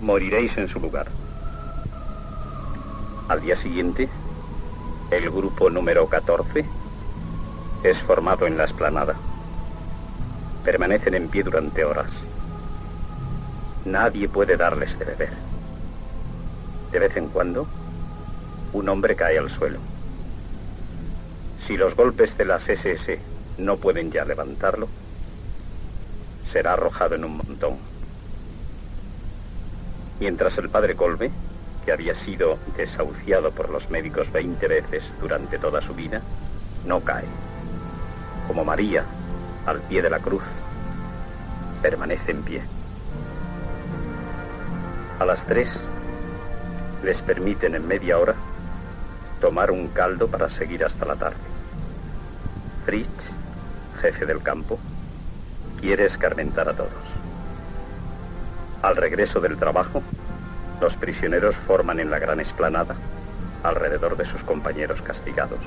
moriréis 0.00 0.56
en 0.56 0.66
su 0.66 0.80
lugar. 0.80 1.08
Al 3.28 3.42
día 3.42 3.54
siguiente, 3.54 4.08
el 5.10 5.30
grupo 5.30 5.68
número 5.68 6.08
14 6.08 6.64
es 7.82 7.98
formado 8.04 8.46
en 8.46 8.56
la 8.56 8.64
esplanada. 8.64 9.14
Permanecen 10.64 11.14
en 11.14 11.28
pie 11.28 11.42
durante 11.42 11.84
horas. 11.84 12.10
Nadie 13.84 14.28
puede 14.28 14.56
darles 14.56 14.98
de 14.98 15.04
beber. 15.04 15.30
De 16.90 16.98
vez 16.98 17.16
en 17.16 17.28
cuando, 17.28 17.66
un 18.72 18.88
hombre 18.88 19.14
cae 19.14 19.38
al 19.38 19.50
suelo. 19.50 19.78
Si 21.66 21.76
los 21.76 21.94
golpes 21.94 22.36
de 22.38 22.44
las 22.44 22.68
SS 22.68 23.18
no 23.58 23.76
pueden 23.76 24.10
ya 24.10 24.24
levantarlo, 24.24 24.88
será 26.50 26.74
arrojado 26.74 27.14
en 27.14 27.24
un 27.24 27.36
montón. 27.36 27.76
Mientras 30.20 30.56
el 30.58 30.70
padre 30.70 30.94
Colbe, 30.94 31.30
que 31.84 31.92
había 31.92 32.14
sido 32.14 32.58
desahuciado 32.76 33.50
por 33.50 33.68
los 33.68 33.90
médicos 33.90 34.32
20 34.32 34.66
veces 34.66 35.04
durante 35.20 35.58
toda 35.58 35.82
su 35.82 35.94
vida, 35.94 36.22
no 36.86 37.00
cae. 37.00 37.26
Como 38.46 38.64
María, 38.64 39.04
al 39.66 39.80
pie 39.82 40.00
de 40.00 40.10
la 40.10 40.20
cruz, 40.20 40.44
permanece 41.82 42.30
en 42.30 42.42
pie. 42.42 42.62
A 45.18 45.24
las 45.24 45.44
tres 45.46 45.68
les 47.04 47.22
permiten 47.22 47.76
en 47.76 47.86
media 47.86 48.18
hora 48.18 48.34
tomar 49.40 49.70
un 49.70 49.88
caldo 49.88 50.26
para 50.26 50.50
seguir 50.50 50.84
hasta 50.84 51.04
la 51.04 51.14
tarde. 51.14 51.36
Fritz, 52.84 53.30
jefe 54.00 54.26
del 54.26 54.42
campo, 54.42 54.78
quiere 55.80 56.06
escarmentar 56.06 56.68
a 56.68 56.74
todos. 56.74 56.90
Al 58.82 58.96
regreso 58.96 59.38
del 59.40 59.56
trabajo, 59.56 60.02
los 60.80 60.96
prisioneros 60.96 61.54
forman 61.66 62.00
en 62.00 62.10
la 62.10 62.18
gran 62.18 62.40
esplanada 62.40 62.96
alrededor 63.62 64.16
de 64.16 64.26
sus 64.26 64.42
compañeros 64.42 65.00
castigados. 65.00 65.60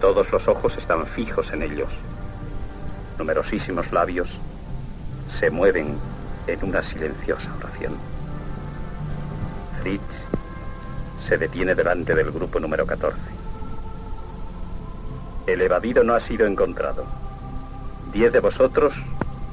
Todos 0.00 0.30
los 0.30 0.46
ojos 0.46 0.76
están 0.76 1.06
fijos 1.06 1.50
en 1.52 1.62
ellos. 1.62 1.88
Numerosísimos 3.18 3.90
labios 3.92 4.28
se 5.40 5.48
mueven 5.48 5.96
en 6.46 6.64
una 6.64 6.82
silenciosa 6.82 7.48
oración. 7.58 8.15
Se 11.28 11.38
detiene 11.38 11.76
delante 11.76 12.12
del 12.14 12.32
grupo 12.32 12.58
número 12.58 12.84
14. 12.84 13.16
El 15.46 15.62
evadido 15.62 16.02
no 16.02 16.14
ha 16.14 16.20
sido 16.20 16.44
encontrado. 16.44 17.04
Diez 18.12 18.32
de 18.32 18.40
vosotros 18.40 18.94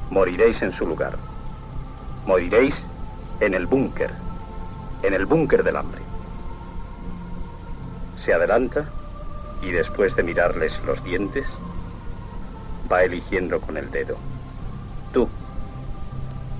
moriréis 0.10 0.60
en 0.64 0.72
su 0.72 0.88
lugar. 0.88 1.18
Moriréis 2.26 2.74
en 3.42 3.54
el 3.54 3.68
búnker, 3.68 4.10
en 5.04 5.14
el 5.14 5.28
búnker 5.28 5.64
del 5.64 5.76
hambre. 5.76 6.02
Se 8.26 8.34
adelanta 8.34 8.86
y 9.62 9.70
después 9.70 10.16
de 10.16 10.24
mirarles 10.24 10.74
los 10.84 11.04
dientes, 11.04 11.46
va 12.92 13.04
eligiendo 13.04 13.62
con 13.62 13.78
el 13.78 13.92
dedo. 13.92 14.18
Tú, 15.14 15.30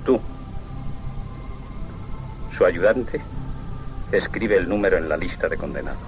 tú. 0.04 0.20
Su 2.56 2.64
ayudante 2.64 3.20
escribe 4.18 4.56
el 4.56 4.68
número 4.68 4.96
en 4.96 5.08
la 5.08 5.16
lista 5.16 5.48
de 5.48 5.56
condenados. 5.56 5.98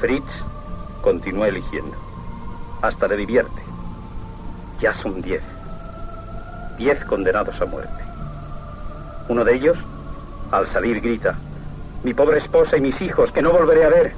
Fritz 0.00 0.32
continúa 1.02 1.48
eligiendo. 1.48 1.96
Hasta 2.82 3.08
le 3.08 3.16
divierte. 3.16 3.62
Ya 4.80 4.94
son 4.94 5.20
diez. 5.20 5.42
Diez 6.76 7.04
condenados 7.04 7.60
a 7.60 7.66
muerte. 7.66 8.04
Uno 9.28 9.44
de 9.44 9.54
ellos, 9.54 9.78
al 10.52 10.66
salir, 10.68 11.00
grita, 11.00 11.36
mi 12.04 12.14
pobre 12.14 12.38
esposa 12.38 12.76
y 12.76 12.80
mis 12.80 13.00
hijos, 13.02 13.32
que 13.32 13.42
no 13.42 13.52
volveré 13.52 13.84
a 13.84 13.88
ver. 13.88 14.12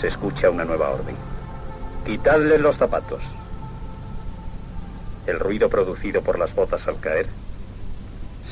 Se 0.00 0.08
escucha 0.08 0.50
una 0.50 0.64
nueva 0.64 0.90
orden. 0.90 1.16
Quitadle 2.04 2.58
los 2.58 2.76
zapatos. 2.76 3.22
El 5.26 5.38
ruido 5.38 5.68
producido 5.68 6.20
por 6.20 6.38
las 6.38 6.54
botas 6.54 6.86
al 6.88 7.00
caer 7.00 7.26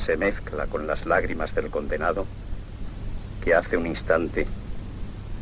se 0.05 0.17
mezcla 0.17 0.67
con 0.67 0.87
las 0.87 1.05
lágrimas 1.05 1.53
del 1.53 1.69
condenado 1.69 2.25
que 3.43 3.55
hace 3.55 3.77
un 3.77 3.87
instante 3.87 4.47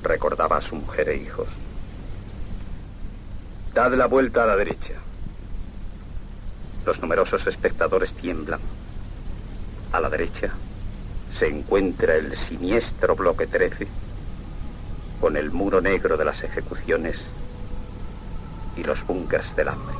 recordaba 0.04 0.58
a 0.58 0.62
su 0.62 0.76
mujer 0.76 1.10
e 1.10 1.18
hijos. 1.18 1.48
Dad 3.74 3.94
la 3.94 4.08
vuelta 4.08 4.44
a 4.44 4.48
la 4.48 4.56
derecha. 4.56 4.94
Los 6.86 7.00
numerosos 7.02 7.46
espectadores 7.48 8.14
tiemblan. 8.14 8.60
A 9.92 10.00
la 10.00 10.10
derecha 10.10 10.52
se 11.38 11.48
encuentra 11.48 12.16
el 12.16 12.36
siniestro 12.38 13.16
bloque 13.16 13.48
13 13.48 13.88
con 15.20 15.36
el 15.36 15.52
muro 15.52 15.82
negro 15.82 16.18
de 16.18 16.26
las 16.26 16.44
ejecuciones 16.44 17.18
y 18.76 18.84
los 18.84 19.06
búnkers 19.06 19.56
del 19.56 19.68
hambre. 19.68 19.96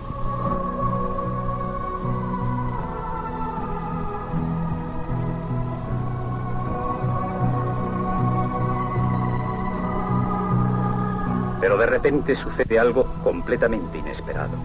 De 11.80 11.86
repente 11.86 12.36
sucede 12.36 12.78
algo 12.78 13.06
completamente 13.24 13.98
inesperado. 13.98 14.58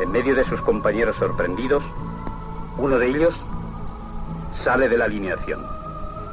En 0.00 0.10
medio 0.12 0.34
de 0.34 0.44
sus 0.44 0.60
compañeros 0.60 1.16
sorprendidos, 1.16 1.82
uno 2.78 2.98
de 2.98 3.08
ellos 3.08 3.34
sale 4.62 4.88
de 4.88 4.96
la 4.96 5.06
alineación. 5.06 5.66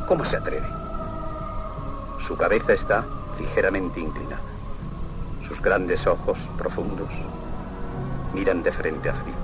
¿Cómo 0.07 0.23
se 0.25 0.37
atreve? 0.37 0.67
Su 2.27 2.37
cabeza 2.37 2.73
está 2.73 3.05
ligeramente 3.39 3.99
inclinada. 3.99 4.41
Sus 5.47 5.61
grandes 5.61 6.05
ojos 6.05 6.37
profundos 6.57 7.09
miran 8.33 8.63
de 8.63 8.71
frente 8.71 9.09
a 9.09 9.13
Fritz. 9.13 9.35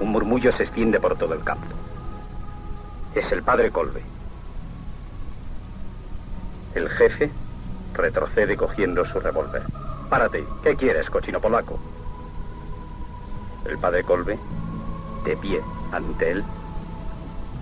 Un 0.00 0.10
murmullo 0.10 0.52
se 0.52 0.64
extiende 0.64 1.00
por 1.00 1.16
todo 1.16 1.34
el 1.34 1.44
campo. 1.44 1.66
Es 3.14 3.30
el 3.32 3.42
padre 3.42 3.70
Colbe. 3.70 4.02
El 6.74 6.88
jefe 6.90 7.30
retrocede 7.94 8.56
cogiendo 8.56 9.04
su 9.04 9.20
revólver. 9.20 9.62
Párate, 10.10 10.44
¿qué 10.62 10.76
quieres, 10.76 11.10
cochino 11.10 11.40
polaco? 11.40 11.78
El 13.64 13.78
padre 13.78 14.04
Colbe, 14.04 14.38
de 15.24 15.36
pie 15.36 15.60
ante 15.92 16.30
él, 16.32 16.44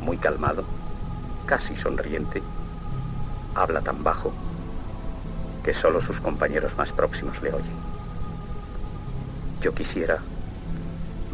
muy 0.01 0.19
calmado, 0.19 0.65
casi 1.47 1.77
sonriente, 1.77 2.43
habla 3.55 3.81
tan 3.81 4.03
bajo 4.03 4.33
que 5.63 5.75
solo 5.75 6.01
sus 6.01 6.19
compañeros 6.21 6.77
más 6.77 6.91
próximos 6.91 7.41
le 7.43 7.53
oyen. 7.53 7.77
Yo 9.61 9.73
quisiera 9.73 10.19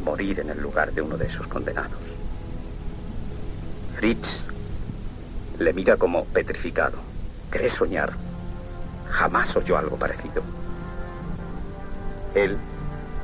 morir 0.05 0.41
en 0.41 0.51
el 0.51 0.61
lugar 0.61 0.93
de 0.93 1.01
uno 1.01 1.17
de 1.17 1.27
esos 1.27 1.47
condenados. 1.47 1.99
Fritz 3.97 4.43
le 5.59 5.73
mira 5.73 5.97
como 5.97 6.25
petrificado. 6.27 6.99
¿Cree 7.51 7.71
soñar? 7.71 8.28
Jamás 9.11 9.55
oyó 9.57 9.79
algo 9.79 9.97
parecido. 9.97 10.43
Él, 12.35 12.59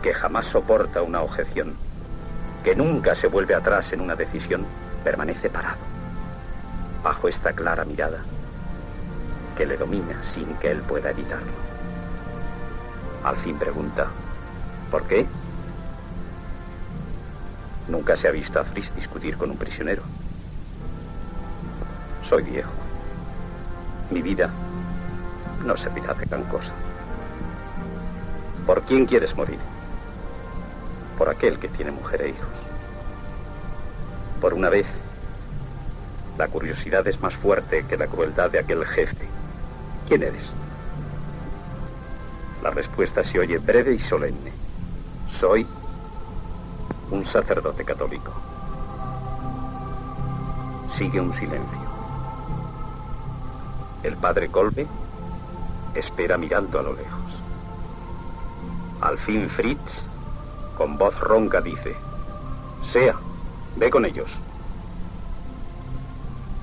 que 0.03 0.15
jamás 0.15 0.47
soporta 0.47 1.03
una 1.03 1.23
objeción, 1.23 1.75
que 2.63 2.75
nunca 2.75 3.15
se 3.15 3.29
vuelve 3.29 3.55
atrás 3.55 3.93
en 3.93 4.01
una 4.01 4.17
decisión, 4.17 4.65
permanece 5.03 5.51
parado, 5.51 5.77
bajo 7.03 7.29
esta 7.29 7.53
clara 7.53 7.85
mirada 7.85 8.19
que 9.57 9.67
le 9.67 9.77
domina 9.77 10.21
sin 10.35 10.55
que 10.55 10.71
él 10.71 10.81
pueda 10.81 11.11
evitarlo. 11.11 11.53
Al 13.23 13.37
fin 13.37 13.59
pregunta, 13.59 14.09
¿por 14.91 15.05
qué? 15.05 15.27
Nunca 17.89 18.17
se 18.17 18.29
ha 18.29 18.31
visto 18.31 18.59
a 18.59 18.65
Fritz 18.65 18.95
discutir 18.95 19.37
con 19.37 19.51
un 19.51 19.57
prisionero. 19.57 20.03
Soy 22.29 22.43
viejo. 22.43 22.73
Mi 24.11 24.23
vida 24.23 24.51
no 25.65 25.77
servirá 25.77 26.15
de 26.15 26.27
gran 26.27 26.45
cosa. 26.45 26.73
¿Por 28.67 28.83
quién 28.83 29.07
quieres 29.07 29.35
morir? 29.37 29.59
Por 31.19 31.29
aquel 31.29 31.59
que 31.59 31.69
tiene 31.69 31.91
mujer 31.91 32.23
e 32.23 32.29
hijos. 32.31 32.49
Por 34.41 34.55
una 34.55 34.69
vez, 34.69 34.87
la 36.39 36.49
curiosidad 36.49 37.07
es 37.07 37.21
más 37.21 37.35
fuerte 37.35 37.85
que 37.87 37.97
la 37.97 38.07
crueldad 38.07 38.51
de 38.51 38.59
aquel 38.59 38.85
jefe. 38.85 39.29
¿Quién 40.09 40.23
eres? 40.23 40.45
La 42.63 42.71
respuesta 42.71 43.23
se 43.25 43.39
oye 43.39 43.59
breve 43.59 43.95
y 43.95 43.99
solemne. 43.99 44.53
Soy 45.39 45.67
un 47.11 47.25
sacerdote 47.25 47.85
católico. 47.85 48.33
Sigue 50.97 51.21
un 51.21 51.35
silencio. 51.35 51.85
El 54.03 54.17
padre 54.17 54.49
Colbe 54.49 54.87
espera 55.95 56.37
mirando 56.37 56.79
a 56.79 56.83
lo 56.83 56.95
lejos. 56.95 57.21
Al 59.01 59.19
fin 59.19 59.49
Fritz, 59.49 60.03
con 60.77 60.97
voz 60.97 61.19
ronca, 61.21 61.61
dice, 61.61 61.97
Sea, 62.93 63.15
ve 63.77 63.91
con 63.91 64.05
ellos. 64.05 64.31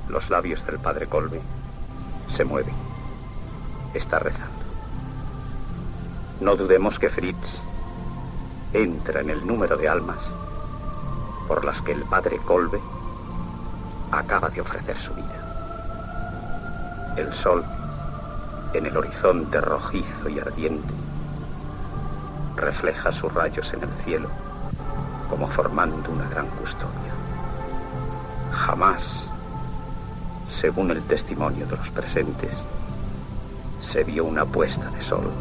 Los 0.09 0.29
labios 0.29 0.65
del 0.65 0.79
padre 0.79 1.07
Colbe 1.07 1.41
se 2.29 2.43
mueven. 2.43 2.75
Está 3.93 4.19
rezando. 4.19 4.51
No 6.39 6.55
dudemos 6.55 6.97
que 6.97 7.09
Fritz 7.09 7.61
entra 8.73 9.21
en 9.21 9.29
el 9.29 9.45
número 9.45 9.77
de 9.77 9.89
almas 9.89 10.19
por 11.47 11.65
las 11.65 11.82
que 11.82 11.91
el 11.91 12.03
padre 12.03 12.38
Colbe 12.38 12.79
acaba 14.11 14.49
de 14.49 14.61
ofrecer 14.61 14.97
su 14.99 15.13
vida. 15.13 17.13
El 17.17 17.34
sol 17.34 17.63
en 18.74 18.86
el 18.86 18.95
horizonte 18.95 19.59
rojizo 19.59 20.30
y 20.30 20.39
ardiente, 20.39 20.93
refleja 22.55 23.11
sus 23.11 23.34
rayos 23.34 23.74
en 23.74 23.84
el 23.84 23.89
cielo 24.03 24.30
como 25.30 25.47
formando 25.47 26.11
una 26.11 26.28
gran 26.28 26.47
custodia. 26.47 27.13
Jamás, 28.51 29.01
según 30.59 30.91
el 30.91 31.01
testimonio 31.03 31.65
de 31.65 31.78
los 31.78 31.89
presentes, 31.89 32.51
se 33.80 34.03
vio 34.03 34.26
una 34.26 34.45
puesta 34.45 34.89
de 34.91 35.03
sol 35.03 35.32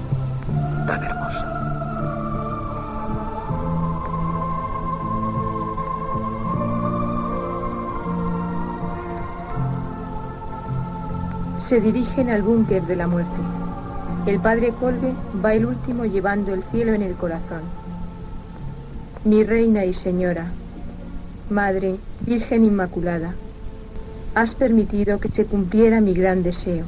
tan 0.87 1.03
hermosa. 1.05 1.80
Se 11.71 11.81
dirigen 11.81 12.31
al 12.31 12.43
búnker 12.43 12.83
de 12.83 12.97
la 12.97 13.07
muerte. 13.07 13.41
El 14.27 14.41
padre 14.41 14.73
Colbe 14.73 15.15
va 15.45 15.55
el 15.55 15.67
último 15.67 16.05
llevando 16.05 16.53
el 16.53 16.65
cielo 16.65 16.95
en 16.95 17.03
el 17.03 17.15
corazón. 17.15 17.61
Mi 19.25 19.45
reina 19.45 19.85
y 19.85 19.95
señora, 19.95 20.47
Madre, 21.49 22.01
Virgen 22.27 22.65
Inmaculada, 22.65 23.37
has 24.35 24.57
permitido 24.57 25.21
que 25.21 25.29
se 25.29 25.45
cumpliera 25.45 26.01
mi 26.01 26.13
gran 26.13 26.43
deseo. 26.43 26.87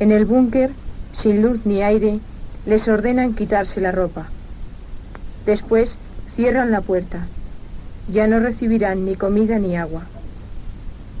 En 0.00 0.10
el 0.10 0.24
búnker, 0.24 0.72
sin 1.12 1.40
luz 1.40 1.60
ni 1.66 1.82
aire, 1.82 2.18
les 2.66 2.88
ordenan 2.88 3.34
quitarse 3.34 3.80
la 3.80 3.92
ropa. 3.92 4.26
Después 5.46 5.96
cierran 6.34 6.72
la 6.72 6.80
puerta. 6.80 7.28
Ya 8.10 8.26
no 8.26 8.40
recibirán 8.40 9.04
ni 9.04 9.14
comida 9.14 9.60
ni 9.60 9.76
agua. 9.76 10.02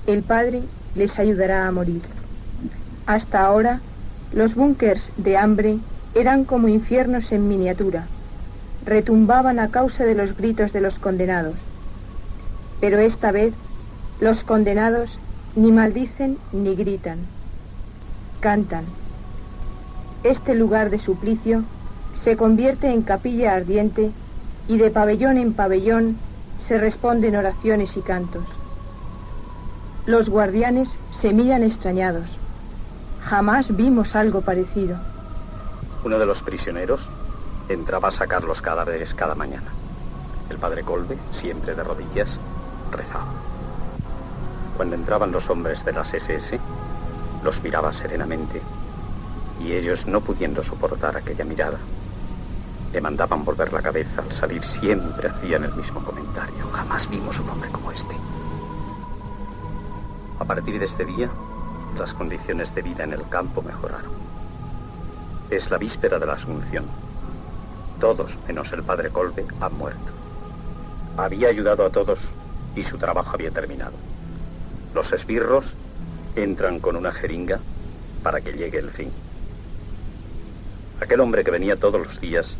El 0.08 0.24
padre 0.24 0.62
les 0.94 1.18
ayudará 1.18 1.66
a 1.66 1.72
morir. 1.72 2.02
Hasta 3.06 3.44
ahora, 3.44 3.80
los 4.32 4.54
búnkers 4.54 5.10
de 5.16 5.36
hambre 5.36 5.78
eran 6.14 6.44
como 6.44 6.68
infiernos 6.68 7.32
en 7.32 7.48
miniatura. 7.48 8.06
Retumbaban 8.84 9.58
a 9.58 9.70
causa 9.70 10.04
de 10.04 10.14
los 10.14 10.36
gritos 10.36 10.72
de 10.72 10.80
los 10.80 10.98
condenados. 10.98 11.54
Pero 12.80 12.98
esta 12.98 13.32
vez, 13.32 13.54
los 14.20 14.44
condenados 14.44 15.18
ni 15.56 15.72
maldicen 15.72 16.38
ni 16.52 16.74
gritan. 16.74 17.18
Cantan. 18.40 18.84
Este 20.24 20.54
lugar 20.54 20.90
de 20.90 20.98
suplicio 20.98 21.64
se 22.22 22.36
convierte 22.36 22.90
en 22.90 23.02
capilla 23.02 23.54
ardiente 23.54 24.10
y 24.66 24.76
de 24.76 24.90
pabellón 24.90 25.38
en 25.38 25.52
pabellón 25.54 26.16
se 26.66 26.78
responden 26.78 27.36
oraciones 27.36 27.96
y 27.96 28.00
cantos. 28.00 28.44
Los 30.08 30.30
guardianes 30.30 30.88
se 31.20 31.34
miran 31.34 31.62
extrañados. 31.62 32.24
Jamás 33.20 33.76
vimos 33.76 34.16
algo 34.16 34.40
parecido. 34.40 34.96
Uno 36.02 36.18
de 36.18 36.24
los 36.24 36.40
prisioneros 36.40 37.00
entraba 37.68 38.08
a 38.08 38.12
sacar 38.12 38.42
los 38.42 38.62
cadáveres 38.62 39.12
cada 39.12 39.34
mañana. 39.34 39.66
El 40.48 40.56
padre 40.56 40.82
Colbe, 40.82 41.18
siempre 41.38 41.74
de 41.74 41.84
rodillas, 41.84 42.40
rezaba. 42.90 43.34
Cuando 44.78 44.94
entraban 44.94 45.30
los 45.30 45.50
hombres 45.50 45.84
de 45.84 45.92
las 45.92 46.14
SS, 46.14 46.58
los 47.44 47.62
miraba 47.62 47.92
serenamente 47.92 48.62
y 49.62 49.72
ellos, 49.72 50.06
no 50.06 50.22
pudiendo 50.22 50.64
soportar 50.64 51.18
aquella 51.18 51.44
mirada, 51.44 51.76
le 52.94 53.00
mandaban 53.02 53.44
volver 53.44 53.74
la 53.74 53.82
cabeza 53.82 54.22
al 54.22 54.32
salir, 54.32 54.64
siempre 54.64 55.28
hacían 55.28 55.64
el 55.64 55.74
mismo 55.74 56.02
comentario. 56.02 56.66
Jamás 56.72 57.10
vimos 57.10 57.38
un 57.40 57.50
hombre 57.50 57.68
como 57.68 57.92
este. 57.92 58.16
A 60.38 60.44
partir 60.44 60.78
de 60.78 60.86
este 60.86 61.04
día, 61.04 61.28
las 61.98 62.12
condiciones 62.14 62.72
de 62.74 62.82
vida 62.82 63.02
en 63.02 63.12
el 63.12 63.28
campo 63.28 63.60
mejoraron. 63.60 64.12
Es 65.50 65.68
la 65.68 65.78
víspera 65.78 66.18
de 66.18 66.26
la 66.26 66.34
Asunción. 66.34 66.84
Todos, 67.98 68.30
menos 68.46 68.72
el 68.72 68.84
padre 68.84 69.10
Colbe, 69.10 69.44
han 69.60 69.76
muerto. 69.76 70.12
Había 71.16 71.48
ayudado 71.48 71.84
a 71.84 71.90
todos 71.90 72.20
y 72.76 72.84
su 72.84 72.98
trabajo 72.98 73.32
había 73.34 73.50
terminado. 73.50 73.94
Los 74.94 75.12
esbirros 75.12 75.64
entran 76.36 76.78
con 76.78 76.94
una 76.94 77.10
jeringa 77.10 77.58
para 78.22 78.40
que 78.40 78.52
llegue 78.52 78.78
el 78.78 78.90
fin. 78.90 79.10
Aquel 81.00 81.20
hombre 81.20 81.42
que 81.42 81.50
venía 81.50 81.76
todos 81.76 82.06
los 82.06 82.20
días 82.20 82.54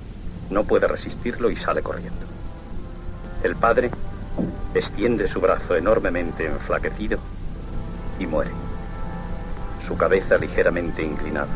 no 0.50 0.64
puede 0.64 0.88
resistirlo 0.88 1.48
y 1.50 1.56
sale 1.56 1.82
corriendo. 1.82 2.26
El 3.44 3.54
padre 3.54 3.92
extiende 4.74 5.28
su 5.28 5.40
brazo 5.40 5.76
enormemente 5.76 6.46
enflaquecido 6.46 7.18
y 8.18 8.26
muere. 8.26 8.50
Su 9.86 9.96
cabeza 9.96 10.38
ligeramente 10.38 11.02
inclinada. 11.02 11.48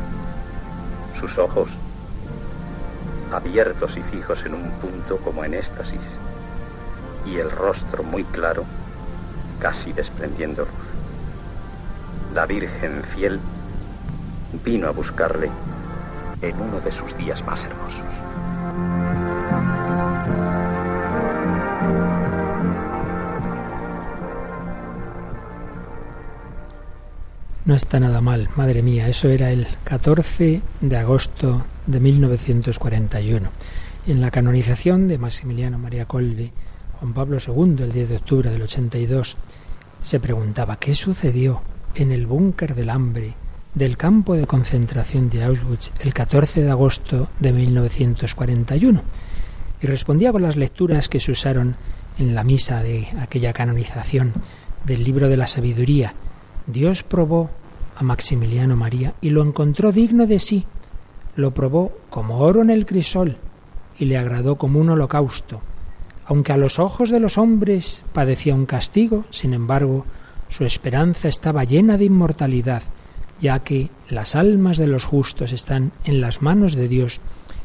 Sus 1.19 1.39
ojos 1.39 1.69
abiertos 3.33 3.97
y 3.97 4.03
fijos 4.03 4.45
en 4.45 4.55
un 4.55 4.71
punto 4.73 5.17
como 5.19 5.45
en 5.45 5.55
éxtasis. 5.55 6.01
Y 7.27 7.37
el 7.37 7.51
rostro 7.51 8.03
muy 8.03 8.25
claro, 8.25 8.65
casi 9.61 9.93
desprendiendo 9.93 10.63
luz. 10.63 10.71
La 12.35 12.47
Virgen 12.47 13.03
fiel 13.15 13.41
vino 14.65 14.89
a 14.89 14.91
buscarle 14.91 15.51
en 16.43 16.61
uno 16.61 16.81
de 16.81 16.93
sus 16.93 17.17
días 17.17 17.45
más 17.45 17.65
hermosos. 17.65 18.12
No 27.65 27.77
está 27.77 28.01
nada 28.01 28.21
mal, 28.21 28.49
madre 28.57 28.83
mía, 28.83 29.07
eso 29.07 29.29
era 29.29 29.53
el 29.53 29.69
14 29.85 30.63
de 30.81 30.97
agosto 30.97 31.65
de 31.87 32.01
1941. 32.01 33.51
En 34.09 34.21
la 34.21 34.33
canonización 34.33 35.07
de 35.07 35.17
Maximiliano 35.17 35.79
María 35.79 36.07
Colbe, 36.07 36.51
Juan 36.99 37.15
Pablo 37.15 37.39
II, 37.39 37.85
el 37.85 37.93
10 37.93 38.09
de 38.09 38.17
octubre 38.17 38.51
del 38.51 38.63
82, 38.63 39.37
se 40.03 40.19
preguntaba 40.19 40.81
qué 40.81 40.93
sucedió 40.93 41.63
en 41.95 42.11
el 42.11 42.27
búnker 42.27 42.75
del 42.75 42.91
hambre 42.91 43.35
del 43.77 43.97
campo 43.97 44.35
de 44.35 44.49
concentración 44.49 45.31
de 45.31 45.45
Auschwitz 45.45 45.93
el 46.01 46.13
14 46.13 46.65
de 46.65 46.71
agosto 46.71 47.29
de 47.39 47.53
1941 47.53 49.03
y 49.81 49.87
respondía 49.87 50.33
con 50.33 50.43
las 50.43 50.57
lecturas 50.57 51.09
que 51.09 51.21
se 51.21 51.31
usaron 51.31 51.77
en 52.19 52.35
la 52.35 52.43
misa 52.43 52.83
de 52.83 53.07
aquella 53.21 53.53
canonización 53.53 54.33
del 54.85 55.05
libro 55.05 55.29
de 55.29 55.37
la 55.37 55.47
sabiduría. 55.47 56.15
Dios 56.67 57.03
probó 57.03 57.51
a 57.97 58.03
Maximiliano 58.03 58.77
María 58.77 59.15
y 59.21 59.31
lo 59.31 59.43
encontró 59.43 59.93
digno 59.93 60.27
de 60.27 60.39
sí. 60.39 60.65
Lo 61.37 61.53
probó 61.53 61.93
como 62.11 62.39
oro 62.39 62.63
en 62.63 62.71
el 62.71 62.87
crisol 62.87 63.37
y 63.99 64.05
le 64.05 64.19
agradó 64.19 64.57
como 64.57 64.81
un 64.81 64.91
holocausto. 64.91 65.61
Aunque 66.27 66.53
a 66.53 66.57
los 66.57 66.79
ojos 66.79 67.11
de 67.11 67.21
los 67.21 67.37
hombres 67.39 68.05
padecía 68.13 68.55
un 68.55 68.67
castigo, 68.67 69.25
sin 69.31 69.55
embargo, 69.55 70.05
su 70.49 70.65
esperanza 70.65 71.29
estaba 71.29 71.65
llena 71.65 71.99
de 71.99 72.05
inmortalidad, 72.05 72.83
ya 73.41 73.59
que 73.61 73.91
las 74.09 74.37
almas 74.37 74.77
de 74.77 74.87
los 74.87 75.05
justos 75.05 75.53
están 75.53 75.93
en 76.05 76.21
las 76.21 76.43
manos 76.43 76.75
de 76.75 76.89
Dios 76.89 77.21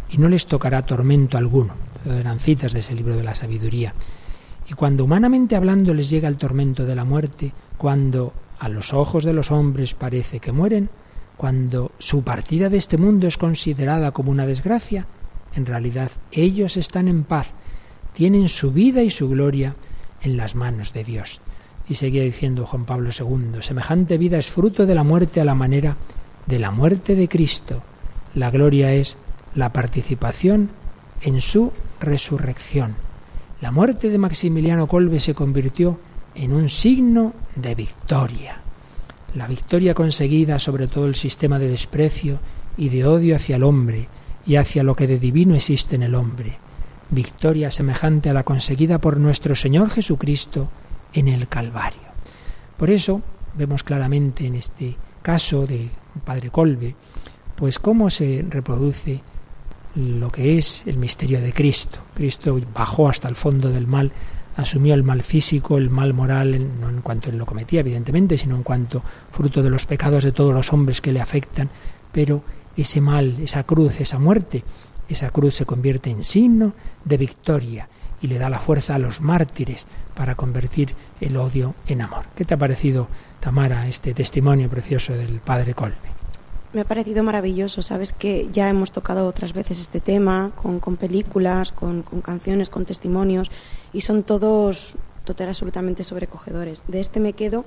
y 0.10 0.18
no 0.18 0.30
les 0.30 0.48
tocará 0.48 0.86
tormento 0.86 1.38
alguno. 1.38 1.74
Eran 2.06 2.39
citas 2.39 2.74
de 2.74 2.80
ese 2.80 2.95
libro 2.95 3.16
de 3.16 3.24
la 3.24 3.36
sabiduría. 3.36 3.93
Y 4.70 4.74
cuando 4.74 5.04
humanamente 5.04 5.56
hablando 5.56 5.93
les 5.93 6.10
llega 6.10 6.28
el 6.28 6.38
tormento 6.38 6.86
de 6.86 6.95
la 6.95 7.06
muerte, 7.06 7.54
cuando 7.78 8.34
a 8.60 8.70
los 8.70 8.93
ojos 8.93 9.24
de 9.24 9.34
los 9.34 9.51
hombres 9.51 9.93
parece 9.93 10.39
que 10.39 10.51
mueren, 10.51 10.89
cuando 11.38 11.91
su 11.99 12.24
partida 12.24 12.70
de 12.70 12.78
este 12.78 12.97
mundo 12.97 13.28
es 13.28 13.38
considerada 13.38 14.12
como 14.12 14.32
una 14.32 14.47
desgracia, 14.47 15.05
en 15.53 15.66
realidad 15.66 16.12
ellos 16.32 16.78
están 16.78 17.08
en 17.08 17.24
paz, 17.24 17.51
tienen 18.14 18.47
su 18.47 18.72
vida 18.72 19.03
y 19.03 19.12
su 19.12 19.30
gloria 19.30 19.76
en 20.22 20.38
las 20.38 20.55
manos 20.55 20.93
de 20.93 21.03
Dios. 21.03 21.41
Y 21.88 21.95
seguía 21.95 22.24
diciendo 22.24 22.66
Juan 22.66 22.86
Pablo 22.86 23.12
II, 23.18 23.62
semejante 23.62 24.18
vida 24.18 24.38
es 24.38 24.49
fruto 24.49 24.86
de 24.86 24.95
la 24.95 25.03
muerte 25.03 25.39
a 25.39 25.45
la 25.45 25.55
manera 25.55 25.95
de 26.47 26.60
la 26.60 26.72
muerte 26.72 27.16
de 27.16 27.30
Cristo. 27.30 27.82
La 28.34 28.51
gloria 28.51 28.93
es 28.93 29.18
la 29.55 29.72
participación 29.72 30.70
en 31.22 31.39
su 31.41 31.72
resurrección. 31.99 32.95
La 33.62 33.72
muerte 33.72 34.10
de 34.10 34.18
Maximiliano 34.18 34.88
Kolbe 34.88 35.20
se 35.20 35.34
convirtió 35.34 35.97
en 36.38 36.54
un 36.54 36.70
signo 36.70 37.34
de 37.56 37.76
victoria. 37.76 38.62
La 39.34 39.48
victoria 39.48 39.94
conseguida 39.94 40.60
sobre 40.60 40.88
todo 40.88 41.06
el 41.08 41.16
sistema 41.16 41.60
de 41.60 41.68
desprecio 41.68 42.40
y 42.78 42.90
de 42.90 43.06
odio 43.06 43.36
hacia 43.36 43.56
el 43.56 43.64
hombre 43.64 44.08
y 44.46 44.56
hacia 44.56 44.84
lo 44.84 44.96
que 44.96 45.08
de 45.08 45.20
divino 45.20 45.56
existe 45.56 45.96
en 45.96 46.04
el 46.04 46.16
hombre. 46.16 46.58
Victoria 47.10 47.72
semejante 47.72 48.30
a 48.30 48.34
la 48.34 48.44
conseguida 48.44 49.00
por 49.00 49.18
nuestro 49.18 49.56
Señor 49.56 49.90
Jesucristo 49.90 50.70
en 51.14 51.28
el 51.28 51.48
Calvario. 51.48 52.08
Por 52.78 52.92
eso 52.92 53.22
vemos 53.58 53.84
claramente 53.84 54.46
en 54.46 54.56
este 54.56 54.96
caso 55.24 55.66
de 55.66 55.90
Padre 56.24 56.52
Colbe, 56.52 56.96
pues 57.56 57.80
cómo 57.80 58.10
se 58.12 58.46
reproduce 58.48 59.22
lo 59.96 60.32
que 60.32 60.60
es 60.60 60.86
el 60.86 60.98
misterio 60.98 61.42
de 61.42 61.52
Cristo. 61.52 62.00
Cristo 62.14 62.60
bajó 62.74 63.10
hasta 63.10 63.28
el 63.28 63.36
fondo 63.36 63.70
del 63.70 63.88
mal, 63.88 64.12
asumió 64.58 64.95
el 64.95 65.03
mal 65.03 65.24
físico, 65.24 65.78
el 65.78 65.89
mal 65.89 66.14
moral, 66.14 66.80
no 66.82 66.89
en 66.89 67.01
cuanto 67.01 67.30
él 67.30 67.38
lo 67.38 67.45
cometía, 67.45 67.80
evidentemente, 67.80 68.38
sino 68.38 68.55
en 68.55 68.64
cuanto 68.64 69.03
fruto 69.32 69.64
de 69.64 69.70
los 69.70 69.86
pecados 69.86 70.24
de 70.24 70.32
todos 70.32 70.53
los 70.53 70.74
hombres 70.74 70.99
que 70.99 71.14
le 71.14 71.22
afectan, 71.22 71.70
pero 72.12 72.41
ese 72.76 72.99
mal, 72.99 73.38
esa 73.39 73.64
cruz, 73.64 74.01
esa 74.01 74.20
muerte, 74.20 74.64
esa 75.08 75.30
cruz 75.30 75.55
se 75.55 75.66
convierte 75.66 76.10
en 76.10 76.24
signo 76.24 76.74
de 77.05 77.18
victoria 77.18 77.88
y 78.20 78.28
le 78.28 78.39
da 78.39 78.49
la 78.49 78.60
fuerza 78.60 78.95
a 78.95 78.99
los 78.99 79.22
mártires 79.22 79.86
para 80.16 80.36
convertir 80.36 80.95
el 81.22 81.38
odio 81.38 81.76
en 81.88 82.01
amor. 82.01 82.26
¿Qué 82.36 82.43
te 82.43 82.55
ha 82.55 82.58
parecido, 82.58 83.08
Tamara, 83.39 83.88
este 83.88 84.16
testimonio 84.16 84.70
precioso 84.70 85.14
del 85.14 85.39
Padre 85.39 85.76
Colbe? 85.76 86.18
Me 86.74 86.82
ha 86.82 86.86
parecido 86.86 87.24
maravilloso, 87.24 87.82
sabes 87.82 88.12
que 88.12 88.49
ya 88.51 88.70
hemos 88.70 88.91
tocado 88.91 89.28
otras 89.28 89.53
veces 89.53 89.80
este 89.80 90.01
tema 90.01 90.51
con, 90.55 90.80
películas, 90.97 91.72
con, 91.72 92.03
canciones, 92.03 92.70
con 92.70 92.86
testimonios 92.86 93.49
y 93.94 94.02
son 94.02 94.24
todos 94.24 94.94
total 95.24 95.50
absolutamente 95.50 96.04
sobrecogedores. 96.04 96.84
De 96.88 97.00
este 97.00 97.20
me 97.20 97.34
quedo 97.34 97.66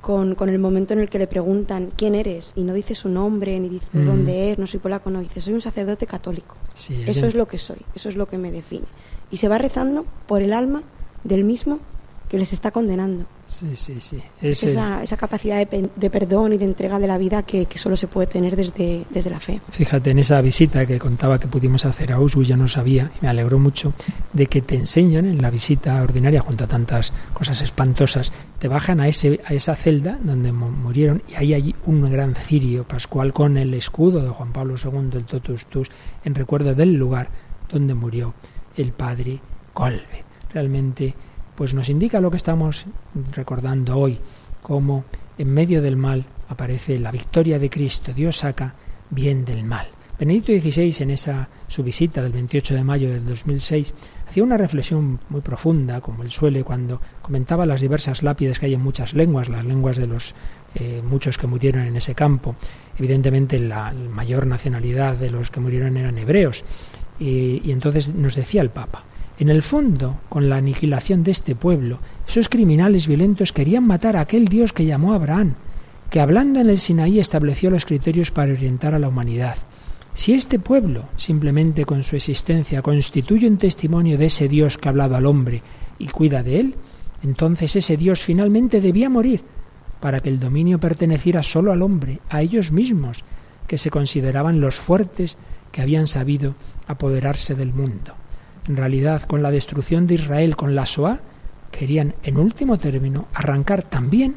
con, 0.00 0.34
con, 0.34 0.48
el 0.48 0.58
momento 0.58 0.92
en 0.92 1.00
el 1.00 1.08
que 1.08 1.18
le 1.18 1.26
preguntan 1.26 1.90
quién 1.96 2.14
eres 2.14 2.52
y 2.56 2.64
no 2.64 2.74
dice 2.74 2.94
su 2.94 3.08
nombre 3.08 3.58
ni 3.60 3.68
dice 3.68 3.86
mm. 3.92 4.06
dónde 4.06 4.50
es, 4.50 4.58
no 4.58 4.66
soy 4.66 4.80
polaco, 4.80 5.10
no 5.10 5.20
dice 5.20 5.40
soy 5.40 5.54
un 5.54 5.60
sacerdote 5.60 6.06
católico. 6.06 6.56
Sí, 6.74 7.02
eso 7.06 7.26
es 7.26 7.34
lo 7.34 7.46
que 7.46 7.58
soy, 7.58 7.78
eso 7.94 8.08
es 8.08 8.16
lo 8.16 8.26
que 8.26 8.38
me 8.38 8.50
define. 8.50 8.86
Y 9.30 9.38
se 9.38 9.48
va 9.48 9.58
rezando 9.58 10.04
por 10.26 10.42
el 10.42 10.52
alma 10.52 10.82
del 11.24 11.44
mismo 11.44 11.78
que 12.28 12.38
les 12.38 12.52
está 12.52 12.70
condenando. 12.70 13.26
Sí, 13.52 13.76
sí, 13.76 14.00
sí. 14.00 14.22
Es 14.40 14.64
esa, 14.64 15.02
esa, 15.02 15.18
capacidad 15.18 15.58
de, 15.58 15.90
de, 15.94 16.10
perdón 16.10 16.54
y 16.54 16.56
de 16.56 16.64
entrega 16.64 16.98
de 16.98 17.06
la 17.06 17.18
vida 17.18 17.42
que, 17.42 17.66
que, 17.66 17.76
solo 17.76 17.96
se 17.96 18.06
puede 18.06 18.26
tener 18.26 18.56
desde, 18.56 19.04
desde 19.10 19.28
la 19.28 19.40
fe. 19.40 19.60
Fíjate, 19.70 20.10
en 20.10 20.20
esa 20.20 20.40
visita 20.40 20.86
que 20.86 20.98
contaba 20.98 21.38
que 21.38 21.48
pudimos 21.48 21.84
hacer 21.84 22.12
a 22.12 22.16
Auschwitz, 22.16 22.48
yo 22.48 22.56
no 22.56 22.66
sabía, 22.66 23.10
y 23.14 23.18
me 23.20 23.28
alegró 23.28 23.58
mucho, 23.58 23.92
de 24.32 24.46
que 24.46 24.62
te 24.62 24.76
enseñan 24.76 25.26
en 25.26 25.42
la 25.42 25.50
visita 25.50 26.02
ordinaria, 26.02 26.40
junto 26.40 26.64
a 26.64 26.66
tantas 26.66 27.12
cosas 27.34 27.60
espantosas, 27.60 28.32
te 28.58 28.68
bajan 28.68 29.00
a, 29.00 29.08
ese, 29.08 29.38
a 29.44 29.52
esa 29.52 29.76
celda 29.76 30.18
donde 30.22 30.50
murieron, 30.50 31.22
y 31.28 31.34
hay 31.34 31.52
allí 31.52 31.74
un 31.84 32.10
gran 32.10 32.34
cirio 32.34 32.84
pascual 32.88 33.34
con 33.34 33.58
el 33.58 33.74
escudo 33.74 34.22
de 34.22 34.30
Juan 34.30 34.54
Pablo 34.54 34.76
II, 34.82 35.10
el 35.12 35.26
Totus 35.26 35.66
Tus, 35.66 35.90
en 36.24 36.34
recuerdo 36.34 36.74
del 36.74 36.94
lugar 36.94 37.28
donde 37.68 37.92
murió 37.92 38.32
el 38.76 38.92
padre 38.92 39.40
Colbe. 39.74 40.24
Realmente 40.54 41.14
pues 41.54 41.74
nos 41.74 41.88
indica 41.88 42.20
lo 42.20 42.30
que 42.30 42.36
estamos 42.36 42.86
recordando 43.32 43.98
hoy, 43.98 44.18
cómo 44.62 45.04
en 45.38 45.52
medio 45.52 45.82
del 45.82 45.96
mal 45.96 46.24
aparece 46.48 46.98
la 46.98 47.10
victoria 47.10 47.58
de 47.58 47.70
Cristo, 47.70 48.12
Dios 48.12 48.38
saca 48.38 48.74
bien 49.10 49.44
del 49.44 49.64
mal. 49.64 49.86
Benedicto 50.18 50.52
XVI, 50.52 51.02
en 51.02 51.10
esa 51.10 51.48
su 51.66 51.82
visita 51.82 52.22
del 52.22 52.32
28 52.32 52.74
de 52.74 52.84
mayo 52.84 53.10
del 53.10 53.26
2006, 53.26 53.92
hacía 54.28 54.44
una 54.44 54.56
reflexión 54.56 55.18
muy 55.30 55.40
profunda, 55.40 56.00
como 56.00 56.22
él 56.22 56.30
suele, 56.30 56.62
cuando 56.62 57.00
comentaba 57.22 57.66
las 57.66 57.80
diversas 57.80 58.22
lápidas 58.22 58.58
que 58.58 58.66
hay 58.66 58.74
en 58.74 58.82
muchas 58.82 59.14
lenguas, 59.14 59.48
las 59.48 59.64
lenguas 59.64 59.96
de 59.96 60.06
los 60.06 60.34
eh, 60.74 61.02
muchos 61.02 61.38
que 61.38 61.48
murieron 61.48 61.82
en 61.82 61.96
ese 61.96 62.14
campo. 62.14 62.54
Evidentemente, 62.98 63.58
la 63.58 63.92
mayor 63.92 64.46
nacionalidad 64.46 65.16
de 65.16 65.30
los 65.30 65.50
que 65.50 65.60
murieron 65.60 65.96
eran 65.96 66.16
hebreos. 66.18 66.64
Y 67.18 67.70
entonces 67.70 68.14
nos 68.14 68.34
decía 68.34 68.62
el 68.62 68.70
Papa, 68.70 69.04
en 69.42 69.48
el 69.48 69.62
fondo, 69.62 70.20
con 70.28 70.48
la 70.48 70.56
aniquilación 70.56 71.24
de 71.24 71.32
este 71.32 71.56
pueblo, 71.56 71.98
esos 72.28 72.48
criminales 72.48 73.08
violentos 73.08 73.52
querían 73.52 73.84
matar 73.84 74.16
a 74.16 74.20
aquel 74.20 74.46
Dios 74.46 74.72
que 74.72 74.86
llamó 74.86 75.12
a 75.12 75.16
Abraham, 75.16 75.54
que 76.10 76.20
hablando 76.20 76.60
en 76.60 76.70
el 76.70 76.78
Sinaí 76.78 77.18
estableció 77.18 77.68
los 77.68 77.84
criterios 77.84 78.30
para 78.30 78.52
orientar 78.52 78.94
a 78.94 79.00
la 79.00 79.08
humanidad. 79.08 79.56
Si 80.14 80.32
este 80.32 80.60
pueblo, 80.60 81.08
simplemente 81.16 81.84
con 81.84 82.04
su 82.04 82.14
existencia, 82.14 82.82
constituye 82.82 83.48
un 83.48 83.56
testimonio 83.56 84.16
de 84.16 84.26
ese 84.26 84.46
Dios 84.46 84.78
que 84.78 84.88
ha 84.88 84.90
hablado 84.90 85.16
al 85.16 85.26
hombre 85.26 85.62
y 85.98 86.06
cuida 86.06 86.44
de 86.44 86.60
él, 86.60 86.74
entonces 87.22 87.74
ese 87.74 87.96
Dios 87.96 88.22
finalmente 88.22 88.80
debía 88.80 89.10
morir 89.10 89.42
para 90.00 90.20
que 90.20 90.28
el 90.28 90.38
dominio 90.38 90.78
perteneciera 90.78 91.42
solo 91.42 91.72
al 91.72 91.82
hombre, 91.82 92.20
a 92.28 92.42
ellos 92.42 92.70
mismos, 92.70 93.24
que 93.66 93.78
se 93.78 93.90
consideraban 93.90 94.60
los 94.60 94.78
fuertes 94.78 95.36
que 95.72 95.82
habían 95.82 96.06
sabido 96.06 96.54
apoderarse 96.86 97.56
del 97.56 97.72
mundo. 97.72 98.21
En 98.68 98.76
realidad, 98.76 99.22
con 99.22 99.42
la 99.42 99.50
destrucción 99.50 100.06
de 100.06 100.14
Israel, 100.14 100.56
con 100.56 100.74
la 100.74 100.84
Shoah, 100.84 101.20
querían, 101.70 102.14
en 102.22 102.36
último 102.36 102.78
término, 102.78 103.26
arrancar 103.34 103.82
también 103.82 104.36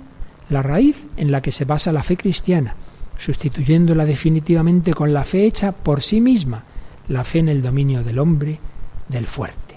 la 0.49 0.63
raíz 0.63 1.03
en 1.17 1.32
la 1.32 1.41
que 1.41 1.51
se 1.51 1.65
basa 1.65 1.91
la 1.91 2.03
fe 2.03 2.17
cristiana, 2.17 2.76
sustituyéndola 3.17 4.05
definitivamente 4.05 4.93
con 4.93 5.13
la 5.13 5.26
fe 5.26 5.45
hecha 5.45 5.71
por 5.71 6.01
sí 6.01 6.21
misma, 6.21 6.63
la 7.07 7.23
fe 7.23 7.39
en 7.39 7.49
el 7.49 7.61
dominio 7.61 8.03
del 8.03 8.19
hombre, 8.19 8.59
del 9.07 9.28
fuerte. 9.28 9.76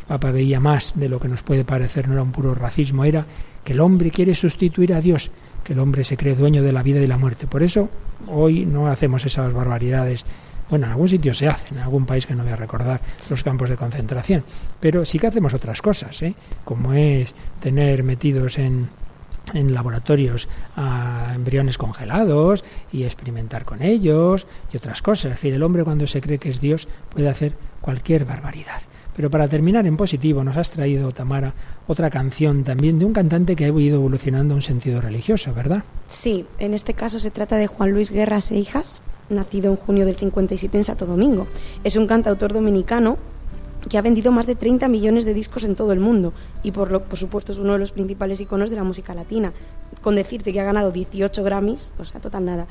El 0.00 0.06
Papa 0.06 0.30
veía 0.30 0.60
más 0.60 0.94
de 0.96 1.08
lo 1.08 1.20
que 1.20 1.28
nos 1.28 1.42
puede 1.42 1.64
parecer, 1.64 2.08
no 2.08 2.14
era 2.14 2.22
un 2.22 2.32
puro 2.32 2.54
racismo, 2.54 3.04
era 3.04 3.26
que 3.64 3.74
el 3.74 3.80
hombre 3.80 4.10
quiere 4.10 4.34
sustituir 4.34 4.94
a 4.94 5.00
Dios, 5.00 5.30
que 5.62 5.74
el 5.74 5.78
hombre 5.78 6.04
se 6.04 6.16
cree 6.16 6.34
dueño 6.34 6.62
de 6.62 6.72
la 6.72 6.82
vida 6.82 7.00
y 7.00 7.06
la 7.06 7.18
muerte. 7.18 7.46
Por 7.46 7.62
eso 7.62 7.90
hoy 8.28 8.66
no 8.66 8.86
hacemos 8.88 9.24
esas 9.24 9.52
barbaridades. 9.52 10.24
Bueno, 10.68 10.86
en 10.86 10.92
algún 10.92 11.08
sitio 11.08 11.34
se 11.34 11.48
hacen, 11.48 11.78
en 11.78 11.82
algún 11.82 12.06
país 12.06 12.26
que 12.26 12.34
no 12.34 12.44
voy 12.44 12.52
a 12.52 12.56
recordar, 12.56 13.00
los 13.28 13.42
campos 13.42 13.68
de 13.68 13.76
concentración. 13.76 14.44
Pero 14.78 15.04
sí 15.04 15.18
que 15.18 15.26
hacemos 15.26 15.52
otras 15.52 15.82
cosas, 15.82 16.22
¿eh? 16.22 16.34
como 16.64 16.92
es 16.92 17.34
tener 17.58 18.04
metidos 18.04 18.58
en, 18.58 18.88
en 19.52 19.74
laboratorios 19.74 20.48
a 20.76 21.32
embriones 21.34 21.76
congelados 21.76 22.64
y 22.92 23.04
experimentar 23.04 23.64
con 23.64 23.82
ellos 23.82 24.46
y 24.72 24.76
otras 24.76 25.02
cosas. 25.02 25.24
Es 25.26 25.30
decir, 25.38 25.54
el 25.54 25.62
hombre 25.62 25.84
cuando 25.84 26.06
se 26.06 26.20
cree 26.20 26.38
que 26.38 26.50
es 26.50 26.60
Dios 26.60 26.88
puede 27.12 27.28
hacer 27.28 27.54
cualquier 27.80 28.24
barbaridad. 28.24 28.82
Pero 29.20 29.28
para 29.28 29.48
terminar 29.48 29.86
en 29.86 29.98
positivo, 29.98 30.42
nos 30.42 30.56
has 30.56 30.70
traído, 30.70 31.12
Tamara, 31.12 31.52
otra 31.86 32.08
canción 32.08 32.64
también 32.64 32.98
de 32.98 33.04
un 33.04 33.12
cantante 33.12 33.54
que 33.54 33.66
ha 33.66 33.68
ido 33.68 33.96
evolucionando 33.96 34.54
a 34.54 34.56
un 34.56 34.62
sentido 34.62 34.98
religioso, 34.98 35.52
¿verdad? 35.52 35.84
Sí, 36.06 36.46
en 36.58 36.72
este 36.72 36.94
caso 36.94 37.18
se 37.18 37.30
trata 37.30 37.58
de 37.58 37.66
Juan 37.66 37.90
Luis 37.90 38.10
Guerras 38.10 38.50
e 38.50 38.56
Hijas, 38.56 39.02
nacido 39.28 39.70
en 39.70 39.76
junio 39.76 40.06
del 40.06 40.16
57 40.16 40.78
en 40.78 40.84
Santo 40.84 41.04
Domingo. 41.04 41.46
Es 41.84 41.96
un 41.96 42.06
cantautor 42.06 42.54
dominicano 42.54 43.18
que 43.90 43.98
ha 43.98 44.00
vendido 44.00 44.32
más 44.32 44.46
de 44.46 44.54
30 44.54 44.88
millones 44.88 45.26
de 45.26 45.34
discos 45.34 45.64
en 45.64 45.74
todo 45.74 45.92
el 45.92 46.00
mundo 46.00 46.32
y 46.62 46.70
por, 46.70 46.90
lo, 46.90 47.04
por 47.04 47.18
supuesto 47.18 47.52
es 47.52 47.58
uno 47.58 47.74
de 47.74 47.78
los 47.78 47.92
principales 47.92 48.40
iconos 48.40 48.70
de 48.70 48.76
la 48.76 48.84
música 48.84 49.14
latina. 49.14 49.52
Con 50.00 50.14
decirte 50.14 50.50
que 50.50 50.60
ha 50.62 50.64
ganado 50.64 50.92
18 50.92 51.44
Grammys, 51.44 51.92
o 51.98 52.06
sea, 52.06 52.22
total 52.22 52.46
nada. 52.46 52.66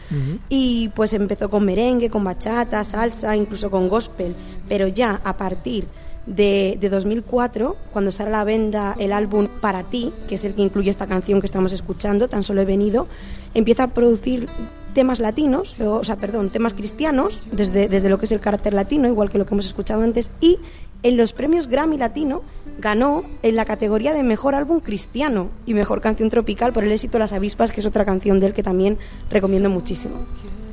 Y 0.50 0.90
pues 0.96 1.14
empezó 1.14 1.48
con 1.48 1.64
merengue, 1.64 2.10
con 2.10 2.24
bachata, 2.24 2.84
salsa, 2.84 3.36
incluso 3.36 3.70
con 3.70 3.88
gospel, 3.88 4.34
pero 4.68 4.88
ya 4.88 5.22
a 5.24 5.38
partir 5.38 5.86
de, 6.26 6.78
de 6.80 6.90
2004, 6.90 7.76
cuando 7.92 8.12
sale 8.12 8.30
a 8.30 8.34
la 8.34 8.44
venda 8.44 8.96
el 9.00 9.12
álbum 9.12 9.48
Para 9.62 9.84
ti, 9.84 10.12
que 10.28 10.36
es 10.36 10.46
el 10.46 10.54
que 10.54 10.62
incluye 10.62 10.90
esta 10.90 11.08
canción 11.08 11.42
que 11.42 11.48
estamos 11.48 11.74
escuchando, 11.74 12.28
tan 12.28 12.44
solo 12.44 12.62
he 12.62 12.66
venido, 12.66 13.08
empieza 13.54 13.84
a 13.84 13.88
producir 13.94 14.48
temas 14.94 15.20
latinos, 15.20 15.80
o, 15.80 15.96
o 15.96 16.04
sea, 16.04 16.18
perdón, 16.18 16.50
temas 16.50 16.74
cristianos, 16.74 17.42
desde, 17.52 17.88
desde 17.88 18.10
lo 18.10 18.20
que 18.20 18.26
es 18.26 18.32
el 18.32 18.40
carácter 18.40 18.74
latino, 18.74 19.08
igual 19.08 19.30
que 19.30 19.38
lo 19.38 19.46
que 19.46 19.54
hemos 19.54 19.66
escuchado 19.66 20.02
antes, 20.02 20.32
y 20.42 20.58
en 21.02 21.16
los 21.16 21.32
premios 21.32 21.68
Grammy 21.68 21.98
Latino 21.98 22.42
ganó 22.78 23.24
en 23.42 23.56
la 23.56 23.64
categoría 23.64 24.14
de 24.14 24.22
mejor 24.22 24.54
álbum 24.54 24.82
cristiano 24.82 25.50
y 25.66 25.74
mejor 25.74 26.02
canción 26.02 26.30
tropical 26.30 26.74
por 26.74 26.84
el 26.84 26.92
éxito 26.92 27.20
Las 27.20 27.32
Avispas, 27.32 27.72
que 27.72 27.80
es 27.80 27.86
otra 27.86 28.04
canción 28.04 28.40
de 28.40 28.48
él 28.48 28.54
que 28.54 28.64
también 28.64 28.98
recomiendo 29.30 29.70
muchísimo. 29.70 30.16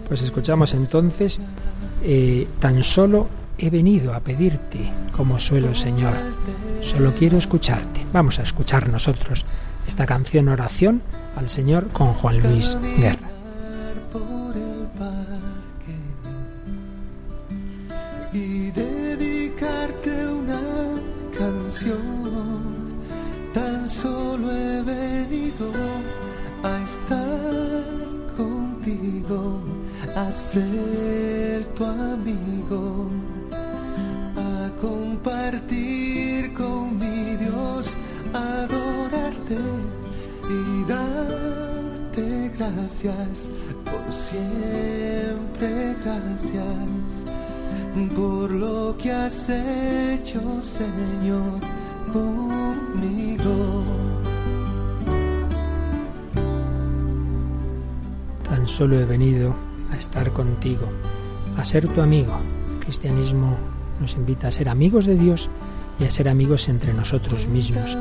Pues 0.08 0.22
escuchamos 0.22 0.74
entonces, 0.74 1.38
eh, 2.02 2.48
tan 2.58 2.82
solo 2.82 3.28
he 3.58 3.70
venido 3.70 4.14
a 4.14 4.20
pedirte 4.20 4.92
como 5.16 5.38
suelo, 5.38 5.74
Señor, 5.74 6.14
solo 6.82 7.14
quiero 7.14 7.38
escucharte. 7.38 8.04
Vamos 8.12 8.38
a 8.38 8.42
escuchar 8.42 8.88
nosotros 8.88 9.44
esta 9.86 10.06
canción 10.06 10.48
oración 10.48 11.02
al 11.36 11.48
Señor 11.48 11.88
con 11.88 12.12
Juan 12.14 12.40
Luis 12.40 12.76
Guerra. 12.98 13.30
y 18.36 18.70
dedicarte 18.70 20.10
una 20.26 20.60
canción. 21.38 22.96
Tan 23.54 23.88
solo 23.88 24.52
he 24.52 24.82
venido 24.82 25.70
a 26.62 26.84
estar 26.84 27.84
contigo, 28.36 29.62
a 30.14 30.30
ser 30.32 31.64
tu 31.76 31.84
amigo, 31.84 33.08
compartir 35.56 36.52
con 36.54 36.98
mi 36.98 37.36
Dios, 37.36 37.94
adorarte 38.32 39.56
y 40.48 40.84
darte 40.88 42.52
gracias 42.58 43.48
por 43.84 44.12
siempre 44.12 45.96
gracias 46.04 47.24
por 48.14 48.50
lo 48.50 48.96
que 48.98 49.10
has 49.10 49.48
hecho 49.48 50.40
Señor 50.62 51.60
conmigo 52.12 53.84
Tan 58.44 58.68
solo 58.68 59.00
he 59.00 59.04
venido 59.04 59.54
a 59.90 59.96
estar 59.96 60.30
contigo, 60.32 60.86
a 61.56 61.64
ser 61.64 61.88
tu 61.88 62.00
amigo. 62.00 62.36
Cristianismo 62.80 63.56
nos 64.00 64.14
invita 64.14 64.48
a 64.48 64.52
ser 64.52 64.68
amigos 64.68 65.06
de 65.06 65.16
Dios 65.16 65.48
y 65.98 66.04
a 66.04 66.10
ser 66.10 66.28
amigos 66.28 66.68
entre 66.68 66.92
nosotros 66.92 67.48
mismos. 67.48 67.96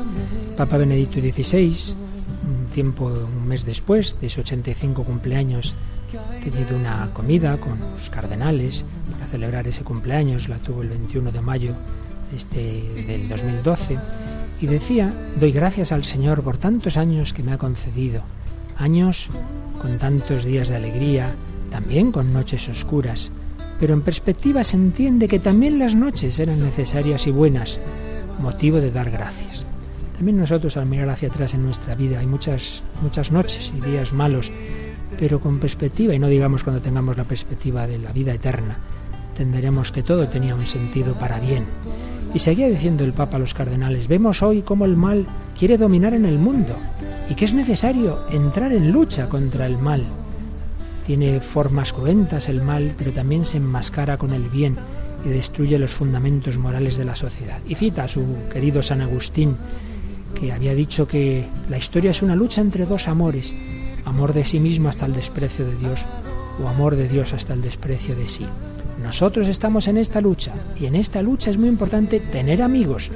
Papa 0.56 0.76
Benedicto 0.76 1.20
XVI, 1.20 1.94
un 2.46 2.66
tiempo, 2.72 3.06
un 3.06 3.48
mes 3.48 3.64
después 3.64 4.16
de 4.20 4.28
su 4.28 4.40
85 4.40 5.04
cumpleaños, 5.04 5.74
ha 6.16 6.44
tenido 6.44 6.76
una 6.76 7.10
comida 7.12 7.56
con 7.56 7.78
los 7.78 8.10
cardenales 8.10 8.84
para 9.12 9.26
celebrar 9.26 9.66
ese 9.66 9.82
cumpleaños, 9.82 10.48
la 10.48 10.58
tuvo 10.58 10.82
el 10.82 10.88
21 10.88 11.32
de 11.32 11.40
mayo 11.40 11.74
este, 12.34 13.04
del 13.06 13.28
2012, 13.28 13.98
y 14.60 14.66
decía, 14.66 15.12
doy 15.38 15.52
gracias 15.52 15.92
al 15.92 16.04
Señor 16.04 16.42
por 16.42 16.58
tantos 16.58 16.96
años 16.96 17.32
que 17.32 17.42
me 17.42 17.52
ha 17.52 17.58
concedido, 17.58 18.22
años 18.78 19.28
con 19.80 19.98
tantos 19.98 20.44
días 20.44 20.68
de 20.68 20.76
alegría, 20.76 21.34
también 21.70 22.12
con 22.12 22.32
noches 22.32 22.68
oscuras, 22.68 23.32
pero 23.80 23.94
en 23.94 24.02
perspectiva 24.02 24.64
se 24.64 24.76
entiende 24.76 25.28
que 25.28 25.38
también 25.38 25.78
las 25.78 25.94
noches 25.94 26.38
eran 26.38 26.60
necesarias 26.60 27.26
y 27.26 27.30
buenas, 27.30 27.78
motivo 28.40 28.78
de 28.78 28.90
dar 28.90 29.10
gracias. 29.10 29.66
También 30.16 30.38
nosotros 30.38 30.76
al 30.76 30.86
mirar 30.86 31.10
hacia 31.10 31.28
atrás 31.28 31.52
en 31.54 31.64
nuestra 31.64 31.94
vida 31.94 32.20
hay 32.20 32.26
muchas 32.26 32.82
muchas 33.02 33.30
noches 33.30 33.70
y 33.76 33.80
días 33.80 34.12
malos, 34.12 34.50
pero 35.18 35.40
con 35.40 35.58
perspectiva 35.58 36.14
y 36.14 36.18
no 36.18 36.28
digamos 36.28 36.64
cuando 36.64 36.80
tengamos 36.80 37.16
la 37.16 37.24
perspectiva 37.24 37.86
de 37.86 37.98
la 37.98 38.12
vida 38.12 38.32
eterna, 38.32 38.78
entenderemos 39.30 39.92
que 39.92 40.02
todo 40.02 40.28
tenía 40.28 40.54
un 40.54 40.66
sentido 40.66 41.14
para 41.14 41.38
bien. 41.38 41.64
Y 42.34 42.38
seguía 42.38 42.68
diciendo 42.68 43.04
el 43.04 43.12
Papa 43.12 43.36
a 43.36 43.40
los 43.40 43.54
cardenales, 43.54 44.08
vemos 44.08 44.42
hoy 44.42 44.62
cómo 44.62 44.84
el 44.84 44.96
mal 44.96 45.26
quiere 45.58 45.78
dominar 45.78 46.14
en 46.14 46.24
el 46.24 46.38
mundo 46.38 46.76
y 47.28 47.34
que 47.34 47.44
es 47.44 47.54
necesario 47.54 48.18
entrar 48.30 48.72
en 48.72 48.92
lucha 48.92 49.28
contra 49.28 49.66
el 49.66 49.78
mal. 49.78 50.02
Tiene 51.06 51.40
formas 51.40 51.92
cruentas 51.92 52.48
el 52.48 52.62
mal, 52.62 52.94
pero 52.98 53.12
también 53.12 53.44
se 53.44 53.58
enmascara 53.58 54.18
con 54.18 54.32
el 54.32 54.48
bien 54.48 54.76
y 55.24 55.28
destruye 55.28 55.78
los 55.78 55.92
fundamentos 55.92 56.58
morales 56.58 56.96
de 56.96 57.04
la 57.04 57.14
sociedad. 57.14 57.60
Y 57.68 57.76
cita 57.76 58.04
a 58.04 58.08
su 58.08 58.24
querido 58.52 58.82
San 58.82 59.00
Agustín, 59.00 59.56
que 60.38 60.52
había 60.52 60.74
dicho 60.74 61.06
que 61.06 61.46
la 61.70 61.78
historia 61.78 62.10
es 62.10 62.22
una 62.22 62.34
lucha 62.34 62.60
entre 62.60 62.86
dos 62.86 63.06
amores, 63.08 63.54
amor 64.04 64.32
de 64.32 64.44
sí 64.44 64.60
mismo 64.60 64.88
hasta 64.88 65.06
el 65.06 65.14
desprecio 65.14 65.64
de 65.64 65.76
Dios 65.76 66.04
o 66.62 66.68
amor 66.68 66.96
de 66.96 67.08
Dios 67.08 67.32
hasta 67.32 67.54
el 67.54 67.62
desprecio 67.62 68.16
de 68.16 68.28
sí. 68.28 68.46
Nosotros 69.02 69.46
estamos 69.46 69.88
en 69.88 69.98
esta 69.98 70.20
lucha 70.20 70.54
y 70.80 70.86
en 70.86 70.96
esta 70.96 71.22
lucha 71.22 71.50
es 71.50 71.58
muy 71.58 71.68
importante 71.68 72.18
tener 72.18 72.62
amigos. 72.62 73.10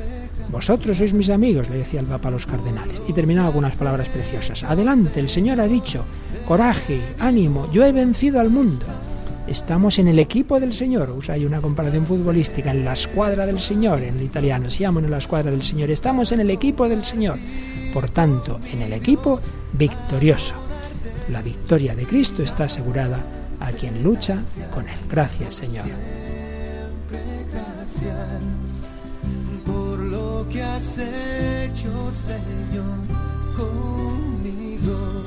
Vosotros 0.51 0.96
sois 0.96 1.14
mis 1.14 1.30
amigos, 1.30 1.70
le 1.70 1.78
decía 1.78 2.01
el 2.01 2.07
Papa 2.07 2.28
a 2.28 2.32
los 2.32 2.46
cardenales. 2.46 3.01
Y 3.07 3.12
terminaba 3.12 3.48
algunas 3.48 3.76
palabras 3.76 4.09
preciosas. 4.09 4.64
Adelante, 4.64 5.20
el 5.20 5.28
Señor 5.28 5.61
ha 5.61 5.68
dicho, 5.68 6.05
coraje, 6.46 7.01
ánimo, 7.18 7.70
yo 7.72 7.84
he 7.84 7.92
vencido 7.92 8.40
al 8.40 8.51
mundo. 8.51 8.84
Estamos 9.46 9.98
en 9.98 10.09
el 10.09 10.18
equipo 10.18 10.61
del 10.61 10.72
Señor. 10.72 11.11
Usa 11.11 11.34
ahí 11.34 11.44
una 11.44 11.61
comparación 11.61 12.07
futbolística, 12.07 12.70
en 12.70 12.84
la 12.84 12.92
escuadra 12.92 13.46
del 13.46 13.61
Señor, 13.61 14.03
en 14.03 14.18
el 14.18 14.22
italiano. 14.22 14.70
Siamo 14.70 15.01
en 15.01 15.11
la 15.11 15.18
escuadra 15.18 15.51
del 15.51 15.62
Señor. 15.62 15.90
Estamos 15.90 16.30
en 16.32 16.40
el 16.40 16.51
equipo 16.51 16.88
del 16.88 17.05
Señor. 17.05 17.38
Por 17.92 18.11
tanto, 18.11 18.61
en 18.72 18.82
el 18.82 18.92
equipo 18.92 19.40
victorioso. 19.72 20.55
La 21.30 21.42
victoria 21.42 21.94
de 21.94 22.07
Cristo 22.07 22.42
está 22.42 22.64
asegurada 22.64 23.24
a 23.61 23.72
quien 23.72 24.03
lucha 24.03 24.38
con 24.72 24.88
él. 24.88 24.98
Gracias, 25.09 25.57
Señor. 25.57 25.86
Has 30.81 30.97
hecho 30.97 31.93
Señor 32.11 33.01
conmigo 33.55 35.19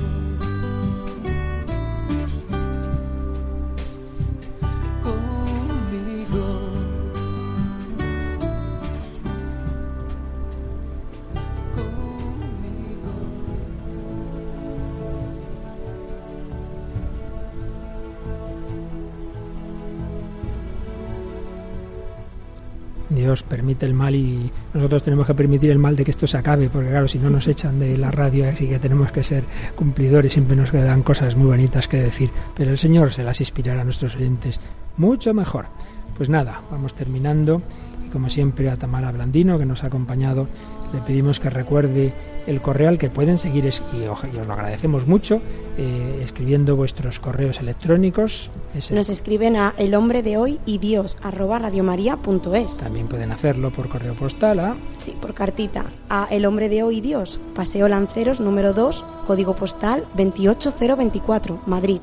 Dios 23.24 23.42
permite 23.42 23.86
el 23.86 23.94
mal 23.94 24.14
y 24.14 24.50
nosotros 24.74 25.02
tenemos 25.02 25.26
que 25.26 25.32
permitir 25.32 25.70
el 25.70 25.78
mal 25.78 25.96
de 25.96 26.04
que 26.04 26.10
esto 26.10 26.26
se 26.26 26.36
acabe, 26.36 26.68
porque 26.68 26.90
claro, 26.90 27.08
si 27.08 27.18
no 27.18 27.30
nos 27.30 27.48
echan 27.48 27.80
de 27.80 27.96
la 27.96 28.10
radio, 28.10 28.46
así 28.46 28.68
que 28.68 28.78
tenemos 28.78 29.10
que 29.12 29.24
ser 29.24 29.44
cumplidores, 29.74 30.34
siempre 30.34 30.54
nos 30.54 30.70
quedan 30.70 31.02
cosas 31.02 31.34
muy 31.34 31.46
bonitas 31.46 31.88
que 31.88 31.96
decir, 31.96 32.30
pero 32.54 32.70
el 32.70 32.76
Señor 32.76 33.12
se 33.12 33.22
las 33.22 33.40
inspirará 33.40 33.80
a 33.80 33.84
nuestros 33.84 34.14
oyentes 34.16 34.60
mucho 34.98 35.32
mejor. 35.32 35.66
Pues 36.18 36.28
nada, 36.28 36.60
vamos 36.70 36.94
terminando 36.94 37.62
y 38.06 38.10
como 38.10 38.28
siempre 38.28 38.68
a 38.68 38.76
Tamara 38.76 39.10
Blandino 39.10 39.58
que 39.58 39.64
nos 39.64 39.84
ha 39.84 39.86
acompañado, 39.86 40.46
le 40.92 41.00
pedimos 41.00 41.40
que 41.40 41.48
recuerde 41.48 42.12
el 42.46 42.60
correo 42.60 42.88
al 42.88 42.98
que 42.98 43.10
pueden 43.10 43.38
seguir, 43.38 43.64
y 43.64 44.06
os 44.06 44.46
lo 44.46 44.52
agradecemos 44.52 45.06
mucho, 45.06 45.40
eh, 45.78 46.20
escribiendo 46.22 46.76
vuestros 46.76 47.20
correos 47.20 47.60
electrónicos. 47.60 48.50
Nos 48.90 49.08
escriben 49.08 49.56
a 49.56 49.74
el 49.78 49.94
hombre 49.94 50.22
de 50.22 50.36
hoy 50.36 50.60
y 50.66 50.78
dios 50.78 51.16
arroba 51.22 51.58
radiomaria.es. 51.58 52.76
También 52.78 53.08
pueden 53.08 53.32
hacerlo 53.32 53.70
por 53.70 53.88
correo 53.88 54.14
postal 54.14 54.60
a... 54.60 54.76
Sí, 54.98 55.16
por 55.20 55.34
cartita. 55.34 55.86
A 56.08 56.26
el 56.30 56.46
hombre 56.46 56.68
de 56.68 56.82
hoy 56.82 56.98
y 56.98 57.00
dios, 57.00 57.40
Paseo 57.54 57.88
Lanceros 57.88 58.40
número 58.40 58.72
2, 58.72 59.04
código 59.26 59.54
postal 59.54 60.06
28024, 60.14 61.62
Madrid. 61.66 62.00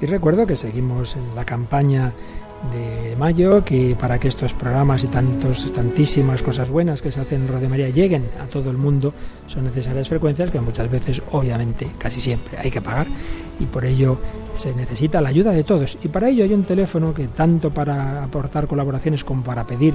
Y 0.00 0.06
recuerdo 0.06 0.46
que 0.46 0.56
seguimos 0.56 1.16
en 1.16 1.34
la 1.34 1.44
campaña 1.44 2.12
de 2.72 3.16
mayo, 3.16 3.64
que 3.64 3.96
para 3.98 4.18
que 4.18 4.28
estos 4.28 4.54
programas 4.54 5.04
y 5.04 5.08
tantos, 5.08 5.70
tantísimas 5.72 6.42
cosas 6.42 6.70
buenas 6.70 7.02
que 7.02 7.10
se 7.10 7.20
hacen 7.20 7.42
en 7.42 7.48
Radio 7.48 7.68
María 7.68 7.88
lleguen 7.88 8.28
a 8.40 8.46
todo 8.46 8.70
el 8.70 8.76
mundo, 8.76 9.12
son 9.46 9.64
necesarias 9.64 10.08
frecuencias 10.08 10.50
que 10.50 10.60
muchas 10.60 10.90
veces, 10.90 11.22
obviamente, 11.32 11.88
casi 11.98 12.20
siempre 12.20 12.58
hay 12.58 12.70
que 12.70 12.80
pagar 12.80 13.06
y 13.60 13.66
por 13.66 13.84
ello 13.84 14.18
se 14.54 14.74
necesita 14.74 15.20
la 15.20 15.28
ayuda 15.28 15.52
de 15.52 15.64
todos. 15.64 15.98
Y 16.02 16.08
para 16.08 16.28
ello 16.28 16.44
hay 16.44 16.52
un 16.52 16.64
teléfono 16.64 17.12
que 17.12 17.28
tanto 17.28 17.70
para 17.70 18.24
aportar 18.24 18.66
colaboraciones 18.66 19.24
como 19.24 19.42
para 19.42 19.66
pedir 19.66 19.94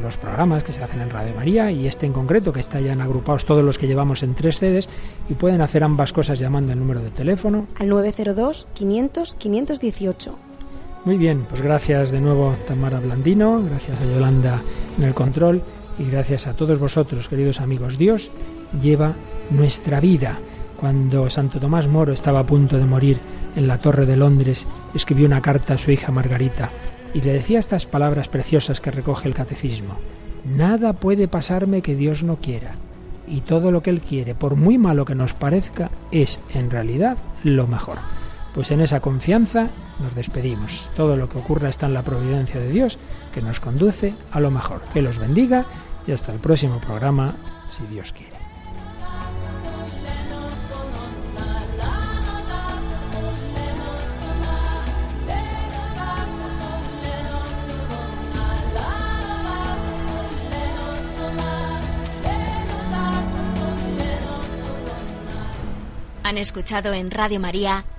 los 0.00 0.16
programas 0.16 0.64
que 0.64 0.72
se 0.72 0.82
hacen 0.82 1.00
en 1.00 1.10
Radio 1.10 1.34
María 1.34 1.70
y 1.70 1.86
este 1.86 2.06
en 2.06 2.12
concreto 2.12 2.52
que 2.52 2.60
está 2.60 2.80
ya 2.80 2.92
en 2.92 3.00
agrupados 3.00 3.44
todos 3.44 3.64
los 3.64 3.78
que 3.78 3.86
llevamos 3.86 4.22
en 4.22 4.34
tres 4.34 4.56
sedes 4.56 4.88
y 5.28 5.34
pueden 5.34 5.60
hacer 5.60 5.82
ambas 5.82 6.12
cosas 6.12 6.38
llamando 6.38 6.72
el 6.72 6.78
número 6.78 7.00
de 7.00 7.10
teléfono 7.10 7.66
al 7.78 7.88
902 7.88 8.68
500 8.74 9.34
518 9.34 10.45
muy 11.06 11.18
bien, 11.18 11.46
pues 11.48 11.62
gracias 11.62 12.10
de 12.10 12.20
nuevo 12.20 12.56
Tamara 12.66 12.98
Blandino, 12.98 13.62
gracias 13.62 14.00
a 14.00 14.04
Yolanda 14.04 14.60
en 14.98 15.04
el 15.04 15.14
control 15.14 15.62
y 16.00 16.04
gracias 16.10 16.48
a 16.48 16.54
todos 16.54 16.80
vosotros, 16.80 17.28
queridos 17.28 17.60
amigos. 17.60 17.96
Dios 17.96 18.32
lleva 18.82 19.14
nuestra 19.50 20.00
vida. 20.00 20.40
Cuando 20.80 21.30
Santo 21.30 21.60
Tomás 21.60 21.86
Moro 21.86 22.12
estaba 22.12 22.40
a 22.40 22.46
punto 22.46 22.76
de 22.76 22.86
morir 22.86 23.20
en 23.54 23.68
la 23.68 23.78
Torre 23.78 24.04
de 24.04 24.16
Londres, 24.16 24.66
escribió 24.96 25.26
una 25.26 25.40
carta 25.40 25.74
a 25.74 25.78
su 25.78 25.92
hija 25.92 26.10
Margarita 26.10 26.72
y 27.14 27.20
le 27.20 27.34
decía 27.34 27.60
estas 27.60 27.86
palabras 27.86 28.26
preciosas 28.26 28.80
que 28.80 28.90
recoge 28.90 29.28
el 29.28 29.34
catecismo. 29.34 29.96
Nada 30.44 30.92
puede 30.92 31.28
pasarme 31.28 31.82
que 31.82 31.94
Dios 31.94 32.24
no 32.24 32.36
quiera, 32.36 32.74
y 33.28 33.42
todo 33.42 33.70
lo 33.70 33.80
que 33.80 33.90
Él 33.90 34.00
quiere, 34.00 34.34
por 34.34 34.56
muy 34.56 34.76
malo 34.76 35.04
que 35.04 35.14
nos 35.14 35.34
parezca, 35.34 35.88
es 36.10 36.40
en 36.52 36.68
realidad 36.68 37.16
lo 37.44 37.68
mejor. 37.68 37.98
Pues 38.56 38.70
en 38.70 38.80
esa 38.80 39.00
confianza 39.00 39.68
nos 40.00 40.14
despedimos. 40.14 40.90
Todo 40.96 41.14
lo 41.14 41.28
que 41.28 41.36
ocurra 41.36 41.68
está 41.68 41.84
en 41.84 41.92
la 41.92 42.02
providencia 42.02 42.58
de 42.58 42.70
Dios 42.70 42.98
que 43.34 43.42
nos 43.42 43.60
conduce 43.60 44.14
a 44.32 44.40
lo 44.40 44.50
mejor. 44.50 44.80
Que 44.94 45.02
los 45.02 45.18
bendiga 45.18 45.66
y 46.06 46.12
hasta 46.12 46.32
el 46.32 46.38
próximo 46.38 46.80
programa, 46.80 47.34
si 47.68 47.84
Dios 47.84 48.14
quiere. 48.14 48.34
Han 66.24 66.38
escuchado 66.38 66.94
en 66.94 67.10
Radio 67.10 67.38
María 67.38 67.84